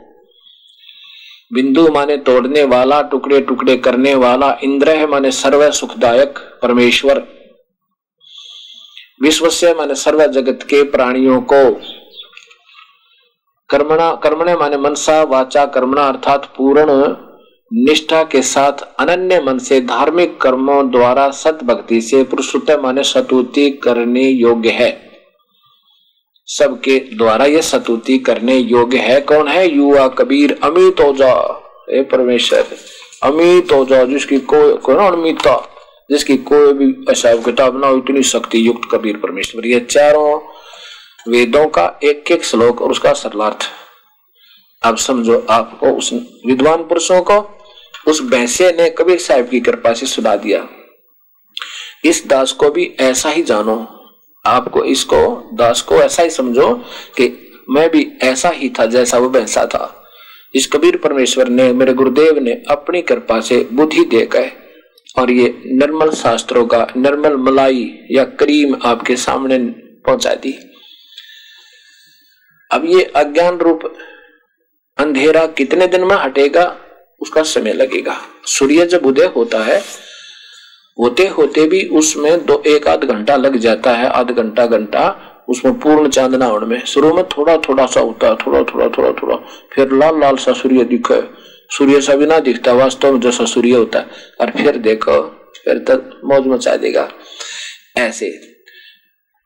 बिंदु 1.53 1.89
माने 1.89 2.17
तोड़ने 2.17 2.65
वाला, 2.65 3.03
टुकड़े 3.03 3.41
टुकड़े 3.41 3.77
करने 3.77 4.15
वाला 4.15 4.57
इंद्र 4.65 5.07
माने 5.07 5.31
सर्व 5.31 5.71
सुखदायक 5.71 6.39
परमेश्वर। 6.63 7.23
विश्व 9.23 9.49
से 9.49 9.75
माने 9.75 9.95
सर्व 9.95 10.27
जगत 10.27 10.63
के 10.63 10.83
प्राणियों 10.83 11.41
को 11.41 11.81
कर्मणा, 13.71 14.15
कर्मणे 14.15 14.57
माने 14.57 14.77
मनसा, 14.77 15.23
वाचा, 15.23 15.65
कर्मणा 15.67 16.09
अर्थात 16.09 16.53
पूर्ण 16.57 16.91
निष्ठा 17.73 18.23
के 18.23 18.43
साथ 18.43 18.73
अनन्य 18.99 19.41
मन 19.41 19.59
से 19.59 19.81
धार्मिक 19.81 20.41
कर्मों 20.41 20.91
द्वारा 20.91 21.31
सत 21.31 21.59
भक्ति 21.65 22.01
से 22.01 22.23
पुरुषोत्तम 22.25 23.03
सतुति 23.03 23.71
करने 23.71 24.23
योग्य 24.23 24.71
है। 24.71 25.11
सबके 26.47 26.99
द्वारा 26.99 27.45
ये 27.45 27.63
सतुति 27.63 28.19
करने 28.19 28.57
योग्य 28.57 28.99
है। 28.99 29.21
कौन 29.21 29.49
है? 29.49 29.69
युवा, 29.77 30.09
कबीर, 30.09 30.59
अमित 30.63 31.01
ओजा 31.01 31.65
हे 31.91 32.03
परमेश्वर, 32.03 32.65
अमित 33.23 33.69
जिसकी 34.09 34.39
कोई 34.39 34.73
को 34.75 34.95
अमिता 34.95 35.75
जिसकी 36.11 36.37
कोई 36.37 36.73
भी 36.73 36.85
हिसाब 36.85 37.45
किताब 37.45 37.81
ना 37.81 37.87
हो, 37.87 37.97
इतनी 37.97 38.23
शक्ति 38.23 38.67
युक्त 38.67 38.89
कबीर 38.93 39.17
परमेश्वर। 39.17 39.67
ये 39.67 39.81
चारों 39.81 40.41
वेदों 41.29 41.67
का 41.67 41.99
एक 42.05 42.31
एक 42.31 42.45
श्लोक 42.45 42.83
और 42.83 42.91
उसका 42.91 43.13
सरलार्थ। 43.13 43.71
अब 44.83 44.97
समझो 44.97 45.47
आपको 45.51 45.87
उस 45.87 46.13
विद्वान 46.47 46.83
पुरुषों 46.83 47.23
को। 47.23 47.58
उस 48.09 48.23
बैसे 48.23 48.73
ने 48.73 48.91
कबीर 48.91 49.19
साहब 49.19 49.49
की 49.49 49.61
कृपा 49.61 49.93
से 49.93 50.07
सुना 50.07 50.37
दिया। 50.37 50.69
इस 52.05 52.27
दास 52.27 52.53
को 52.53 52.71
भी 52.71 52.97
ऐसा 53.01 53.29
ही 53.29 53.43
जानो। 53.43 53.95
आपको 54.47 54.85
इसको, 54.85 55.51
दास 55.55 55.81
को 55.83 55.95
ऐसा 55.95 56.23
ही 56.23 56.31
समझो 56.31 56.75
कि 57.17 57.51
मैं 57.71 57.91
भी 57.91 58.19
ऐसा 58.23 58.49
ही 58.49 58.69
था 58.69 58.87
जैसा 58.87 59.19
वो 59.19 59.31
भैंसा 59.31 59.67
था। 59.67 60.05
इस 60.55 60.67
कबीर 60.67 60.97
परमेश्वर 60.97 61.49
ने 61.49 61.73
मेरे 61.73 61.95
गुरुदेव 61.95 62.39
ने 62.39 62.63
अपनी 62.69 63.03
कृपा 63.03 63.41
से 63.41 63.69
बुद्धि 63.73 64.05
देकर 64.05 64.51
और 65.19 65.31
ये 65.31 65.63
निर्मल 65.67 66.11
शास्त्रों 66.11 66.67
का 66.67 66.87
निर्मल 66.97 67.37
मलाई 67.37 67.99
या 68.11 68.25
करीम 68.25 68.77
आपके 68.85 69.17
सामने 69.17 69.59
पहुँचा 70.07 70.35
दी। 70.35 70.59
अब 72.71 72.85
ये 72.85 73.03
अज्ञान 73.03 73.59
रूप 73.59 73.95
अंधेरा 74.99 75.47
कितने 75.47 75.87
दिन 75.87 76.05
में 76.05 76.17
हटेगा? 76.17 76.81
उसका 77.21 77.43
समय 77.43 77.73
लगेगा। 77.73 78.21
सूर्य 78.47 78.87
जब 78.87 79.07
उदय 79.07 79.25
होता 79.25 79.65
है 79.65 80.09
होते 81.01 81.27
होते 81.27 81.67
भी 81.67 81.85
उसमें 81.85 82.47
दो, 82.47 82.63
एक 82.67 82.87
आध 82.89 83.05
घंटा 83.05 83.37
लग 83.37 83.57
जाता 83.57 83.93
है। 83.93 84.07
आध 84.07 84.31
घंटा 84.31 84.67
घंटा 84.67 85.25
उसमें 85.49 85.79
पूर्ण 85.79 86.09
चांदना 86.09 86.47
होने 86.47 86.67
में। 86.67 86.85
शुरू 86.85 87.15
में 87.15 87.25
थोड़ा 87.25 87.57
थोड़ा 87.57 87.87
सा 87.87 88.01
होता 88.01 88.27
है 88.27 88.37
थोड़ा 88.37 88.63
थोड़ा 88.63 88.89
थोड़ा 88.89 89.13
थोड़ा 89.13 89.37
फिर 89.75 89.93
लाल 89.93 90.21
लाल 90.21 90.37
सा 90.37 90.53
सूर्य 90.53 90.85
दिखे। 90.85 91.23
सूर्य 91.77 92.01
सा 92.01 92.15
भी 92.15 92.27
ना 92.27 92.39
दिखता, 92.39 92.73
वास्तव 92.73 93.13
में 93.13 93.21
जैसा 93.21 93.45
सूर्य 93.45 93.71
होता 93.71 93.99
है। 93.99 94.07
और 94.41 94.51
फिर 94.51 94.77
देखो, 94.77 95.23
फिर 95.65 95.79
तक 95.79 96.21
मौज 96.25 96.47
मचा 96.47 96.77
देगा। 96.77 97.13
ऐसे। 97.97 98.41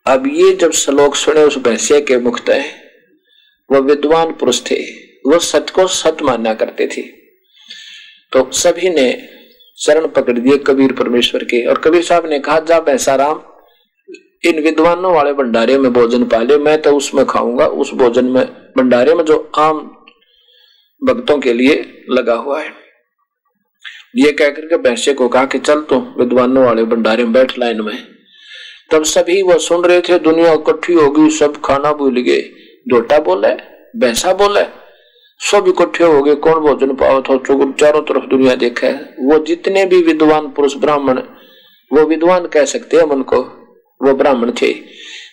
अब 0.07 0.27
ये 0.27 0.55
जब 0.55 0.73
श्लोक 0.73 1.15
सुने 1.17 1.43
उस 1.43 1.59
भैंसे 1.59 2.01
के 2.01 2.19
मुक्त 2.19 2.51
वह 3.73 3.79
विद्वान 3.79 4.33
पुरुष 4.33 4.61
थे। 4.71 4.81
वह 5.27 5.39
सत 5.39 5.67
को 5.71 5.87
सत्य 5.87 6.25
मानना 6.25 6.55
करते 6.55 6.87
थे। 6.87 7.22
तो 8.33 8.51
सभी 8.53 8.91
ने 8.91 9.29
शरण 9.79 10.07
पकड़ 10.07 10.39
दिए 10.39 10.59
कबीर 10.59 10.93
परमेश्वर 10.93 11.45
के। 11.45 11.67
और 11.67 11.79
कबीर 11.79 12.03
साहब 12.03 12.27
ने 12.27 12.39
कहा, 12.39 12.61
जा 12.61 13.15
राम, 13.15 13.43
इन 14.45 14.63
विद्वानों 14.63 15.15
वाले 15.15 15.33
भंडारे 15.33 15.79
में 15.79 15.93
भोजन 15.93 16.25
पाले 16.25 16.57
मैं 16.57 16.83
तो 16.83 16.97
उसमें 16.97 17.27
खाऊँगा। 17.27 17.67
उस 17.67 17.95
भोजन 17.95 18.25
में, 18.25 18.47
भंडारे 18.79 19.15
में 19.15 19.25
जो 19.25 19.53
आम 19.59 19.79
भक्तों 21.03 21.39
के 21.39 21.53
लिए 21.53 22.05
लगा 22.11 22.35
हुआ 22.35 22.61
है। 22.63 22.73
ये 24.17 24.33
कहकर 24.33 24.63
के 24.63 24.77
भैंसे 24.77 25.15
को 25.15 25.29
कहा 25.29 25.45
कि, 25.45 25.59
चल 25.59 25.81
तो 25.81 26.15
विद्वानों 26.19 26.65
वाले 26.65 26.85
भंडारे 26.85 27.25
में 27.25 27.33
बैठ 27.33 27.59
लाइन 27.59 27.81
में। 27.81 28.07
तब 28.91 29.05
सभी 29.05 29.43
वो 29.43 29.59
सुन 29.59 29.85
रहे 29.85 30.01
थे, 30.01 30.19
दुनिया 30.19 30.53
इकट्ठी 30.53 30.93
होगी 30.93 31.31
सब 31.31 31.61
खाना 31.61 31.93
भूल 31.93 32.21
गए। 32.21 32.43
डोटा 32.89 33.19
बोले 33.19 33.55
भैंसा 33.99 34.33
बोला 34.33 34.82
सब 35.43 35.69
इकट्ठे 35.69 36.05
हो 36.05 36.23
गए, 36.23 36.35
कौन 36.37 36.61
भोजन 36.61 36.95
पाओ 36.97 37.21
था 37.21 37.37
चारों 37.75 38.03
तरफ़ 38.03 38.27
दुनिया 38.27 38.55
देखा 38.57 38.87
है। 38.87 39.15
वो 39.21 39.39
जितने 39.45 39.85
भी 39.87 40.01
विद्वान 40.03 40.49
पुरुष 40.53 40.77
ब्राह्मण, 40.77 41.19
वो 41.91 42.05
विद्वान 42.07 42.47
कह 42.47 42.65
सकते 42.67 42.97
हैं 42.97 43.05
उनको, 43.07 43.41
वो 44.01 44.15
ब्राह्मण 44.15 44.53
थे। 44.53 44.73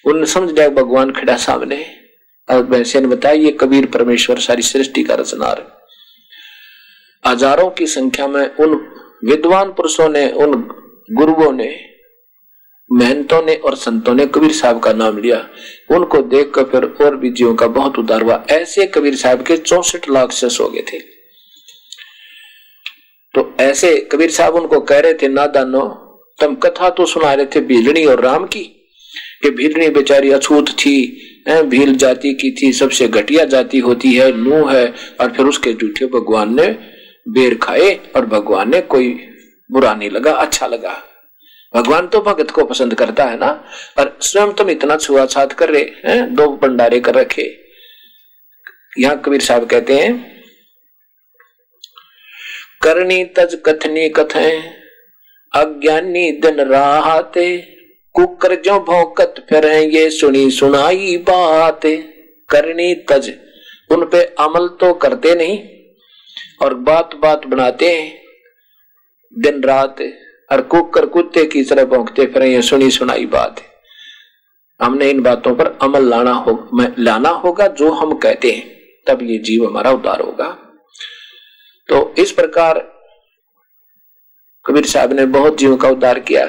उन्होंने 0.06 0.26
समझ 0.28 0.52
लिया 0.52 0.68
भगवान 0.72 1.12
खड़ा 1.12 1.36
सामने 1.38 1.86
और 2.50 2.64
वैसे 2.66 3.02
ने 3.02 3.08
बताया, 3.08 3.36
ये 3.36 3.52
कबीर 3.52 3.86
परमेश्वर 3.88 4.40
सारी 4.40 4.62
सृष्टि 4.64 5.04
का 5.04 5.16
रचनार 5.16 5.66
हज़ारों 7.24 7.70
की 7.70 7.88
संख्या 7.88 8.28
में 8.28 8.56
उन 8.56 8.74
विद्वान 9.26 9.72
पुरुषों 9.72 10.10
ने, 10.10 10.30
उन 10.32 10.52
गुरुओं 11.12 11.52
ने 11.54 11.70
महंतों 12.90 13.42
ने 13.44 13.56
और 13.56 13.76
संतों 13.76 14.14
ने 14.14 14.26
कबीर 14.26 14.52
साहब 14.54 14.80
का 14.80 14.94
नाम 14.94 15.18
लिया। 15.18 15.38
उनको 15.92 16.22
देखकर 16.30 16.64
फिर 16.64 16.84
और 17.06 17.16
भी 17.16 17.30
जीवों 17.32 17.54
का 17.56 17.68
बहुत 17.70 18.00
उदार 18.00 18.22
हुआ। 18.22 18.44
ऐसे 18.52 18.86
कबीर 18.88 19.16
साहब 19.16 19.44
के 19.44 19.58
चौसठ 19.58 20.10
लाख 20.10 20.32
से 20.32 20.48
हो 20.60 20.70
गए 20.70 20.84
थे। 20.92 21.00
तो 23.34 23.52
ऐसे 23.62 23.96
कबीर 24.12 24.30
साहब 24.32 24.56
उनको 24.56 24.80
कह 24.82 25.00
रहे 25.00 25.14
थे 25.14 25.28
नादानो 25.28 25.86
तुम 26.40 26.56
कथा 26.56 26.90
तो 26.90 27.06
सुना 27.06 27.34
रहे 27.34 27.46
थे 27.46 27.60
भीलनी 27.62 28.06
और 28.06 28.22
राम 28.22 28.46
की, 28.46 28.64
कि 29.44 29.50
भीलनी 29.50 29.90
बेचारी 29.90 30.32
अछूत 30.32 30.70
थी 30.78 31.26
भील 31.48 31.96
जाति 31.96 32.34
की 32.34 32.52
थी, 32.52 32.72
सबसे 32.74 33.08
घटिया 33.08 33.44
जाति 33.46 33.80
होती 33.80 34.14
है 34.14 34.32
नू 34.38 34.66
है, 34.68 34.86
और 35.22 35.32
फिर 35.32 35.46
उसके 35.46 35.74
जूठे 35.74 36.06
भगवान 36.08 36.56
ने 36.56 36.68
बेर 37.28 37.58
खाए 37.62 37.94
और 38.16 38.26
भगवान 38.26 38.72
ने 38.72 38.82
कोई 38.84 39.08
बुरा 39.70 39.94
नहीं 39.94 40.10
लगा 40.10 40.32
अच्छा 40.34 40.68
लगा। 40.68 40.96
भगवान 41.74 42.08
तो 42.08 42.22
भगत 42.22 42.52
को 42.52 42.64
पसंद 42.66 42.94
करता 42.96 43.26
है 43.26 43.38
ना 43.38 43.48
और 44.00 44.18
स्वयं 44.22 44.52
तुम 44.54 44.70
इतना 44.70 44.96
छुआछात 44.98 45.54
कर 45.54 45.70
रहे, 45.70 45.82
हैं, 46.06 46.36
दो 46.36 46.48
भंडारे 46.58 47.00
कर 47.00 47.16
रखे। 47.16 47.44
यहाँ 49.00 49.22
कबीर 49.26 49.42
साहब 49.42 49.66
कहते 49.66 49.98
हैं, 49.98 50.14
करनी 52.84 53.24
तज 53.38 53.56
कथनी 53.66 54.08
कथें, 54.10 54.74
अज्ञानी 55.54 56.32
दिन 56.42 56.60
राहते, 56.62 57.58
कुकर 58.16 58.56
जो 58.62 58.80
भौकत 58.80 59.46
फिर, 59.50 59.66
ये 59.66 60.10
सुनी 60.10 60.50
सुनाई 60.52 61.18
बात। 61.20 61.82
करनी 62.50 62.94
तज, 63.10 63.32
उन 63.90 64.06
पे 64.06 64.24
अमल 64.40 64.68
तो 64.80 64.94
करते 64.96 65.36
नहीं, 65.36 65.60
और 66.62 66.74
बात 66.82 67.16
बात 67.16 67.46
बनाते 67.48 67.92
हैं, 67.92 68.12
दिन 69.34 69.64
रात। 69.64 70.02
और 70.50 70.62
कुकर 70.64 71.06
कुत्ते 71.08 71.46
की 71.46 71.64
तरह 71.64 71.86
भोंकते 71.86 72.26
फिर, 72.26 72.44
ये 72.44 72.62
सुनी 72.62 72.90
सुनाई 72.92 73.26
बात 73.28 73.60
है। 73.60 73.68
हमने 74.80 75.10
इन 75.10 75.22
बातों 75.24 75.54
पर 75.56 75.78
अमल 75.82 76.06
लाना 76.06 76.32
हो 76.34 76.54
लाना 77.00 77.30
होगा 77.38 77.68
जो 77.70 77.92
हम 77.92 78.14
कहते 78.16 78.52
हैं, 78.52 78.64
तब 79.08 79.22
ये 79.24 79.38
जीव 79.40 79.66
हमारा 79.66 79.92
उद्धार 79.92 80.22
होगा। 80.22 80.48
तो 81.90 82.14
इस 82.18 82.32
प्रकार 82.32 82.80
कबीर 84.66 84.86
साहब 84.86 85.14
ने 85.14 85.26
बहुत 85.28 85.58
जीवों 85.58 85.78
का 85.78 85.90
उद्धार 85.90 86.20
किया, 86.22 86.46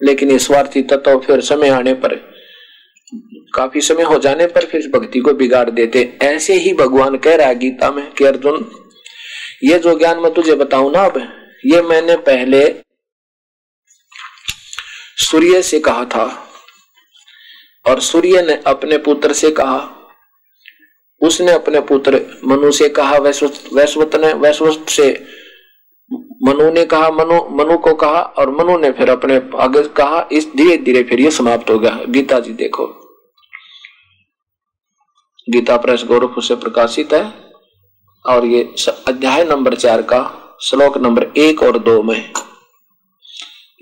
लेकिन 0.00 0.30
ये 0.30 0.38
स्वार्थी 0.40 0.82
तत्व 0.84 1.18
फिर 1.18 1.40
समय 1.42 1.68
आने 1.70 1.94
पर, 1.96 2.14
काफ़ी 3.54 3.80
समय 3.80 4.02
हो 4.02 4.18
जाने 4.18 4.46
पर 4.46 4.64
फिर 4.66 4.88
भक्ति 4.94 5.20
को 5.20 5.32
बिगाड़ 5.34 5.68
देते। 5.70 6.02
ऐसे 6.22 6.54
ही 6.54 6.72
भगवान 6.74 7.16
कह 7.18 7.34
रहा 7.36 7.48
है 7.48 7.54
गीता 7.56 7.90
में 7.90 8.10
कि 8.12 8.24
अर्जुन, 8.24 8.64
ये 9.64 9.78
जो 9.78 9.98
ज्ञान 9.98 10.18
मैं 10.20 10.32
तुझे 10.34 10.54
बताऊ 10.56 10.90
ना 10.90 11.00
अब, 11.00 11.20
ये 11.66 11.82
मैंने 11.82 12.16
पहले 12.22 12.64
सूर्य 15.16 15.62
से 15.62 15.80
कहा 15.80 16.04
था 16.04 16.24
और 17.86 18.00
सूर्य 18.00 18.42
ने 18.42 18.62
अपने 18.66 18.98
पुत्र 18.98 19.32
से 19.32 19.50
कहा। 19.50 19.88
उसने 21.20 21.52
अपने 21.52 21.80
पुत्र 21.80 22.20
मनु 22.44 22.70
से 22.72 22.88
कहा 22.88 23.16
वैश्वत 23.16 24.14
ने, 24.16 24.32
वैश्वत 24.32 24.88
से 24.88 25.26
मनु 26.42 26.70
ने 26.70 26.84
कहा, 26.84 27.10
मनु 27.10 27.40
मनु 27.56 27.78
को 27.78 27.94
कहा 27.94 28.20
और 28.38 28.50
मनु 28.50 28.76
ने 28.78 28.90
फिर 28.92 29.10
अपने 29.10 29.36
आगे 29.58 29.82
कहा। 29.82 30.28
इस 30.32 30.48
धीरे 30.56 30.76
धीरे 30.78 31.02
फिर 31.02 31.20
ये 31.20 31.30
समाप्त 31.30 31.70
हो 31.70 31.78
गया। 31.78 31.98
गीता 32.08 32.40
जी 32.40 32.52
देखो। 32.52 32.86
गीता 35.50 35.76
प्रेस 35.76 36.04
गौरव 36.04 36.40
से 36.40 36.54
प्रकाशित 36.54 37.12
है 37.12 37.24
और 38.24 38.44
ये 38.46 38.74
अध्याय 39.08 39.44
नंबर 39.44 39.74
चार 39.74 40.02
का 40.02 40.22
श्लोक 40.62 40.98
नंबर 40.98 41.26
एक 41.36 41.62
और 41.62 41.78
दो 41.78 42.02
में 42.02 42.32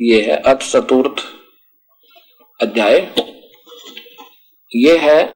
ये 0.01 0.22
है 0.22 0.36
अथ 0.36 0.57
चतुर्थ 0.57 1.22
अध्याय। 2.62 3.14
ये 4.76 4.99
है, 4.99 5.34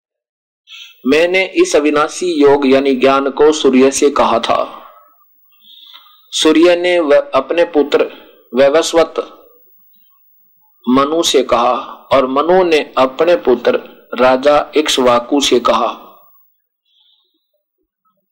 मैंने 1.06 1.44
इस 1.46 1.76
अविनाशी 1.76 2.32
योग 2.42 2.66
यानी 2.66 2.94
ज्ञान 2.94 3.30
को 3.30 3.52
सूर्य 3.52 3.90
से 3.90 4.10
कहा 4.10 4.38
था। 4.38 4.82
सूर्य 6.32 6.76
ने 6.76 6.96
अपने 7.34 7.64
पुत्र 7.64 8.04
वैवस्वत 8.54 9.14
मनु 10.88 11.22
से 11.22 11.42
कहा 11.42 11.72
और 12.12 12.26
मनु 12.26 12.64
ने 12.64 12.94
अपने 12.98 13.36
पुत्र 13.36 13.80
राजा 14.20 14.72
इक्ष्वाकु 14.76 15.40
से 15.40 15.60
कहा। 15.60 15.88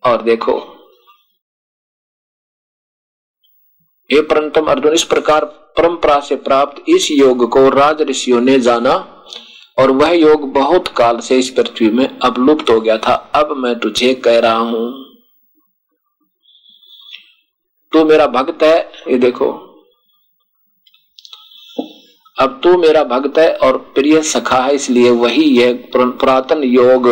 और 0.03 0.22
देखो 0.22 0.74
ये 4.11 4.21
परंतम 4.23 4.67
अर्जुन, 4.67 4.93
इस 4.93 5.03
प्रकार 5.05 5.45
परंपरा 5.79 6.19
से 6.21 6.37
प्राप्त 6.39 6.83
इस 6.89 7.11
योग 7.11 7.49
को 7.53 7.69
राज 7.71 8.03
ऋषियों 8.03 8.41
ने 8.41 8.59
जाना 8.61 8.93
और 9.79 9.91
वह 9.93 10.11
योग 10.11 10.53
बहुत 10.53 10.89
काल 10.89 11.19
से 11.19 11.39
इस 11.39 11.49
पृथ्वी 11.51 11.89
में 11.91 12.07
अब 12.19 12.39
लुप्त 12.39 12.71
हो 12.71 12.81
गया 12.81 12.97
था। 12.99 13.15
अब 13.35 13.57
मैं 13.57 13.79
तुझे 13.81 14.13
कह 14.17 14.39
रहा 14.39 14.57
हूँ। 14.57 14.93
तू 17.93 18.05
मेरा 18.05 18.27
भक्त 18.29 18.63
है, 18.63 18.79
ये 19.09 19.19
देखो। 19.19 19.51
अब 22.37 22.61
तू 22.63 22.77
मेरा 22.79 23.03
भक्त 23.05 23.39
है 23.39 23.53
और 23.57 23.77
प्रिय 23.95 24.21
सखा 24.25 24.59
है, 24.59 24.75
इसलिए 24.75 25.11
वही 25.13 25.45
यह 25.59 25.89
पुरातन 25.93 26.63
योग 26.65 27.09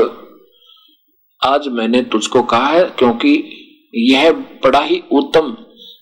आज 1.43 1.68
मैंने 1.70 2.03
तुझको 2.05 2.43
कहा 2.45 2.68
है, 2.68 2.84
क्योंकि 2.88 3.34
यह 3.95 4.32
बड़ा 4.64 4.80
ही 4.80 5.03
उत्तम 5.12 5.57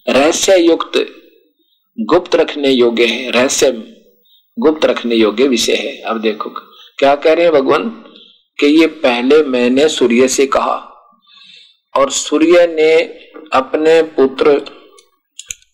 रहस्य 0.09 0.59
युक्त, 0.59 1.07
गुप्त 2.01 2.34
रखने 2.34 2.70
योग्य 2.70 3.07
है, 3.07 3.30
रहस्य, 3.30 3.72
गुप्त 4.59 4.84
रखने 4.84 5.14
योग्य 5.14 5.48
विषय 5.48 5.74
है। 5.74 6.01
अब 6.01 6.20
देखो, 6.20 6.51
क्या 6.98 7.14
कह 7.14 7.32
रहे 7.32 7.44
हैं 7.44 7.55
भगवान? 7.55 7.88
कि 8.59 8.66
ये 8.66 8.86
पहले 8.86 9.42
मैंने 9.42 9.88
सूर्य 9.88 10.28
से 10.28 10.46
कहा, 10.46 10.76
और 11.96 12.11
सूर्य 12.11 12.66
ने 12.66 13.03
अपने 13.53 14.03
पुत्र 14.03 14.61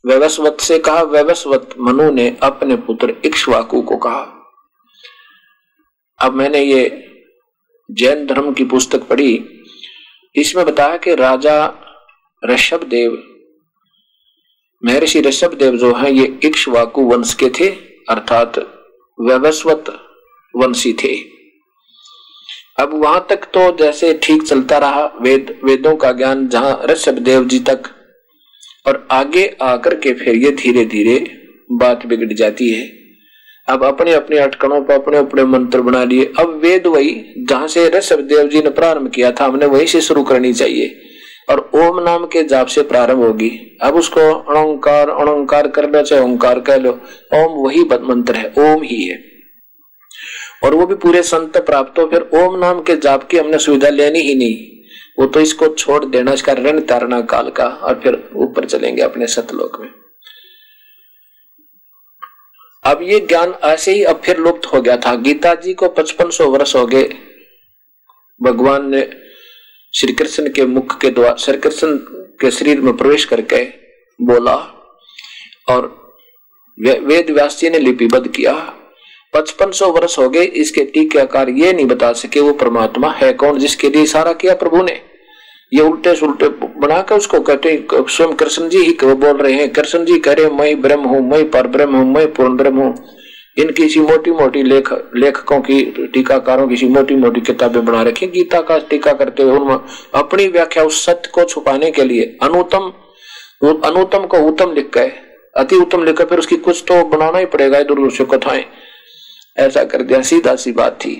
व्यवस्वत 0.06 0.60
से 0.60 0.78
कहा, 0.78 1.02
व्यवस्वत 1.02 1.74
मनु 1.80 2.10
ने 2.10 2.36
अपने 2.42 2.76
पुत्र 2.76 3.16
इक्ष्वाकु 3.24 3.82
को 3.82 3.96
कहा। 3.96 4.32
अब 6.20 6.34
मैंने 6.34 6.62
ये 6.62 7.08
जैन 7.90 8.26
धर्म 8.26 8.52
की 8.52 8.64
पुस्तक 8.64 9.08
पढ़ी, 9.08 9.62
इसमें 10.34 10.66
बताया 10.66 10.96
कि 10.96 11.14
राजा 11.14 11.74
ऋषभ 12.50 12.84
देव 12.84 13.32
महर्षि 14.82 15.20
ऋषभ 15.20 15.54
देव 15.54 15.76
जो 15.76 15.94
है, 15.94 16.12
ये 16.12 16.38
इक्ष्वाकु 16.44 17.02
वंश 17.02 17.34
के 17.34 17.48
थे, 17.50 17.68
अर्थात 18.10 18.58
व्यवस्वत 19.18 19.84
वंशी 20.54 20.92
थे। 20.92 21.14
अब 22.78 22.90
वहाँ 22.94 23.26
तक 23.30 23.44
तो 23.54 23.76
जैसे 23.76 24.12
ठीक 24.22 24.42
चलता 24.42 24.78
रहा, 24.78 25.04
वेद, 25.20 25.58
वेदों 25.64 25.96
का 25.96 26.12
ज्ञान 26.12 26.48
जहाँ 26.48 26.80
ऋषभ 26.84 27.18
देव 27.18 27.44
जी 27.44 27.58
तक, 27.58 27.82
और 28.86 29.06
आगे 29.10 29.56
आकर 29.62 29.94
के 29.94 30.12
फिर 30.14 30.34
ये 30.34 30.50
धीरे 30.50 30.84
धीरे 30.84 31.18
बात 31.72 32.06
बिगड़ 32.06 32.32
जाती 32.32 32.70
है। 32.70 32.84
अब 33.68 33.84
अपने 33.84 34.12
अपने 34.12 34.38
अटकनों 34.38 34.80
पर 34.80 34.94
अपने 34.94 35.18
अपने 35.18 35.44
मंत्र 35.44 35.80
बना 35.80 36.04
लिए। 36.04 36.32
अब 36.38 36.54
वेद 36.62 36.86
वही, 36.86 37.24
जहाँ 37.38 37.68
से 37.68 37.88
ऋषभ 37.88 38.20
देव 38.20 38.48
जी 38.48 38.62
ने 38.62 38.70
प्रारंभ 38.70 39.10
किया 39.10 39.32
था, 39.32 39.44
हमने 39.44 39.66
वही 39.66 39.86
से 39.86 40.00
शुरू 40.00 40.22
करनी 40.24 40.52
चाहिए। 40.52 40.94
और 41.50 41.70
ओम 41.74 42.02
नाम 42.02 42.26
के 42.26 42.42
जाप 42.44 42.66
से 42.66 42.82
प्रारंभ 42.82 43.18
होगी। 43.18 43.78
अब 43.82 43.94
उसको 43.94 44.20
अणोकार 44.20 45.08
अणोकार 45.08 45.68
कर 45.68 45.90
लो 45.90 46.02
चाहे 46.02 46.22
ओंकार 46.22 46.60
कह 46.60 46.76
लो। 46.76 46.90
ओम 47.34 47.64
वही 47.64 47.84
मंत्र 47.84 48.34
है, 48.34 48.52
ओम 48.58 48.82
ही 48.82 49.04
है। 49.04 49.24
और 50.64 50.74
वो 50.74 50.86
भी 50.86 50.94
पूरे 50.94 51.22
संत 51.22 51.56
प्राप्त 51.56 51.98
हो, 51.98 52.06
फिर 52.06 52.30
ओम 52.34 52.58
नाम 52.58 52.82
के 52.82 52.96
जाप 52.96 53.28
की 53.28 53.36
हमने 53.36 53.58
सुविधा 53.58 53.88
लेनी 53.88 54.18
ही 54.18 54.34
नहीं। 54.34 54.76
वो 55.18 55.26
तो 55.26 55.40
इसको 55.40 55.68
छोड़ 55.68 56.04
देना, 56.04 56.32
इसका 56.32 56.52
ऋण 56.52 56.80
तारणा 56.80 57.20
काल 57.20 57.50
का, 57.50 57.66
और 57.66 58.00
फिर 58.02 58.30
ऊपर 58.36 58.64
चलेंगे 58.64 59.02
अपने 59.02 59.26
सतलोक 59.26 59.80
में। 59.80 59.90
अब 62.84 63.02
ये 63.02 63.20
ज्ञान 63.20 63.54
ऐसे 63.64 63.92
ही 63.92 64.04
अब 64.04 64.20
फिर 64.24 64.38
लुप्त 64.38 64.66
हो 64.66 64.82
गया 64.82 64.96
था। 64.96 65.14
गीता 65.14 65.54
जी 65.54 65.74
को 65.74 65.88
पचपन 65.88 66.44
वर्ष 66.44 66.76
हो 66.76 66.86
गए। 66.86 67.08
भगवान 68.42 68.90
ने 68.90 69.25
श्री 69.96 70.12
कृष्ण 70.12 70.48
के 70.52 70.64
मुख 70.66 70.98
के 71.00 71.10
द्वारा 71.10 71.34
श्री 71.36 71.56
कृष्ण 71.56 71.96
के 72.40 72.50
शरीर 72.50 72.80
में 72.80 72.96
प्रवेश 72.96 73.24
करके 73.24 73.62
बोला 74.20 74.54
और 75.68 75.86
वेद 76.78 77.30
व्यास 77.30 77.60
ने 77.64 77.78
लिपिबद्ध 77.78 78.26
किया। 78.28 78.52
पचपन 79.34 79.70
सौ 79.70 79.90
वर्ष 79.92 80.18
हो 80.18 80.28
गए, 80.28 80.42
इसके 80.42 80.84
टीकाकार 80.84 81.48
ये 81.50 81.72
नहीं 81.72 81.86
बता 81.86 82.12
सके 82.14 82.40
वो 82.40 82.52
परमात्मा 82.54 83.12
है 83.12 83.32
कौन, 83.34 83.58
जिसके 83.58 83.90
लिए 83.90 84.02
इशारा 84.02 84.32
किया 84.34 84.54
प्रभु 84.56 84.82
ने। 84.82 85.00
ये 85.72 85.82
उल्टे 85.82 86.14
सुलटे 86.16 86.48
बनाकर 86.78 87.16
उसको 87.16 87.40
कहते 87.40 87.76
स्वयं 87.92 88.34
कृष्ण 88.34 88.68
जी 88.68 88.78
ही 88.78 88.96
बोल 89.02 89.36
रहे 89.36 89.52
हैं, 89.52 89.72
कृष्ण 89.72 90.04
जी 90.04 90.18
कह 90.18 90.32
रहे 90.32 90.50
मैं 90.50 90.80
ब्रह्म 90.82 91.04
हूँ, 91.04 91.28
मैं 91.30 91.50
पर 91.50 91.66
ब्रह्म 91.68 91.96
हूँ, 91.96 92.14
मैं 92.14 92.32
पूर्ण 92.34 92.56
ब्रह्म 92.56 92.78
हूँ। 92.78 92.94
इन 93.56 93.70
किसी 93.70 94.00
मोटी 94.00 94.30
मोटी 94.30 94.62
लेख, 94.62 94.92
लेखकों 95.16 95.60
की, 95.60 96.08
टीकाकारों 96.14 96.68
की 96.68 96.88
मोटी 96.88 97.14
मोटी 97.14 97.40
किताबें 97.40 97.84
बना 97.84 98.02
रखी 98.02 98.26
गीता 98.26 98.60
का 98.60 98.78
टीका 98.78 99.12
करते 99.12 99.42
हुए 99.42 99.78
अपनी 100.14 100.48
व्याख्या 100.48 100.84
उस 100.84 101.04
सत्य 101.04 101.30
को 101.34 101.44
छुपाने 101.44 101.90
के 101.90 102.04
लिए 102.04 102.38
अनुतम 102.42 102.92
अनुतम 103.84 104.26
को 104.26 104.38
उत्तम 104.38 104.72
लिख 104.72 104.90
गए। 104.94 105.12
अति 105.56 105.76
उत्तम 105.76 106.04
लिख 106.04 106.22
फिर 106.22 106.38
उसकी 106.38 106.56
कुछ 106.56 106.84
तो 106.88 107.04
बनाना 107.04 107.38
ही 107.38 107.46
पड़ेगा 107.46 107.82
दुर्दृश्य 107.82 108.24
कथाएँ। 108.24 108.64
ऐसा 109.56 109.84
कर 109.84 110.02
दिया, 110.02 110.20
सीधा 110.22 110.54
सी 110.56 110.72
बात 110.72 110.98
थी। 111.04 111.14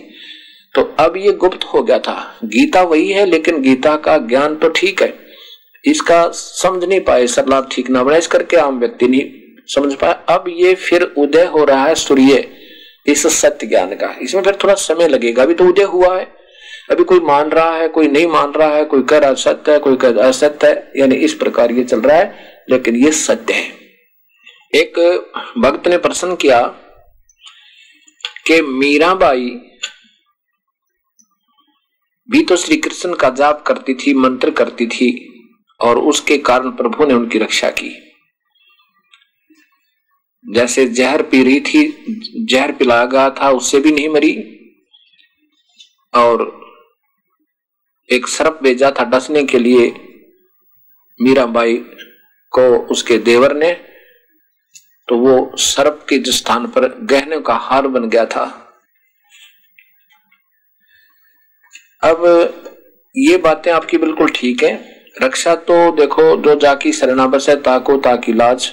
तो 0.74 0.82
अब 0.98 1.16
ये 1.16 1.32
गुप्त 1.32 1.64
हो 1.64 1.82
गया 1.82 1.98
था। 1.98 2.38
गीता 2.44 2.82
वही 2.82 3.08
है, 3.08 3.24
लेकिन 3.26 3.60
गीता 3.62 3.96
का 3.96 4.16
ज्ञान 4.18 4.56
तो 4.56 4.68
ठीक 4.68 5.02
है। 5.02 5.12
इसका 5.84 6.28
समझ 6.28 6.84
नहीं 6.84 7.00
पाए 7.00 7.26
सरला 7.26 7.60
ठीक 7.72 7.90
ना 7.90 8.02
बना। 8.02 8.16
इस 8.16 8.26
करके 8.26 8.56
आम 8.56 8.78
व्यक्ति 8.78 9.08
नहीं 9.08 9.24
समझ 9.66 9.94
पाया 9.94 10.12
अब 10.12 10.44
ये 10.48 10.74
फिर 10.74 11.02
उदय 11.02 11.44
हो 11.44 11.64
रहा 11.64 11.84
है 11.86 11.94
सूर्य, 11.94 12.48
इस 13.06 13.26
सत्य 13.26 13.66
ज्ञान 13.66 13.94
का। 13.94 14.16
इसमें 14.22 14.42
फिर 14.42 14.58
थोड़ा 14.64 14.74
समय 14.74 15.08
लगेगा। 15.08 15.42
अभी 15.42 15.54
तो 15.54 15.64
उदय 15.64 15.82
हुआ 15.82 16.18
है। 16.18 16.36
अभी 16.90 17.04
कोई 17.04 17.20
मान 17.20 17.48
रहा 17.48 17.76
है, 17.76 17.88
कोई 17.88 18.08
नहीं 18.08 18.26
मान 18.26 18.52
रहा 18.52 18.74
है, 18.74 18.84
कोई 18.84 19.02
कह 19.02 19.18
रहा 19.18 19.34
सत्य 19.34 19.72
है, 19.72 19.78
कोई 19.78 19.96
कह 19.96 20.08
रहा 20.08 20.28
असत्य 20.28 20.68
है, 20.68 20.92
यानी 20.96 21.14
इस 21.14 21.34
प्रकार 21.34 21.72
ये 21.72 21.84
चल 21.84 22.00
रहा 22.00 22.16
है, 22.16 22.56
लेकिन 22.70 22.96
ये 22.96 23.12
सत्य 23.12 23.54
है। 23.54 23.72
एक 24.74 24.98
भक्त 25.58 25.88
ने 25.88 25.98
प्रश्न 25.98 26.36
किया 26.36 26.62
कि 28.46 28.60
मीराबाई 28.60 29.50
भी 32.30 32.42
तो 32.42 32.56
श्री 32.56 32.76
कृष्ण 32.76 33.14
का 33.14 33.30
जाप 33.30 33.64
करती 33.66 33.94
थी, 33.94 34.14
मंत्र 34.14 34.50
करती 34.50 34.86
थी, 34.86 35.32
और 35.80 35.98
उसके 35.98 36.38
कारण 36.38 36.70
प्रभु 36.70 37.06
ने 37.06 37.14
उनकी 37.14 37.38
रक्षा 37.38 37.70
की। 37.70 38.05
जैसे 40.46 40.86
जहर 40.88 41.22
पी 41.22 41.42
रही 41.44 41.60
थी, 41.60 42.46
जहर 42.50 42.72
पिला 42.72 43.04
गया 43.04 43.28
था, 43.30 43.50
उससे 43.50 43.80
भी 43.80 43.92
नहीं 43.92 44.08
मरी। 44.08 44.34
और 46.14 46.44
एक 48.08 48.28
सर्प 48.28 48.58
भेजा 48.62 48.90
था 48.90 49.04
डसने 49.04 49.44
के 49.44 49.58
लिए, 49.58 49.88
मीराबाई 51.20 51.76
को 52.52 52.68
उसके 52.86 53.18
देवर 53.18 53.54
ने 53.56 53.72
तो 55.08 55.16
वो 55.18 55.56
सर्प 55.56 56.06
के 56.08 56.18
स्थान 56.32 56.66
पर 56.66 56.88
गहने 57.02 57.40
का 57.40 57.54
हार 57.56 57.86
बन 57.88 58.08
गया 58.08 58.24
था। 58.26 58.44
अब 62.02 62.24
ये 63.14 63.36
बातें 63.36 63.70
आपकी 63.72 63.98
बिल्कुल 63.98 64.28
ठीक 64.28 64.62
है। 64.62 64.74
रक्षा 65.22 65.54
तो 65.54 65.74
देखो 65.96 66.24
जो 66.36 66.54
जाकी 66.54 66.92
शरणाबस 66.92 67.48
है, 67.48 67.56
ताको 67.62 67.96
ताकी 67.98 68.32
लाज। 68.32 68.70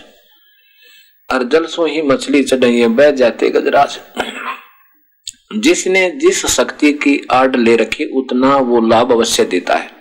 और 1.33 1.43
जल 1.45 1.65
सो 1.67 1.85
ही 1.85 2.01
मछली 2.03 2.43
चढ़ाइए, 2.43 2.87
बह 2.89 3.11
जाते 3.13 3.49
गजराज। 3.49 3.99
जिसने 5.55 6.09
जिस 6.17 6.45
शक्ति 6.47 6.91
की 6.95 7.19
आड़ 7.31 7.55
ले 7.55 7.75
रखी, 7.75 8.05
उतना 8.13 8.55
वो 8.57 8.81
लाभ 8.81 9.11
अवश्य 9.11 9.43
देता 9.45 9.75
है। 9.75 9.91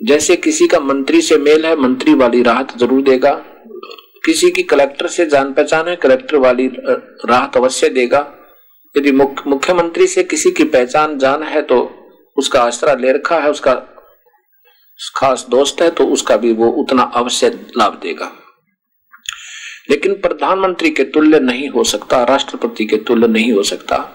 जैसे 0.00 0.36
किसी 0.38 0.66
का 0.68 0.80
मंत्री 0.80 1.20
से 1.22 1.36
मेल 1.38 1.66
है, 1.66 1.74
मंत्री 1.76 2.14
वाली 2.14 2.42
राहत 2.42 2.76
ज़रूर 2.78 3.02
देगा। 3.02 3.32
किसी 4.24 4.50
की 4.50 4.62
कलेक्टर 4.64 5.06
से 5.08 5.26
जान 5.26 5.52
पहचान 5.52 5.88
है, 5.88 5.96
कलेक्टर 5.96 6.36
वाली 6.38 6.66
राहत 6.68 7.56
अवश्य 7.56 7.88
देगा। 7.90 8.20
यदि 8.94 9.12
मुख्यमंत्री 9.12 10.06
से 10.06 10.22
किसी 10.24 10.50
की 10.50 10.64
पहचान 10.66 11.18
जान 11.18 11.42
है 11.42 11.62
तो 11.62 11.78
उसका 12.36 12.62
आश्रय 12.62 12.96
ले 12.96 13.12
रखा 13.12 13.38
है, 13.38 13.50
उसका 13.50 13.74
खास 15.16 15.46
दोस्त 15.50 15.82
है 15.82 15.90
तो 15.90 16.06
उसका 16.08 16.36
भी 16.36 16.52
वो 16.52 16.68
उतना 16.80 17.02
अवश्य 17.14 17.48
लाभ 17.78 17.98
देगा। 18.02 18.30
लेकिन 19.90 20.14
प्रधानमंत्री 20.14 20.90
के 20.90 21.04
तुल्य 21.04 21.40
नहीं 21.40 21.68
हो 21.68 21.84
सकता, 21.84 22.24
राष्ट्रपति 22.24 22.84
के 22.84 22.96
तुल्य 22.96 23.26
नहीं 23.26 23.52
हो 23.52 23.62
सकता। 23.62 24.12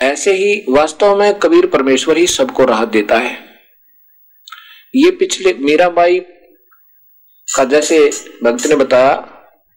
ऐसे 0.00 0.32
ही 0.32 0.64
वास्तव 0.68 1.18
में 1.18 1.38
कबीर 1.38 1.66
परमेश्वर 1.66 2.16
ही 2.16 2.26
सबको 2.26 2.64
राहत 2.64 2.88
देता 2.88 3.18
है। 3.18 3.38
ये 4.94 5.10
पिछले, 5.10 5.54
मीराबाई 5.54 6.20
का 7.48 7.64
जैसे 7.64 8.10
भक्त 8.42 8.66
ने 8.66 8.76
बताया 8.76 9.14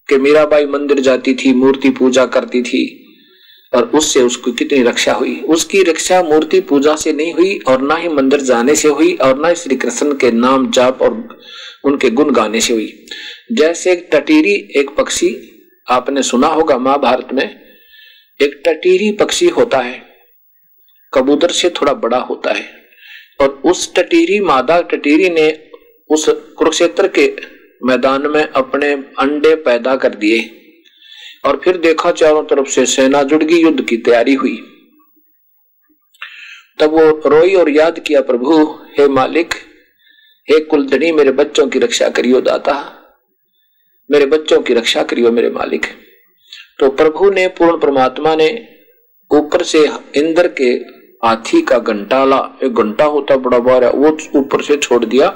कि 0.10 0.18
मीराबाई 0.18 0.66
मंदिर 0.66 1.00
जाती 1.00 1.34
थी, 1.34 1.54
मूर्ति 1.54 1.90
पूजा 1.90 2.26
करती 2.26 2.62
थी 2.62 3.04
और 3.74 3.84
उससे 3.96 4.22
उसको 4.22 4.52
कितनी 4.52 4.82
रक्षा 4.84 5.14
हुई। 5.14 5.36
उसकी 5.50 5.82
रक्षा 5.84 6.22
मूर्ति 6.24 6.60
पूजा 6.62 6.96
से 6.96 7.14
नहीं 7.14 7.34
हुई 7.34 7.58
और 7.68 7.82
ना 7.82 7.96
ही 7.96 8.10
मंदिर 8.10 8.42
जाने 8.42 8.76
से 8.76 8.88
हुई 8.88 9.14
और 9.16 9.38
ना 9.40 9.54
श्री 9.54 9.76
कृष्ण 9.76 10.14
के 10.14 10.32
नाम 10.32 10.70
जाप 10.72 11.02
और 11.02 11.38
उनके 11.86 12.10
गुण 12.10 12.32
गाने 12.32 12.62
से 12.62 12.74
हुई। 12.74 13.06
जैसे 13.52 13.92
एक 13.92 14.08
टटीरी 14.14 14.54
एक 14.76 14.90
पक्षी, 14.90 15.30
आपने 15.88 16.24
सुना 16.24 16.48
होगा 16.48 16.78
महाभारत 16.78 17.34
में, 17.34 17.60
एक 18.40 18.62
टटीरी 18.66 19.12
पक्षी 19.12 19.48
होता 19.48 19.78
है, 19.78 20.02
कबूतर 21.14 21.52
से 21.52 21.70
थोड़ा 21.72 21.94
बड़ा 21.96 22.18
होता 22.20 22.54
है 22.54 22.66
और 23.42 23.62
उस 23.66 23.94
टटीरी 23.96 24.40
मादा 24.40 24.82
टटीरी 24.82 25.30
ने 25.30 25.50
उस 26.10 26.26
कुरुक्षेत्र 26.58 27.08
के 27.08 27.32
मैदान 27.86 28.28
में 28.28 28.44
अपने 28.44 28.92
अंडे 29.20 29.54
पैदा 29.56 29.96
कर 29.96 30.16
दिए। 30.16 30.40
और 31.48 31.62
फिर 31.64 31.78
देखा 31.78 32.12
चारों 32.12 32.44
तरफ़ 32.44 32.68
से 32.68 32.86
सेना 32.86 33.24
जुड़ 33.24 33.44
गई, 33.44 33.62
युद्ध 33.62 33.82
की 33.82 33.98
तैयारी 33.98 34.34
हुई। 34.34 34.74
तब 36.80 36.90
वो 36.90 37.30
रोई 37.30 37.56
और 37.56 37.70
याद 37.70 38.00
किया, 38.00 38.22
प्रभु, 38.22 38.80
हे 38.98 39.08
मालिक, 39.08 39.54
हे 40.52 40.60
कुलधनी, 40.60 41.12
मेरे 41.12 41.32
बच्चों 41.32 41.68
की 41.68 41.80
रक्षा 41.80 42.10
करियो, 42.10 42.42
दाता। 42.42 42.94
मेरे 44.12 44.26
बच्चों 44.26 44.62
की 44.62 44.74
रक्षा 44.74 45.04
करियो, 45.04 45.32
मेरे 45.32 45.50
मालिक। 45.50 45.86
तो 46.80 46.90
प्रभु 46.90 47.30
ने 47.30 47.48
पूर्ण 47.48 47.80
परमात्मा 47.80 48.36
ने 48.36 48.68
ऊपर 49.32 49.64
से 49.64 49.90
इंद्र 50.16 50.48
के 50.48 50.97
हाथी 51.24 51.62
का 51.62 51.78
घंटाला 51.80 52.38
एक 52.64 52.74
घंटा 52.74 53.06
होता 53.06 53.36
बड़ा 53.38 53.60
बार 53.60 53.84
है, 53.84 53.92
वो 53.92 54.18
ऊपर 54.36 54.62
से 54.62 54.78
छोड़ 54.78 55.06
दिया 55.06 55.28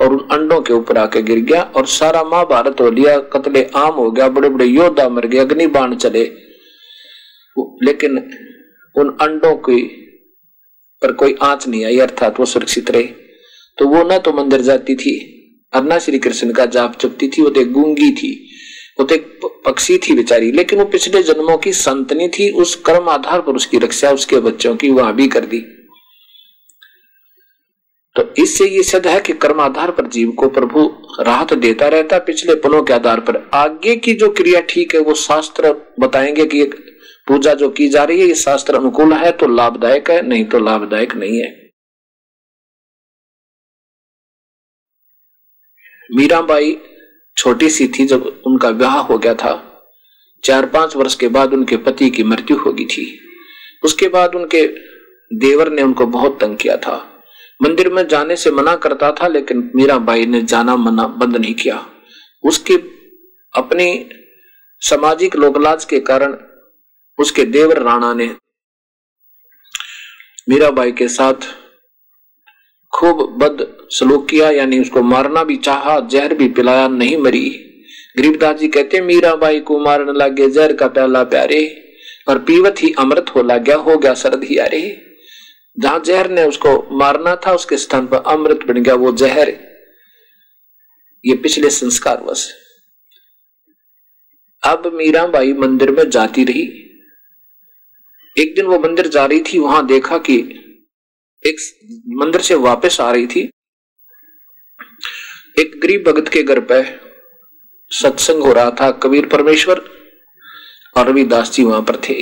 और 0.00 0.12
उन 0.12 0.18
अंडों 0.32 0.60
के 0.60 0.72
ऊपर 0.72 0.98
आके 0.98 1.22
गिर 1.22 1.38
गया 1.38 1.62
और 1.62 1.86
सारा 1.86 2.22
महाभारत 2.22 2.80
हो 2.80 2.90
लिया, 2.90 3.18
कतले 3.18 3.64
आम 3.76 3.94
हो 3.94 4.10
गया 4.10 4.28
बड़े 4.28 4.48
बड़े 4.48 4.66
योद्धा 4.66 5.08
मर 5.08 5.26
गए 5.26 5.38
अग्नि 5.38 5.66
बाण 5.66 5.94
चले। 5.96 6.24
लेकिन 7.82 8.18
उन 8.94 9.16
अंडों 9.20 9.54
की 9.56 9.82
पर 11.02 11.12
कोई 11.12 11.36
आँच 11.42 11.68
नहीं 11.68 11.84
आई, 11.84 11.98
अर्थात 11.98 12.40
वो 12.40 12.46
सुरक्षित 12.46 12.90
रहे। 12.90 13.02
तो 13.78 13.88
वो 13.88 14.02
ना 14.04 14.18
तो 14.18 14.32
मंदिर 14.32 14.60
जाती 14.60 14.94
थी, 14.94 15.14
और 15.72 15.84
ना 15.84 15.98
श्री 15.98 16.18
कृष्ण 16.18 16.52
का 16.52 16.66
जाप 16.66 16.96
चुपती 16.96 17.28
थी, 17.28 17.42
वो 17.42 17.50
तो 17.50 17.64
गूँगी 17.64 18.10
थी। 18.10 18.45
वो 18.98 19.04
तो 19.04 19.14
एक 19.14 19.40
पक्षी 19.64 19.98
थी 19.98 20.14
बेचारी, 20.14 20.50
लेकिन 20.52 20.78
वो 20.78 20.84
पिछले 20.84 21.22
जन्मों 21.22 21.56
की 21.58 21.72
संतनी 21.72 22.28
थी, 22.28 22.50
उस 22.50 22.74
कर्म 22.76 23.08
आधार 23.08 23.40
पर 23.40 23.56
उसकी 23.56 23.78
रक्षा 23.78 24.10
उसके 24.10 24.40
बच्चों 24.40 24.74
की 24.76 24.90
वहाँ 24.90 25.14
भी 25.14 25.28
कर 25.28 25.46
दी। 25.46 25.60
तो 28.16 28.22
इससे 28.38 28.66
ये 28.66 28.82
सिद्ध 28.82 29.06
है 29.06 29.20
कि 29.20 29.32
कर्म 29.32 29.60
आधार 29.60 29.90
पर 29.90 30.06
जीव 30.06 30.30
को 30.30 30.48
प्रभु 30.48 30.86
राहत 31.20 31.52
देता 31.54 31.88
रहता 31.88 32.18
पिछले 32.18 32.54
पलों 32.54 32.82
के 32.82 32.92
आधार 32.92 33.20
पर। 33.20 33.36
आगे 33.54 33.96
की 33.96 34.14
जो 34.14 34.30
क्रिया 34.32 34.60
ठीक 34.60 34.94
है, 34.94 35.00
वो 35.00 35.14
शास्त्र 35.14 35.74
बताएँगे 36.00 36.46
कि 36.46 36.64
पूजा 37.28 37.54
जो 37.54 37.68
की 37.70 37.88
जा 37.88 38.04
रही 38.04 38.20
है, 38.20 38.26
ये 38.26 38.34
शास्त्र 38.34 38.76
अनुकूल 38.76 39.12
है 39.14 39.30
तो 39.32 39.46
लाभदायक 39.46 40.10
है, 40.10 40.20
नहीं 40.22 40.44
तो 40.44 40.58
लाभदायक 40.58 41.14
नहीं 41.14 41.40
है। 41.42 41.54
मीराबाई 46.10 46.76
छोटी 47.36 47.68
सी 47.70 47.88
थी 47.88 48.06
जब 48.06 48.42
उनका 48.46 48.68
विवाह 48.68 48.98
हो 48.98 49.18
गया 49.18 49.34
था। 49.34 49.54
चार 50.44 50.66
पाँच 50.66 50.96
वर्ष 50.96 51.14
के 51.14 51.28
बाद 51.28 51.52
उनके 51.52 51.76
पति 51.76 52.10
की 52.10 52.22
मृत्यु 52.22 52.56
हो 52.56 52.72
गई 52.72 52.84
थी। 52.84 53.18
उसके 53.84 54.08
बाद 54.08 54.34
उनके 54.34 54.66
देवर 55.30 55.70
ने 55.70 55.82
उनको 55.82 56.06
बहुत 56.06 56.38
तंग 56.40 56.56
किया 56.56 56.76
था। 56.76 56.96
मंदिर 57.62 57.92
में 57.92 58.06
जाने 58.08 58.36
से 58.36 58.50
मना 58.50 58.76
करता 58.76 59.12
था, 59.12 59.28
लेकिन 59.28 59.70
मीराबाई 59.76 60.26
ने 60.26 60.42
जाना 60.42 60.76
मना 60.76 61.06
बंद 61.06 61.36
नहीं 61.36 61.54
किया। 61.54 61.86
उसके 62.44 62.74
अपने 63.54 64.08
सामाजिक 64.80 65.36
लोकलाज 65.36 65.84
के 65.84 66.00
कारण 66.00 66.36
उसके 67.18 67.44
देवर 67.44 67.78
राणा 67.82 68.12
ने 68.14 68.26
मीराबाई 70.48 70.92
के 70.92 71.08
साथ 71.08 71.34
खूब 72.96 73.22
बद 73.38 73.66
सलूक 73.90 74.28
किया, 74.28 74.50
यानी 74.50 74.80
उसको 74.80 75.02
मारना 75.02 75.44
भी 75.44 75.56
चाहा, 75.56 76.00
जहर 76.00 76.34
भी 76.34 76.48
पिलाया, 76.48 76.88
नहीं 76.88 77.16
मरी। 77.16 77.48
गरीबदास 78.16 78.56
जी 78.56 78.68
कहते 78.68 79.00
मीराबाई 79.00 79.60
को 79.60 79.78
मारने 79.78 80.12
लगे, 80.12 80.50
जहर 80.50 80.72
का 80.72 80.86
प्याला 80.88 81.22
प्यारे, 81.24 81.82
और 82.28 82.38
पीवत 82.38 82.82
ही 82.82 82.92
अमृत 82.98 83.26
हो 83.36 83.42
लग 83.42 83.64
गया 83.64 83.76
हो 83.76 83.96
गया 83.98 84.14
सरद 84.14 84.44
ही 84.44 84.56
अरे 84.56 85.02
जहाँ 85.78 86.02
जहर 86.06 86.30
ने 86.30 86.44
उसको 86.44 86.96
मारना 86.96 87.36
था, 87.36 87.52
उसके 87.52 87.76
स्थान 87.76 88.06
पर 88.06 88.22
अमृत 88.26 88.64
बन 88.66 88.82
गया, 88.82 88.94
वो 88.94 89.12
जहर। 89.12 89.48
ये 91.24 91.34
पिछले 91.34 91.70
संस्कार 91.70 92.22
वश। 92.22 92.48
अब 94.62 94.90
मीराबाई 94.94 95.52
मंदिर 95.52 95.90
में 95.90 96.10
जाती 96.10 96.44
रही। 96.44 96.62
एक 98.36 98.54
दिन 98.54 98.66
वो 98.66 98.78
मंदिर 98.78 99.08
जा 99.08 99.26
रही 99.26 99.40
थी, 99.40 99.58
वहाँ 99.58 99.86
देखा 99.86 100.18
कि 100.18 100.38
एक 101.46 101.60
मंदिर 102.16 102.40
से 102.40 102.54
वापस 102.54 103.00
आ 103.00 103.10
रही 103.12 103.26
थी। 103.26 103.40
एक 105.58 105.80
गरीब 105.80 106.04
भगत 106.06 106.28
के 106.28 106.42
घर 106.42 106.60
पे 106.62 106.82
सत्संग 107.90 108.42
हो 108.42 108.52
रहा 108.52 108.70
था, 108.70 108.90
कबीर 108.92 109.26
परमेश्वर 109.26 109.80
और 110.96 111.08
रविदास 111.08 111.50
जी 111.52 111.64
वहाँ 111.64 111.82
पर 111.82 111.96
थे। 112.08 112.14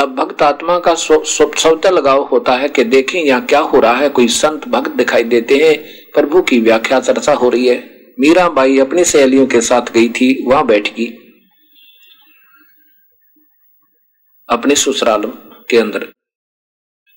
अब 0.00 0.14
भक्त 0.14 0.42
आत्मा 0.42 0.78
का 0.78 0.94
स्वतः 0.94 1.90
लगाव 1.90 2.22
होता 2.22 2.52
है 2.56 2.68
कि 2.68 2.84
देखें 2.84 3.18
यहाँ 3.20 3.44
क्या 3.46 3.60
हो 3.60 3.80
रहा 3.80 3.96
है। 3.96 4.08
कोई 4.08 4.28
संत 4.28 4.68
भक्त 4.68 4.90
दिखाई 4.90 5.24
देते 5.24 5.56
हैं, 5.56 5.76
प्रभु 6.14 6.42
की 6.42 6.60
व्याख्या 6.60 7.00
चर्चा 7.00 7.32
हो 7.32 7.48
रही 7.48 7.66
है। 7.68 7.76
मीरा 8.20 8.48
बाई 8.50 8.78
अपनी 8.78 9.04
सहेलियों 9.04 9.46
के 9.46 9.60
साथ 9.60 9.92
गई 9.92 10.08
थी, 10.10 10.44
वहाँ 10.46 10.66
बैठ 10.66 10.88
गई। 10.94 11.06
अपने 14.48 14.74
ससुराल 14.74 15.22
के 15.70 15.78
अंदर। 15.78 16.06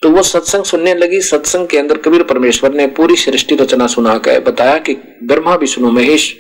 तो 0.06 0.12
वो 0.12 0.24
सत्संग 0.24 0.64
सुनने 0.64 0.96
लगी, 0.96 1.22
सत्संग 1.22 1.68
के 1.68 1.78
अंदर 1.78 1.98
कबीर 1.98 2.24
परमेश्वर 2.24 2.74
ने 2.74 2.88
पूरी 2.88 3.16
सृष्टि 3.16 3.56
रचना 3.56 3.88
सुना 3.88 4.18
कर 4.18 4.40
बताया 4.40 4.78
कि 4.78 4.94
ब्रह्मा 5.24 5.56
विष्णु 5.56 5.92
महेश, 5.92 6.38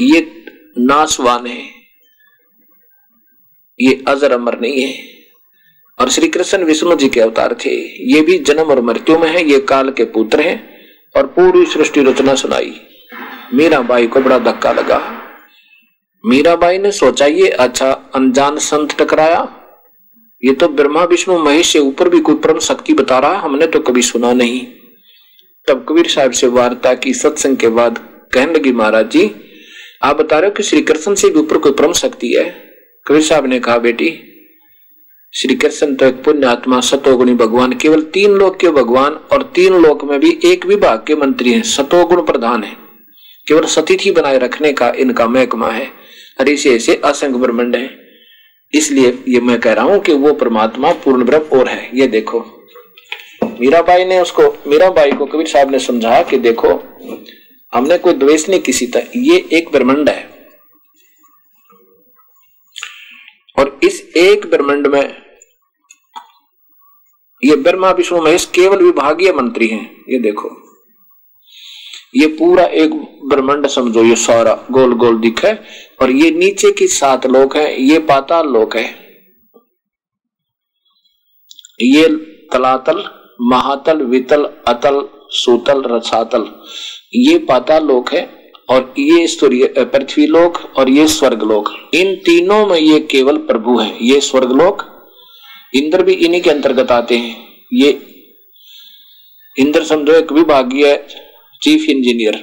ये 0.00 0.44
नासवान 0.78 1.46
है। 1.46 1.62
ये 3.80 4.04
अजर 4.08 4.32
अमर 4.32 4.60
नहीं 4.60 4.82
है। 4.82 4.98
और 6.00 6.10
श्री 6.10 6.28
कृष्ण 6.28 6.64
विष्णु 6.64 6.96
जी 6.96 7.08
के 7.08 7.20
अवतार 7.20 7.56
थे। 7.66 7.70
ये 8.14 8.20
भी 8.20 8.38
जन्म 8.38 8.62
और 8.62 8.80
मृत्यु 8.80 9.18
में 9.18 9.28
है, 9.28 9.50
ये 9.50 9.60
काल 9.60 9.90
के 9.90 10.04
पुत्र 10.04 10.40
हैं 10.40 10.78
और 11.16 11.26
पूरी 11.26 11.66
सृष्टि 11.66 12.02
रचना 12.02 12.34
सुनाई। 12.34 12.80
मीराबाई 13.54 14.06
को 14.06 14.20
बड़ा 14.20 14.38
धक्का 14.38 14.72
लगा। 14.72 15.22
मीराबाई 16.26 16.78
ने 16.78 16.92
सोचा, 16.92 17.26
ये 17.26 17.48
अच्छा 17.48 17.90
अनजान 18.14 18.58
संत 18.58 19.02
टकराया। 19.02 19.60
ये 20.44 20.52
तो 20.52 20.68
ब्रह्मा, 20.68 21.04
विष्णु, 21.04 21.38
महेश 21.38 21.72
से 21.72 21.78
ऊपर 21.78 22.08
भी 22.08 22.20
कोई 22.20 22.34
परम 22.34 22.58
शक्ति 22.58 22.94
बता 22.94 23.18
रहा, 23.18 23.38
हमने 23.38 23.66
तो 23.66 23.80
कभी 23.80 24.02
सुना 24.02 24.32
नहीं। 24.32 24.66
तब 25.66 25.86
कबीर 25.88 26.06
साहब 26.06 26.32
से 26.32 26.46
वार्ता 26.46 26.94
की 26.94 27.14
सत्संग 27.14 27.56
के 27.56 27.68
बाद 27.68 27.98
कहने 28.32 28.52
लगी, 28.52 28.72
महाराज 28.72 29.10
जी, 29.10 29.30
आप 30.02 30.16
बता 30.16 30.38
रहे 30.38 30.50
हो 30.50 30.54
कि 30.54 30.62
श्री 30.62 30.82
कृष्ण 30.82 31.14
से 31.14 31.30
भी 31.30 31.38
ऊपर 31.38 31.58
कोई 31.58 31.72
परम 31.72 31.92
शक्ति 31.92 32.32
है? 32.32 32.74
कबीर 33.06 33.22
साहब 33.22 33.46
ने 33.46 33.60
कहा, 33.60 33.78
बेटी 33.78 34.30
श्री 35.32 35.54
कृष्ण 35.54 35.94
तो 35.94 36.06
एक 36.06 36.24
पुण्य 36.24 36.46
आत्मा, 36.46 36.80
सतोगुणी 36.80 37.34
भगवान, 37.34 37.72
केवल 37.72 38.02
तीन 38.02 38.30
लोक 38.30 38.56
के 38.56 38.68
भगवान 38.68 39.12
और 39.12 39.42
तीन 39.42 39.74
लोक 39.74 40.04
में 40.04 40.20
भी 40.20 40.40
एक 40.44 40.66
विभाग 40.66 41.04
के 41.06 41.14
मंत्री 41.14 41.52
हैं, 41.52 41.62
सतोगुण 41.62 42.22
प्रधान 42.22 42.64
है। 42.64 42.76
केवल 43.48 43.64
सतिथि 43.64 44.10
बनाए 44.10 44.38
रखने 44.38 44.72
का 44.72 44.90
इनका 44.90 45.26
महकमा 45.26 45.70
है, 45.70 45.90
और 46.40 46.48
इसे 46.48 46.74
ऐसे 46.74 47.00
असंग 47.04 47.34
ब्रह्मंड 47.34 47.76
है। 47.76 48.03
इसलिए 48.74 49.24
ये 49.28 49.40
मैं 49.40 49.60
कह 49.60 49.72
रहा 49.72 49.84
हूँ 49.84 50.00
कि 50.00 50.12
वो 50.12 50.32
परमात्मा 50.32 50.92
पूर्ण 50.92 51.24
ब्रह्म 51.24 51.58
और 51.58 51.68
है। 51.68 51.90
ये 51.94 52.06
देखो। 52.06 52.40
मीराबाई 53.60 54.04
ने 54.04 54.20
उसको 54.20 54.70
मीराबाई 54.70 55.12
को 55.12 55.26
कबीर 55.26 55.46
साहब 55.46 55.70
ने 55.70 55.78
समझाया 55.78 56.22
कि 56.22 56.38
देखो, 56.38 56.68
हमने 57.74 57.98
कोई 57.98 58.12
द्वेष 58.12 58.48
नहीं 58.48 58.60
किसी 58.60 58.86
तक। 58.86 59.10
ये 59.16 59.48
एक 59.52 59.72
ब्रह्मंड 59.72 60.08
है। 60.08 60.34
और 63.58 63.80
इस 63.82 64.12
एक 64.16 64.46
ब्रह्मंड 64.46 64.86
में 64.86 65.16
ये 67.44 67.56
ब्रह्मा, 67.56 67.90
विष्णु, 67.90 68.22
महेश 68.22 68.44
केवल 68.44 68.82
विभागीय 68.82 69.32
मंत्री 69.32 69.66
हैं। 69.66 70.02
ये 70.08 70.18
देखो। 70.18 70.48
ये 72.14 72.26
पूरा 72.28 72.64
एक 72.64 72.92
ब्रह्मंड 73.28 73.66
समझो, 73.66 74.04
ये 74.04 74.16
सारा 74.16 74.54
गोल 74.70 74.92
गोल 74.94 75.18
दिख, 75.18 75.44
और 76.02 76.10
ये 76.10 76.30
नीचे 76.30 76.70
की 76.72 76.86
सात 76.86 77.26
लोक 77.26 77.56
है, 77.56 77.82
ये 77.82 77.98
पाताल 77.98 78.48
लोक 78.48 78.76
है। 78.76 78.84
ये 81.80 82.08
तलातल, 82.52 83.04
महातल, 83.40 84.02
वितल, 84.02 84.44
अतल, 84.68 85.02
सूतल, 85.30 85.82
रसातल, 85.86 86.46
ये 87.14 87.38
पाताल 87.38 87.86
लोक 87.86 88.12
है, 88.12 88.28
और 88.70 88.94
ये 88.98 89.26
सूर्य 89.26 89.66
पृथ्वी 89.78 90.26
लोक 90.26 90.58
और 90.76 90.90
ये 90.90 91.06
स्वर्ग 91.08 91.42
लोक। 91.42 91.70
इन 91.94 92.14
तीनों 92.16 92.66
में 92.66 92.78
ये 92.78 93.00
केवल 93.00 93.36
प्रभु 93.38 93.78
है, 93.78 93.96
ये 94.02 94.20
स्वर्ग 94.20 94.52
लोक। 94.52 94.82
इंद्र 95.74 96.02
भी 96.02 96.12
इन्हीं 96.12 96.40
के 96.42 96.50
अंतर्गत 96.50 96.90
आते 96.90 97.16
हैं। 97.16 97.36
ये 97.72 97.90
इंद्र 99.56 99.84
समझो, 99.84 100.12
एक 100.12 100.32
विभागीय 100.32 100.92
चीफ 101.64 101.88
इंजीनियर। 101.88 102.34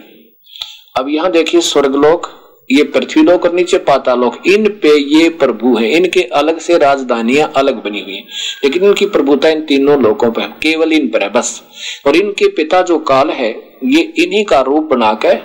अब 1.00 1.10
यहाँ 1.10 1.32
देखिए 1.32 1.62
स्वर्गलोक 1.62 2.30
ये 2.72 2.84
पृथ्वी 2.84 3.24
लोक 3.24 3.46
और 3.46 3.54
नीचे 3.54 3.78
पातालोक 3.78 4.48
इन 4.48 4.68
पे 4.68 5.20
ये 5.20 5.30
प्रभु 5.30 5.78
है। 5.78 5.92
इनके 5.92 6.22
अलग 6.22 6.60
से 6.60 6.78
राजधानियाँ 6.78 7.52
अलग 7.56 7.84
बनी 7.84 8.02
हुई 8.02 8.14
है। 8.14 8.24
लेकिन 8.64 8.84
इनकी 8.84 9.06
प्रभुता 9.06 9.50
इन 9.50 9.62
तीनों 9.62 10.02
लोकों 10.02 10.32
पर 10.32 10.42
केवल 10.42 10.94
इन 10.94 11.08
पर 11.08 11.24
है, 11.24 11.30
बस। 11.30 11.64
और 12.08 12.16
इनके 12.16 12.48
पिता 12.48 12.82
जो 12.82 13.00
काल 13.00 13.30
है, 13.30 13.78
ये 13.84 14.02
इन्हीं 14.02 14.46
का 14.46 14.62
रूप 14.62 14.84
बनाकर 14.84 15.40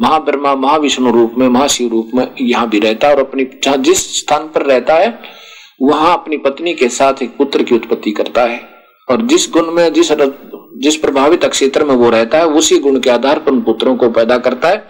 महाब्रह्मा, 0.00 0.54
महाविष्णु 0.54 1.12
रूप 1.12 1.34
में, 1.38 1.48
महाशिव 1.48 1.88
रूप 1.88 2.10
में 2.14 2.28
यहाँ 2.40 2.68
भी 2.68 2.78
रहता 2.78 3.08
है। 3.08 3.14
और 3.14 3.20
अपनी 3.20 3.44
जिस 3.78 4.18
स्थान 4.20 4.48
पर 4.48 4.62
रहता 4.62 4.94
है, 4.94 5.18
वहाँ 5.82 6.12
अपनी 6.12 6.36
पत्नी 6.36 6.74
के 6.74 6.88
साथ 6.88 7.22
एक 7.22 7.36
पुत्र 7.36 7.62
की 7.62 7.74
उत्पत्ति 7.74 8.10
करता 8.10 8.44
है। 8.44 8.77
और 9.08 9.22
जिस 9.22 9.48
गुण 9.50 9.70
में, 9.72 9.92
जिस 9.92 10.12
जिस 10.78 10.96
प्रभावित 10.96 11.44
क्षेत्र 11.46 11.84
में 11.84 11.94
वो 11.94 12.10
रहता 12.10 12.38
है, 12.38 12.46
उसी 12.46 12.78
गुण 12.78 12.98
के 13.00 13.10
आधार 13.10 13.38
पर 13.38 13.52
उन 13.52 13.60
पुत्रों 13.62 13.96
को 13.96 14.08
पैदा 14.10 14.36
करता 14.38 14.68
है। 14.68 14.84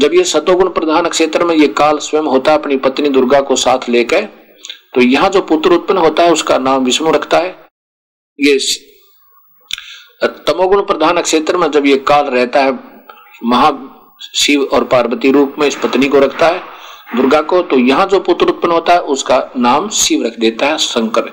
जब 0.00 0.14
ये 0.14 0.24
सतोगुण 0.24 0.68
प्रधान 0.70 1.08
क्षेत्र 1.08 1.44
में 1.44 1.54
ये 1.56 1.66
काल 1.74 1.98
स्वयं 1.98 2.24
होता 2.24 2.52
है, 2.52 2.58
अपनी 2.58 2.76
पत्नी 2.78 3.08
दुर्गा 3.10 3.40
को 3.40 3.56
साथ 3.56 3.88
लेकर 3.88 4.28
तो 4.94 5.00
यहाँ 5.00 5.28
जो 5.30 5.40
पुत्र 5.42 5.72
उत्पन्न 5.72 5.98
होता 5.98 6.22
है, 6.22 6.32
उसका 6.32 6.58
नाम 6.58 6.84
विष्णु 6.84 7.10
रखता 7.12 7.38
है। 7.38 7.48
ये 8.38 8.58
तमोगुण 10.22 10.82
प्रधान 10.82 11.20
क्षेत्र 11.20 11.56
में 11.56 11.70
जब 11.70 11.86
ये 11.86 11.96
काल 12.08 12.26
रहता 12.26 12.62
है, 12.62 12.72
महा 13.44 13.70
शिव 14.34 14.62
और 14.64 14.84
पार्वती 14.84 15.30
रूप 15.30 15.54
में 15.58 15.66
इस 15.66 15.76
पत्नी 15.76 16.08
को 16.08 16.18
रखता 16.18 16.46
है, 16.46 16.62
दुर्गा 17.16 17.40
को 17.42 17.60
तो 17.62 17.78
यहाँ 17.78 18.06
जो 18.06 18.20
पुत्र 18.20 18.46
उत्पन्न 18.46 18.72
होता 18.72 18.92
है, 18.92 19.00
उसका 19.00 19.38
नाम 19.56 19.88
शिव 19.90 20.24
रख 20.26 20.38
देता 20.40 20.66
है, 20.66 20.78
शंकर। 20.78 21.30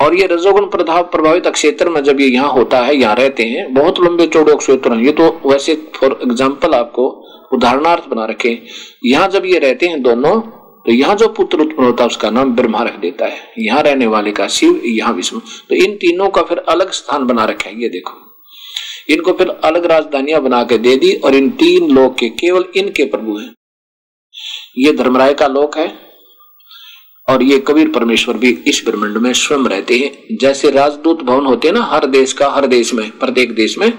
और 0.00 0.14
ये 0.14 0.26
रजोगुण 0.26 0.66
प्रभाव 0.70 1.02
प्रभावित 1.04 1.46
क्षेत्र 1.48 1.88
में 1.88 2.02
जब 2.02 2.20
ये 2.20 2.26
यहाँ 2.28 2.50
होता 2.50 2.80
है, 2.80 2.94
यहाँ 2.96 3.14
रहते 3.16 3.44
हैं, 3.44 3.72
बहुत 3.74 4.00
लंबे 4.00 4.26
चौड़े 4.26 4.54
क्षेत्र 4.56 4.98
ये 4.98 5.12
तो 5.12 5.28
वैसे 5.46 5.74
फॉर 5.96 6.18
एग्ज़ाम्पल 6.22 6.74
आपको 6.74 7.08
उदाहरणार्थ 7.52 8.08
बना 8.08 8.24
रखे 8.26 8.50
यहाँ 9.06 9.28
जब 9.28 9.44
ये 9.46 9.58
रहते 9.58 9.86
हैं 9.86 10.02
दोनों 10.02 10.40
तो 10.86 10.92
यहाँ 10.92 11.14
जो 11.16 11.28
पुत्र 11.28 11.60
उत्पन्न 11.60 11.86
होता 11.86 12.02
है, 12.02 12.06
उसका 12.06 12.30
नाम 12.30 12.54
ब्रह्मा 12.56 12.82
रख 12.82 12.98
देता 13.00 13.26
है। 13.26 13.38
यहाँ 13.58 13.82
रहने 13.82 14.06
वाले 14.06 14.30
का 14.32 14.46
शिव, 14.48 14.80
यहाँ 14.84 15.12
विष्णु। 15.12 15.40
तो 15.40 15.74
इन 15.76 15.96
तीनों 15.96 16.28
का 16.28 16.42
फिर 16.42 16.58
अलग 16.68 16.90
स्थान 16.92 17.26
बना 17.26 17.44
रखा 17.44 17.68
है, 17.70 17.80
ये 17.82 17.88
देखो। 17.88 18.14
इनको 19.10 19.32
फिर 19.32 19.48
अलग 19.64 19.86
राजधानियाँ 19.86 20.40
बना 20.42 20.62
के 20.62 20.78
दे 20.78 20.96
दी 20.96 21.12
और 21.14 21.34
इन 21.34 21.50
तीन 21.58 21.90
लोक 21.90 22.16
के 22.18 22.28
केवल 22.30 22.64
इनके 22.76 23.04
प्रभु 23.06 23.36
हैं। 23.38 23.52
ये 24.78 24.92
धर्मराय 24.92 25.34
का 25.34 25.46
लोक 25.48 25.76
है 25.78 25.86
और 27.28 27.42
ये 27.42 27.58
कबीर 27.58 27.88
परमेश्वर 27.88 28.36
भी 28.36 28.50
इस 28.66 28.82
ब्रह्मंड 28.86 29.16
में 29.16 29.32
स्वयं 29.32 29.64
रहते 29.64 29.98
हैं। 29.98 30.36
जैसे 30.36 30.70
राजदूत 30.70 31.22
भवन 31.22 31.46
होते 31.46 31.68
हैं 31.68 31.74
ना, 31.74 31.82
हर 31.82 32.06
देश 32.06 32.32
का, 32.32 32.48
हर 32.50 32.66
देश 32.66 32.94
में, 32.94 33.10
प्रत्येक 33.10 33.54
देश 33.54 33.78
में, 33.78 33.92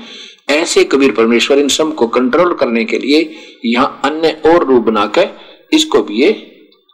ऐसे 0.49 0.83
कबीर 0.83 1.11
परमेश्वर 1.11 1.59
इन 1.59 1.67
सबको 1.67 2.07
कंट्रोल 2.07 2.53
करने 2.53 2.85
के 2.85 2.99
लिए 2.99 3.19
यहाँ 3.65 4.01
अन्य 4.05 4.31
और 4.45 4.65
रूप 4.65 4.83
बनाकर 4.83 5.29
इसको 5.73 6.03
भी 6.03 6.21
ये 6.21 6.31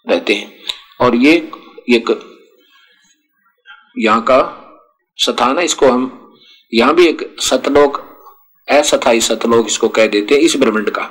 रहते 0.09 0.33
हैं। 0.33 0.51
और 1.01 1.15
ये 1.15 1.33
एक 1.89 2.09
यहाँ 3.99 4.21
का 4.21 4.41
स्थान 5.19 5.57
है 5.57 5.65
इसको 5.65 5.87
हम, 5.87 6.35
यहाँ 6.73 6.95
भी 6.95 7.07
एक 7.07 7.35
सतलोक 7.39 8.01
असथाई 8.67 9.19
सतलोक 9.19 9.67
इसको 9.67 9.87
कह 9.87 10.07
देते 10.07 10.35
हैं 10.35 10.41
इस 10.41 10.55
ब्रह्मंड 10.57 10.89
का। 10.89 11.09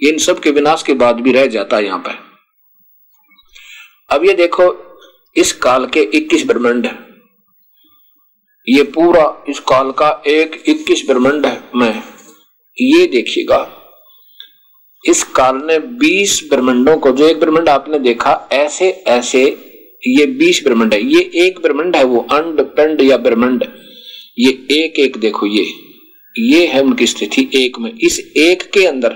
इन 0.00 0.18
सब 0.18 0.40
के 0.40 0.50
विनाश 0.50 0.82
के 0.82 0.94
बाद 0.94 1.20
भी 1.20 1.32
रह 1.32 1.46
जाता 1.46 1.76
है 1.76 1.84
यहाँ 1.84 1.98
पर। 1.98 2.27
अब 4.10 4.24
ये 4.24 4.34
देखो, 4.34 4.76
इस 5.36 5.52
काल 5.52 5.86
के 5.86 6.00
21 6.14 6.46
ब्रह्मंड 6.46 6.86
है। 6.86 6.98
ये 8.68 8.82
पूरा 8.82 9.44
इस 9.48 9.58
काल 9.58 9.90
का 9.90 10.22
एक 10.26 10.62
21 10.68 11.06
ब्रह्मंड 11.06 11.46
में। 11.76 12.02
ये 12.80 13.06
देखिएगा, 13.06 13.74
इस 15.04 15.22
काल 15.22 15.56
ने 15.56 15.78
20 15.78 16.48
ब्रह्मंडों 16.50 16.96
को, 16.96 17.12
जो 17.12 17.28
एक 17.28 17.40
ब्रह्मंड 17.40 17.68
आपने 17.68 17.98
देखा, 17.98 18.48
ऐसे 18.52 18.90
ऐसे 18.90 19.44
ये 20.06 20.26
20 20.26 20.64
ब्रह्मंड 20.64 20.94
है। 20.94 21.02
ये 21.02 21.30
एक 21.34 21.60
ब्रह्मंड 21.62 21.96
है, 21.96 22.04
वो 22.04 22.20
अंड, 22.20 22.60
पिंड 22.60 23.00
या 23.00 23.16
ब्रह्मंड। 23.16 23.64
ये 24.38 24.50
एक 24.84 24.98
एक 25.00 25.16
देखो 25.16 25.46
ये। 25.46 25.66
ये 26.38 26.66
है 26.66 26.82
उनकी 26.82 27.06
स्थिति 27.06 27.50
एक 27.54 27.78
में। 27.78 27.92
इस 28.00 28.32
एक 28.36 28.62
के 28.62 28.86
अंदर, 28.86 29.10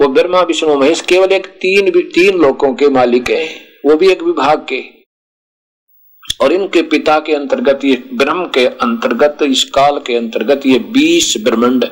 वो 0.00 0.08
ब्रह्मा 0.08 0.40
विष्णु 0.40 0.80
महेश, 0.80 1.00
केवल 1.00 1.32
एक 1.32 1.46
तीन 1.46 1.90
तीन 1.90 2.38
लोगों 2.38 2.74
के 2.74 2.88
मालिक 2.88 3.30
है। 3.30 3.71
वो 3.84 3.96
भी 3.96 4.10
एक 4.12 4.22
विभाग 4.22 4.66
के। 4.68 4.82
और 6.40 6.52
इनके 6.52 6.82
पिता 6.82 7.18
के 7.18 7.34
अंतर्गत 7.34 7.84
ये, 7.84 7.96
ब्रह्म 8.14 8.46
के 8.46 8.66
अंतर्गत, 8.66 9.42
इस 9.42 9.64
काल 9.64 9.98
के 9.98 10.16
अंतर्गत 10.16 10.66
ये 10.66 10.78
बीस 10.92 11.34
ब्रह्मंड 11.44 11.84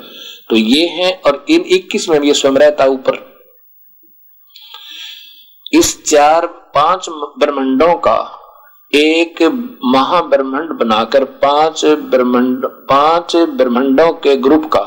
तो 0.50 0.56
ये 0.56 0.86
हैं 0.88 1.20
और 1.22 1.44
इन 1.50 1.64
इक्कीस 1.68 2.08
में 2.08 2.20
ये 2.20 2.34
स्वयं 2.34 2.54
रहता 2.54 2.84
ऊपर। 2.84 3.18
इस 5.72 6.04
चार, 6.04 6.46
पाँच 6.46 7.08
ब्रह्मंडों 7.38 7.94
का 7.96 8.18
एक 8.92 9.42
महाब्रह्मंड 9.84 10.70
बनाकर 10.78 11.24
पाँच 11.24 11.84
ब्रह्मंड, 11.84 12.64
पाँच 12.88 13.36
ब्रह्मंडों 13.36 14.12
के 14.14 14.36
ग्रुप 14.36 14.64
का 14.66 14.80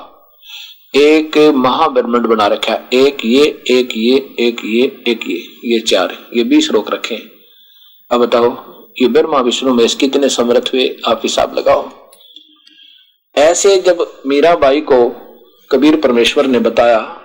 एक 0.95 1.37
महाब्रह्मंड 1.55 2.25
बना 2.27 2.47
रखा 2.47 2.73
है। 2.73 2.87
एक 2.93 3.17
ये 3.25 3.63
एक 3.71 3.89
ये 3.97 4.35
एक 4.39 4.61
ये 4.65 5.03
एक 5.07 5.19
ये 5.27 5.37
ये 5.65 5.79
चार 5.79 6.17
ये 6.35 6.43
बीस 6.43 6.69
रोक 6.71 6.91
रखे 6.91 7.15
हैं। 7.15 7.31
अब 8.11 8.21
बताओ, 8.21 8.51
ये 9.01 9.07
ब्रह्मा 9.07 9.39
विष्णु 9.39 9.73
में 9.73 9.87
कितने 9.87 10.29
समर्थ 10.29 10.69
हुए? 10.73 10.97
आप 11.07 11.19
हिसाब 11.23 11.57
लगाओ। 11.57 11.89
ऐसे 13.35 13.81
जब 13.81 14.21
मीराबाई 14.27 14.81
को 14.81 15.09
कबीर 15.71 15.95
परमेश्वर 15.95 16.45
ने 16.45 16.59
बताया, 16.59 17.21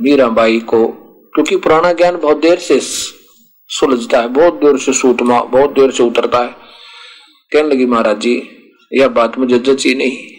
मीराबाई 0.00 0.60
को, 0.60 0.86
क्योंकि 1.34 1.56
पुराना 1.56 1.92
ज्ञान 1.92 2.16
बहुत 2.16 2.36
देर 2.36 2.58
से 2.58 2.78
सुलझता 3.68 4.20
है, 4.20 4.28
बहुत 4.28 4.54
देर 4.54 4.76
से 4.76 4.92
सूतमा 4.92 5.42
बहुत 5.42 5.70
देर 5.70 5.90
से 5.90 6.02
उतरता 6.02 6.38
है। 6.38 6.56
कहने 7.52 7.68
लगी, 7.68 7.86
महाराज 7.86 8.20
जी, 8.20 8.42
यह 8.92 9.08
बात 9.08 9.38
मुझे 9.38 9.58
जची 9.58 9.94
नहीं। 9.94 10.31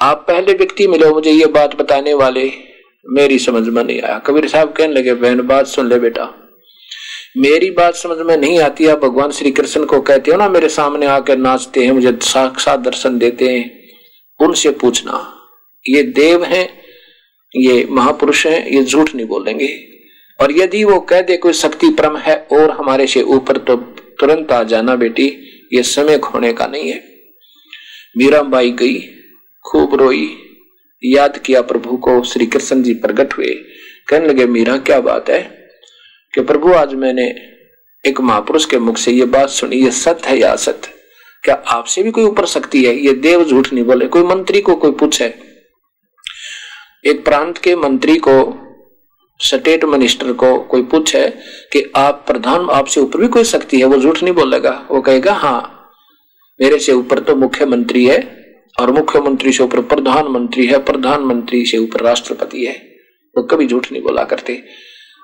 आप 0.00 0.24
पहले 0.28 0.52
व्यक्ति 0.52 0.86
मिले 0.86 1.08
मुझे 1.10 1.30
ये 1.30 1.46
बात 1.46 1.74
बताने 1.76 2.12
वाले, 2.14 2.50
मेरी 3.06 3.38
समझ 3.38 3.62
में 3.68 3.82
नहीं 3.84 4.00
आया। 4.02 4.18
कबीर 4.18 4.46
साहब 4.48 4.72
कहने 4.72 4.94
लगे, 4.94 5.14
बहन, 5.14 5.40
बात 5.40 5.66
सुन 5.66 5.88
ले 5.88 5.98
बेटा। 5.98 6.24
मेरी 7.36 7.70
बात 7.70 7.94
समझ 7.94 8.18
में 8.18 8.36
नहीं 8.36 8.58
आती, 8.60 8.86
आप 8.86 8.98
भगवान 8.98 9.30
श्री 9.30 9.50
कृष्ण 9.50 9.84
को 9.84 10.00
कहते 10.00 10.30
हो 10.30 10.36
ना, 10.36 10.48
मेरे 10.48 10.68
सामने 10.68 11.06
आकर 11.06 11.38
नाचते 11.38 11.84
हैं, 11.84 11.92
मुझे 11.92 12.12
साक्षात 12.22 12.80
दर्शन 12.80 13.18
देते 13.18 13.48
हैं, 13.48 13.70
उनसे 14.40 14.70
पूछना। 14.70 15.24
ये 15.84 16.02
देव 16.02 16.44
हैं, 16.44 16.68
ये 17.54 17.86
महापुरुष 17.90 18.46
हैं, 18.46 18.66
ये 18.66 18.84
झूठ 18.84 19.14
नहीं 19.14 19.26
बोलेंगे। 19.26 19.74
और 20.38 20.52
यदि 20.52 20.84
वो 20.84 21.00
कह 21.00 21.20
दे, 21.20 21.36
कोई 21.36 21.52
शक्ति 21.52 21.90
परम 21.90 22.16
है 22.16 22.36
और 22.52 22.70
हमारे 22.70 23.06
से 23.06 23.22
ऊपर 23.22 23.56
तो 23.58 23.76
तुरंत 24.20 24.52
आ 24.52 24.62
जाना 24.62 24.96
बेटी, 24.96 25.28
ये 25.72 25.82
समय 25.82 26.18
खोने 26.18 26.52
का 26.52 26.66
नहीं 26.66 26.90
है। 26.90 27.02
मीराबाई 28.16 28.70
गई 28.70 28.98
खूब 29.64 29.94
रोई। 29.94 30.44
याद 31.04 31.38
किया 31.38 31.62
प्रभु 31.62 31.96
को 31.96 32.22
श्री 32.22 32.46
कृष्ण 32.46 32.82
जी 32.82 32.94
प्रकट 32.94 33.34
हुए। 33.38 33.54
कहने 34.08 34.26
लगे, 34.26 34.46
मीरा, 34.46 34.76
क्या 34.76 35.00
बात 35.00 35.30
है? 35.30 35.70
कि 36.34 36.40
प्रभु, 36.40 36.72
आज 36.72 36.94
मैंने 36.94 37.34
एक 38.08 38.20
महापुरुष 38.20 38.64
के 38.64 38.78
मुख 38.78 38.96
से 38.96 39.12
ये 39.12 39.24
बात 39.24 39.48
सुनी, 39.48 39.76
ये 39.76 39.90
सत्य 39.90 40.28
है 40.28 40.38
या 40.38 40.52
असत्य? 40.52 40.88
क्या 41.42 41.54
आपसे 41.54 42.02
भी 42.02 42.10
कोई 42.10 42.24
ऊपर 42.24 42.46
शक्ति 42.46 42.84
है? 42.84 42.96
ये 42.96 43.12
देव 43.12 43.44
झूठ 43.44 43.72
नहीं 43.72 43.84
बोले। 43.84 44.06
कोई 44.06 44.22
मंत्री 44.22 44.60
को 44.60 44.76
कोई 44.76 44.92
पूछे? 44.92 45.34
एक 47.06 47.24
प्रांत 47.24 47.58
के 47.58 47.76
मंत्री 47.76 48.16
को, 48.16 48.58
स्टेट 49.40 49.84
मिनिस्टर 49.84 50.32
को 50.32 50.58
कोई 50.58 50.82
पूछे 50.82 51.28
कि, 51.72 51.92
आप 51.96 52.24
प्रधान, 52.26 52.70
आपसे 52.70 53.00
ऊपर 53.00 53.18
भी 53.18 53.28
कोई 53.28 53.44
शक्ति 53.44 53.78
है? 53.78 53.84
वो 53.84 53.98
झूठ 53.98 54.22
नहीं 54.22 54.34
बोलेगा? 54.34 54.88
वो 54.90 55.00
कहेगा 55.00 55.32
हाँ 55.32 55.74
मेरे 56.60 56.78
से 56.78 56.92
ऊपर 56.92 57.18
तो 57.18 57.36
मुख्यमंत्री 57.36 58.06
है 58.06 58.37
और 58.78 58.90
मुख्यमंत्री 58.90 59.52
से 59.52 59.62
ऊपर 59.62 59.80
प्रधानमंत्री 59.82 60.66
है, 60.66 60.78
प्रधानमंत्री 60.78 61.64
से 61.66 61.78
ऊपर 61.78 62.00
राष्ट्रपति 62.00 62.64
है। 62.66 62.76
वो 63.34 63.42
कभी 63.42 63.66
झूठ 63.66 63.92
नहीं 63.92 64.02
बोला 64.02 64.24
करते। 64.24 64.52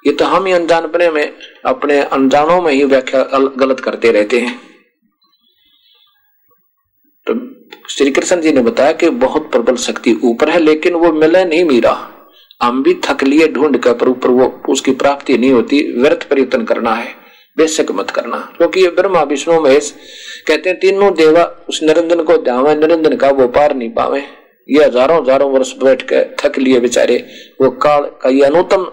ये 0.07 0.13
तो 0.13 0.25
हम 0.25 0.47
ही 0.47 0.53
अनजानपने 0.53 1.11
में 1.11 1.33
अपने 1.65 2.01
अनजानों 2.01 2.61
में 2.63 2.73
ही 2.73 2.85
व्याख्या 2.85 3.23
गलत 3.57 3.81
करते 3.81 4.11
रहते 4.13 4.41
हैं। 4.41 4.61
तो 7.27 7.35
श्री 7.91 8.11
कृष्ण 8.11 8.41
जी 8.41 8.53
ने 8.53 8.61
बताया 8.61 8.93
कि 8.93 9.09
बहुत 9.11 9.51
प्रबल 9.53 9.77
शक्ति 9.77 10.19
ऊपर 10.25 10.51
है, 10.51 10.59
लेकिन 10.59 10.95
वो 10.95 11.13
मिले 11.13 11.45
नहीं 11.45 11.65
मीरा। 11.65 12.11
हम 12.63 12.83
भी 12.83 12.95
थक 13.05 13.23
लिए 13.25 13.49
ढूंढ 13.49 13.77
कर 13.77 13.95
पर 13.95 14.09
ऊपर 14.09 14.31
वो 14.31 14.47
उसकी 14.69 14.93
प्राप्ति 14.93 15.39
नहीं 15.39 15.53
होती, 15.53 15.81
व्यर्थ 16.03 16.29
परिवर्तन 16.29 16.65
करना 16.65 16.95
है। 16.95 17.24
बेशक 17.57 17.91
मत 17.91 18.11
करना। 18.11 18.39
क्योंकि 18.57 18.81
ये 18.81 18.89
ब्रह्मा, 18.89 19.23
विष्णु, 19.23 19.61
महेश 19.61 19.95
कहते 20.47 20.71
हैं, 20.71 20.79
तीनों 20.79 21.15
देवा 21.15 21.45
उस 21.69 21.83
निरंजन 21.83 22.23
को 22.23 22.37
ध्यावे 22.37 22.75
निरंजन 22.75 23.17
का 23.17 23.31
वो 23.31 23.49
पार 23.49 23.75
नहीं 23.77 23.91
पावे। 23.91 24.23
ये 24.69 24.85
हज़ारों 24.85 25.21
हज़ारों 25.23 25.51
वर्ष 25.51 25.73
बैठ 25.77 26.03
के 26.03 26.25
थक 26.37 26.59
लिए 26.59 26.81
बेचारे। 26.81 27.17
वो 27.61 27.71
काल 27.71 28.11
का 28.23 28.29
ये 28.29 28.43
अनुतम 28.43 28.87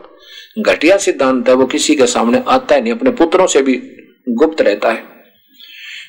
घटिया 0.60 0.98
सिद्धांत 0.98 1.50
है, 1.50 1.54
वो 1.56 1.66
किसी 1.66 1.96
के 1.96 2.08
सामने 2.08 2.44
आता 2.48 2.76
है 2.76 2.82
नहीं, 2.82 2.94
अपने 2.94 3.12
पुत्रों 3.12 3.48
से 3.48 3.62
भी 3.62 3.82
गुप्त 4.30 4.62
रहता 4.62 4.92
है। 4.92 5.04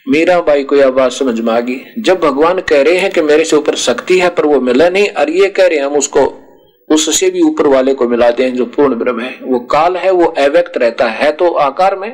मीरा 0.08 0.40
बाई 0.40 0.64
को 0.64 0.76
यह 0.76 0.90
बात 0.90 1.12
समझ 1.12 1.40
में 1.40 1.52
आ 1.52 1.60
गई। 1.60 1.80
जब 1.98 2.20
भगवान 2.20 2.60
कह 2.60 2.82
रहे 2.82 2.96
हैं 2.96 3.10
कि 3.10 3.22
मेरे 3.22 3.44
से 3.44 3.56
ऊपर 3.56 3.74
शक्ति 3.74 4.18
है, 4.18 4.28
पर 4.28 4.46
वो 4.46 4.60
मिला 4.60 4.88
नहीं, 4.88 5.08
और 5.08 5.30
ये 5.30 5.48
कह 5.48 5.66
रहे 5.66 5.78
हैं, 5.78 5.84
हम 5.86 5.92
उसको 5.92 6.41
उससे 6.88 7.30
भी 7.30 7.40
ऊपर 7.40 7.66
वाले 7.66 7.94
को 7.94 8.08
मिलाते 8.08 8.42
हैं 8.42 8.54
जो 8.54 8.64
पूर्ण 8.66 8.94
ब्रह्म 8.94 9.20
है। 9.20 9.38
वो 9.42 9.58
काल 9.60 9.96
है, 9.96 10.10
वो 10.10 10.24
अव्यक्त 10.24 10.76
रहता 10.76 11.06
है। 11.06 11.30
तो 11.32 11.50
आकार 11.50 11.96
में, 11.96 12.10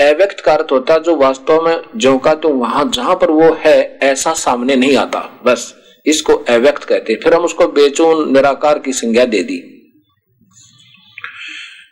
अव्यक्त 0.00 0.40
का 0.40 0.52
अर्थ 0.52 0.72
होता 0.72 0.98
जो 0.98 1.16
वास्तव 1.16 1.64
में 1.64 1.82
जो 1.96 2.18
का 2.18 2.34
तो 2.34 2.48
वहाँ 2.48 2.90
जहाँ 2.94 3.14
पर 3.14 3.30
वो 3.30 3.52
है, 3.60 3.98
ऐसा 4.02 4.32
सामने 4.32 4.76
नहीं 4.76 4.96
आता। 4.96 5.20
बस, 5.44 5.74
इसको 6.06 6.32
अव्यक्त 6.32 6.84
कहते 6.84 7.14
फिर 7.14 7.34
हम 7.34 7.44
उसको 7.44 7.66
बेचून, 7.66 8.32
निराकार 8.32 8.78
की 8.78 8.92
संज्ञा 8.92 9.24
दे 9.24 9.42
दी। 9.42 9.62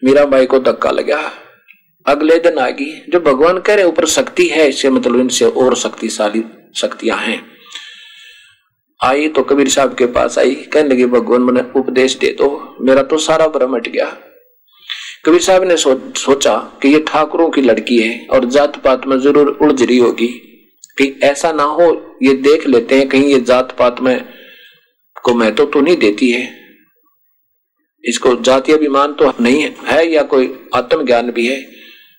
मीराबाई 0.04 0.46
को 0.46 0.58
धक्का 0.58 0.90
लगा। 0.90 1.20
अगले 2.06 2.38
दिन 2.38 2.58
आ 2.58 2.68
गई 2.70 2.92
जो 3.08 3.20
भगवान 3.20 3.58
कह 3.58 3.74
रहे 3.74 3.84
ऊपर 3.84 4.06
शक्ति 4.06 4.46
है, 4.46 4.68
इससे 4.68 4.90
मतलब 4.90 5.20
इनसे 5.20 5.44
और 5.44 5.76
शक्तिशाली 5.76 6.44
शक्तियाँ 6.76 7.18
हैं। 7.18 7.59
आई 9.00 9.28
तो 9.28 9.42
कबीर 9.42 9.68
साहब 9.68 9.94
के 9.94 10.06
पास 10.06 10.38
आई 10.38 10.54
कहने 10.72 10.88
लगी 10.88 11.04
भगवान 11.06 11.42
मैंने 11.42 11.60
उपदेश 11.80 12.16
दे 12.18 12.28
दो। 12.38 12.48
मेरा 12.80 13.02
तो 13.02 13.18
सारा 13.18 13.46
भ्रम 13.48 13.74
हट 13.74 13.88
गया। 13.88 14.06
कबीर 15.24 15.40
साहब 15.40 15.64
ने 15.64 15.76
सो, 15.76 16.12
सोचा 16.16 16.56
कि 16.82 16.88
ये 16.88 17.04
ठाकुरों 17.08 17.48
की 17.50 17.62
लड़की 17.62 17.98
है 17.98 18.26
और 18.26 18.44
जात 18.44 18.76
पात 18.76 19.06
में 19.06 19.18
ज़रूर 19.20 19.48
उलझ 19.62 19.82
रही 19.82 19.98
होगी। 19.98 20.26
कि 20.98 21.18
ऐसा 21.22 21.52
ना 21.52 21.62
हो 21.62 22.16
ये 22.22 22.34
देख 22.34 22.66
लेते 22.66 22.98
हैं 22.98 23.08
कहीं 23.08 23.24
ये 23.24 23.40
जात 23.40 23.76
पात 23.78 24.00
में 24.00 24.24
को 25.24 25.34
महत्व 25.34 25.64
तो, 25.64 25.80
नहीं 25.80 25.96
देती 25.96 26.30
है। 26.30 26.42
इसको 28.04 28.34
जातीय 28.36 28.74
अभिमान 28.74 29.12
तो 29.12 29.32
नहीं 29.40 29.62
है, 29.62 29.74
है 29.84 30.06
या 30.12 30.22
कोई 30.22 30.54
आत्मज्ञान 30.74 31.30
भी 31.30 31.46
है? 31.46 31.60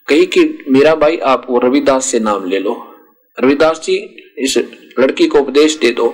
कही 0.07 0.25
कि 0.25 0.41
मेरा 0.69 0.95
भाई 0.95 1.17
आप 1.17 1.45
रविदास 1.63 2.05
से 2.05 2.19
नाम 2.19 2.45
ले 2.45 2.59
लो। 2.59 2.75
रविदास 3.37 3.81
जी 3.83 3.95
इस 4.37 4.57
लड़की 4.99 5.27
को 5.27 5.39
उपदेश 5.39 5.77
दे 5.77 5.91
दो। 5.91 6.13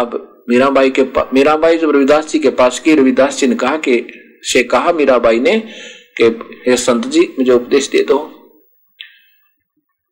अब 0.00 0.44
मीराबाई 0.48 0.90
के 0.90 1.02
मीराबाई 1.34 1.78
जब 1.78 1.90
रविदास 1.90 2.28
जी 2.28 2.38
के 2.38 2.50
पास 2.50 2.78
की 2.78 2.94
रविदास 2.94 3.38
जी 3.38 3.46
ने 3.46 3.54
कहा 3.54 3.76
कि, 3.76 4.12
से 4.42 4.62
कहा 4.62 4.92
मीराबाई 4.92 5.40
ने 5.40 5.58
कि, 6.20 6.24
हे 6.70 6.76
संत 6.76 7.06
जी, 7.06 7.20
मुझे 7.38 7.52
उपदेश 7.52 7.88
दे 7.88 8.04
दो। 8.04 8.18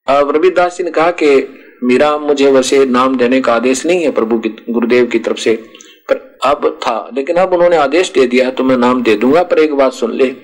अब 0.08 0.36
रविदास 0.36 0.78
जी 0.78 0.84
ने 0.84 0.90
कहा 0.90 1.10
कि, 1.10 1.54
मीरा, 1.84 2.18
मुझे 2.18 2.50
वैसे 2.50 2.86
नाम 2.86 3.16
देने 3.16 3.40
का 3.40 3.54
आदेश 3.54 3.86
नहीं 3.86 4.02
है 4.02 4.10
प्रभु 4.10 4.38
की, 4.38 4.48
गुरुदेव 4.48 5.06
की 5.06 5.18
तरफ़ 5.18 5.38
से, 5.38 5.56
पर 6.08 6.38
अब 6.44 6.80
था, 6.82 7.10
लेकिन 7.14 7.36
अब 7.36 7.52
उन्होंने 7.52 7.76
आदेश 7.76 8.12
दे 8.12 8.26
दिया 8.26 8.50
तो 8.50 8.64
मैं 8.64 8.76
नाम 8.76 9.02
दे 9.02 9.14
दूँगा, 9.14 9.42
पर 9.42 9.58
एक 9.58 9.74
बात 9.74 9.92
सुन 9.92 10.12
ले। 10.12 10.36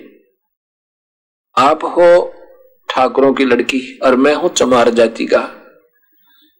आप 1.59 1.85
हो 1.85 2.35
ठाकुरों 2.89 3.35
की 3.35 3.45
लड़की, 3.45 3.99
और 4.03 4.17
मैं 4.17 4.35
हूँ 4.35 4.55
चमार 4.55 4.91
जाति 4.91 5.27
का। 5.27 5.51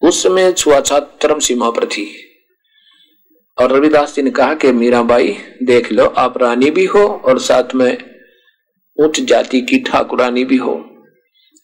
उस 0.03 0.23
समय 0.23 0.53
छुआछात 0.53 1.19
चरम 1.23 1.39
सीमा 1.39 1.71
पर 1.71 1.87
थी। 1.87 2.24
और 3.59 3.73
रविदास 3.73 4.15
जी 4.15 4.23
ने 4.23 4.31
कहा 4.31 4.55
कि 4.55 4.71
मीराबाई 4.73 5.37
देख 5.63 5.91
लो, 5.93 6.05
आप 6.07 6.39
रानी 6.39 6.71
भी 6.71 6.85
हो 6.87 7.01
और 7.01 7.39
साथ 7.41 7.75
में 7.75 7.99
उच्च 8.99 9.21
जाति 9.23 9.61
की 9.63 9.79
ठाकुरानी 9.83 10.45
भी 10.45 10.57
हो। 10.57 10.75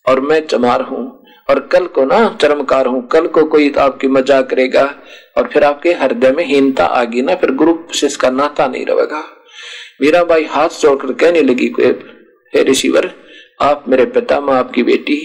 और 0.06 0.20
मैं 0.20 0.40
चमार 0.46 0.82
हूँ, 0.82 1.02
और 1.48 1.60
कल 1.72 1.86
को 1.86 2.04
ना 2.04 2.18
चरमकार 2.40 2.86
हूँ, 2.86 3.06
कल 3.08 3.26
को 3.28 3.44
कोई 3.46 3.72
आपकी 3.78 4.08
मज़ाक 4.08 4.48
करेगा 4.50 4.84
और 5.36 5.48
फिर 5.52 5.64
आपके 5.64 5.92
हृदय 5.94 6.32
में 6.32 6.44
हीनता 6.44 6.84
आ 6.84 7.02
गई 7.04 7.22
ना, 7.22 7.34
फिर 7.34 7.50
गुरु 7.52 7.76
शिष्य 7.94 8.18
का 8.20 8.30
नाता 8.30 8.66
नहीं 8.68 8.84
रहेगा 8.86 9.22
मीराबाई 10.00 10.44
हाथ 10.46 10.80
जोड़कर 10.80 11.12
कहने 11.14 11.42
लगी 11.42 11.66
हे 12.52 12.62
ऋषिवर, 12.64 13.10
आप 13.60 13.84
मेरे 13.88 14.04
पिता, 14.06 14.40
माँ 14.40 14.58
आपकी 14.58 14.82
बेटी, 14.82 15.18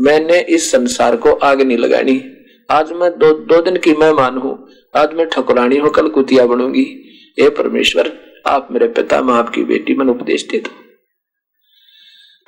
मैंने 0.00 0.40
इस 0.50 0.70
संसार 0.72 1.16
को 1.16 1.32
आग 1.32 1.62
नहीं 1.62 1.78
लगानी। 1.78 2.22
आज 2.68 2.92
मैं 2.92 3.10
दो 3.12 3.32
दो 3.46 3.60
दिन 3.62 3.76
की 3.76 3.92
मेहमान 3.94 4.36
हूँ 4.36 4.54
आज 4.96 5.14
मैं 5.14 5.28
ठकुरानी 5.28 5.76
होकर 5.76 6.08
कुतिया 6.08 6.46
बनूँगी। 6.46 6.82
हे 7.40 7.48
परमेश्वर, 7.48 8.12
आप 8.46 8.68
मेरे 8.70 8.88
पिता 8.88 9.22
मैं 9.22 9.34
आपकी 9.34 9.64
बेटी 9.64 9.94
मन 9.94 10.08
उपदेश 10.08 10.48
दे 10.50 10.58
दो। 10.58 10.70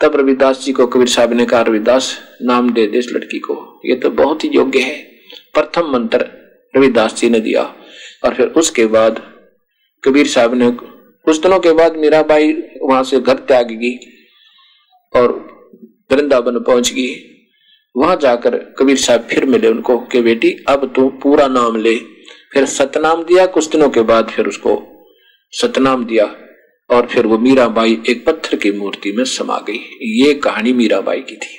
तब 0.01 0.17
रविदास 0.17 0.65
जी 0.65 0.73
को 0.73 0.87
कबीर 0.87 1.07
साहब 1.07 1.33
ने 1.33 1.47
कहा, 1.47 1.63
रविदास, 1.63 2.19
नाम 2.43 2.73
दे 2.73 2.87
दे 2.87 2.99
इस 2.99 3.09
लड़की 3.13 3.39
को। 3.39 3.81
ये 3.85 3.97
तो 3.97 4.11
बहुत 4.11 4.45
ही 4.45 4.49
योग्य 4.49 4.81
है। 4.81 5.03
प्रथम 5.55 5.93
मंत्र 5.93 6.27
रविदास 6.77 7.17
जी 7.17 7.31
ने 7.31 7.41
दिया 7.41 7.75
और 8.25 8.35
फिर 8.35 8.47
उसके 8.47 8.87
बाद 8.87 9.23
कबीर 10.05 10.27
साहब 10.27 10.55
ने, 10.55 10.71
कुछ 11.25 11.39
दिनों 11.39 11.61
के 11.61 11.73
बाद 11.73 11.97
मीराबाई 11.97 12.53
वहाँ 12.83 13.05
से 13.05 13.21
घर 13.21 13.35
त्याग 13.35 13.67
गई 13.67 13.97
और 15.17 15.33
वृंदावन 16.13 16.59
पहुँच 16.59 16.93
गई 16.93 17.15
वहाँ 17.97 18.17
जाकर 18.17 18.57
कबीर 18.57 18.97
साहब 18.97 19.21
फिर 19.21 19.45
मिले 19.45 19.69
उनको 19.69 19.99
कि, 19.99 20.21
बेटी, 20.21 20.65
अब 20.69 20.93
तू 20.97 21.09
पूरा 21.09 21.49
नाम 21.49 21.77
ले। 21.77 22.16
फिर 22.57 22.65
सतनाम 22.65 23.23
दिया 23.23 23.47
कुछ 23.47 23.69
दिनों 23.71 23.91
के 23.91 24.03
बाद 24.03 24.29
फिर 24.29 24.47
उसको 24.47 24.71
सतनाम 25.53 26.05
दिया 26.05 26.25
और 26.91 27.07
फिर 27.07 27.27
वो 27.27 27.39
मीराबाई 27.39 28.03
एक 28.09 28.27
पत्थर 28.27 28.57
की 28.57 28.73
मूर्ति 28.73 29.13
में 29.13 29.25
समा 29.25 29.59
गई। 29.59 29.79
ये 30.03 30.35
कहानी 30.35 30.73
मीराबाई 30.73 31.21
की 31.21 31.37
थी। 31.37 31.59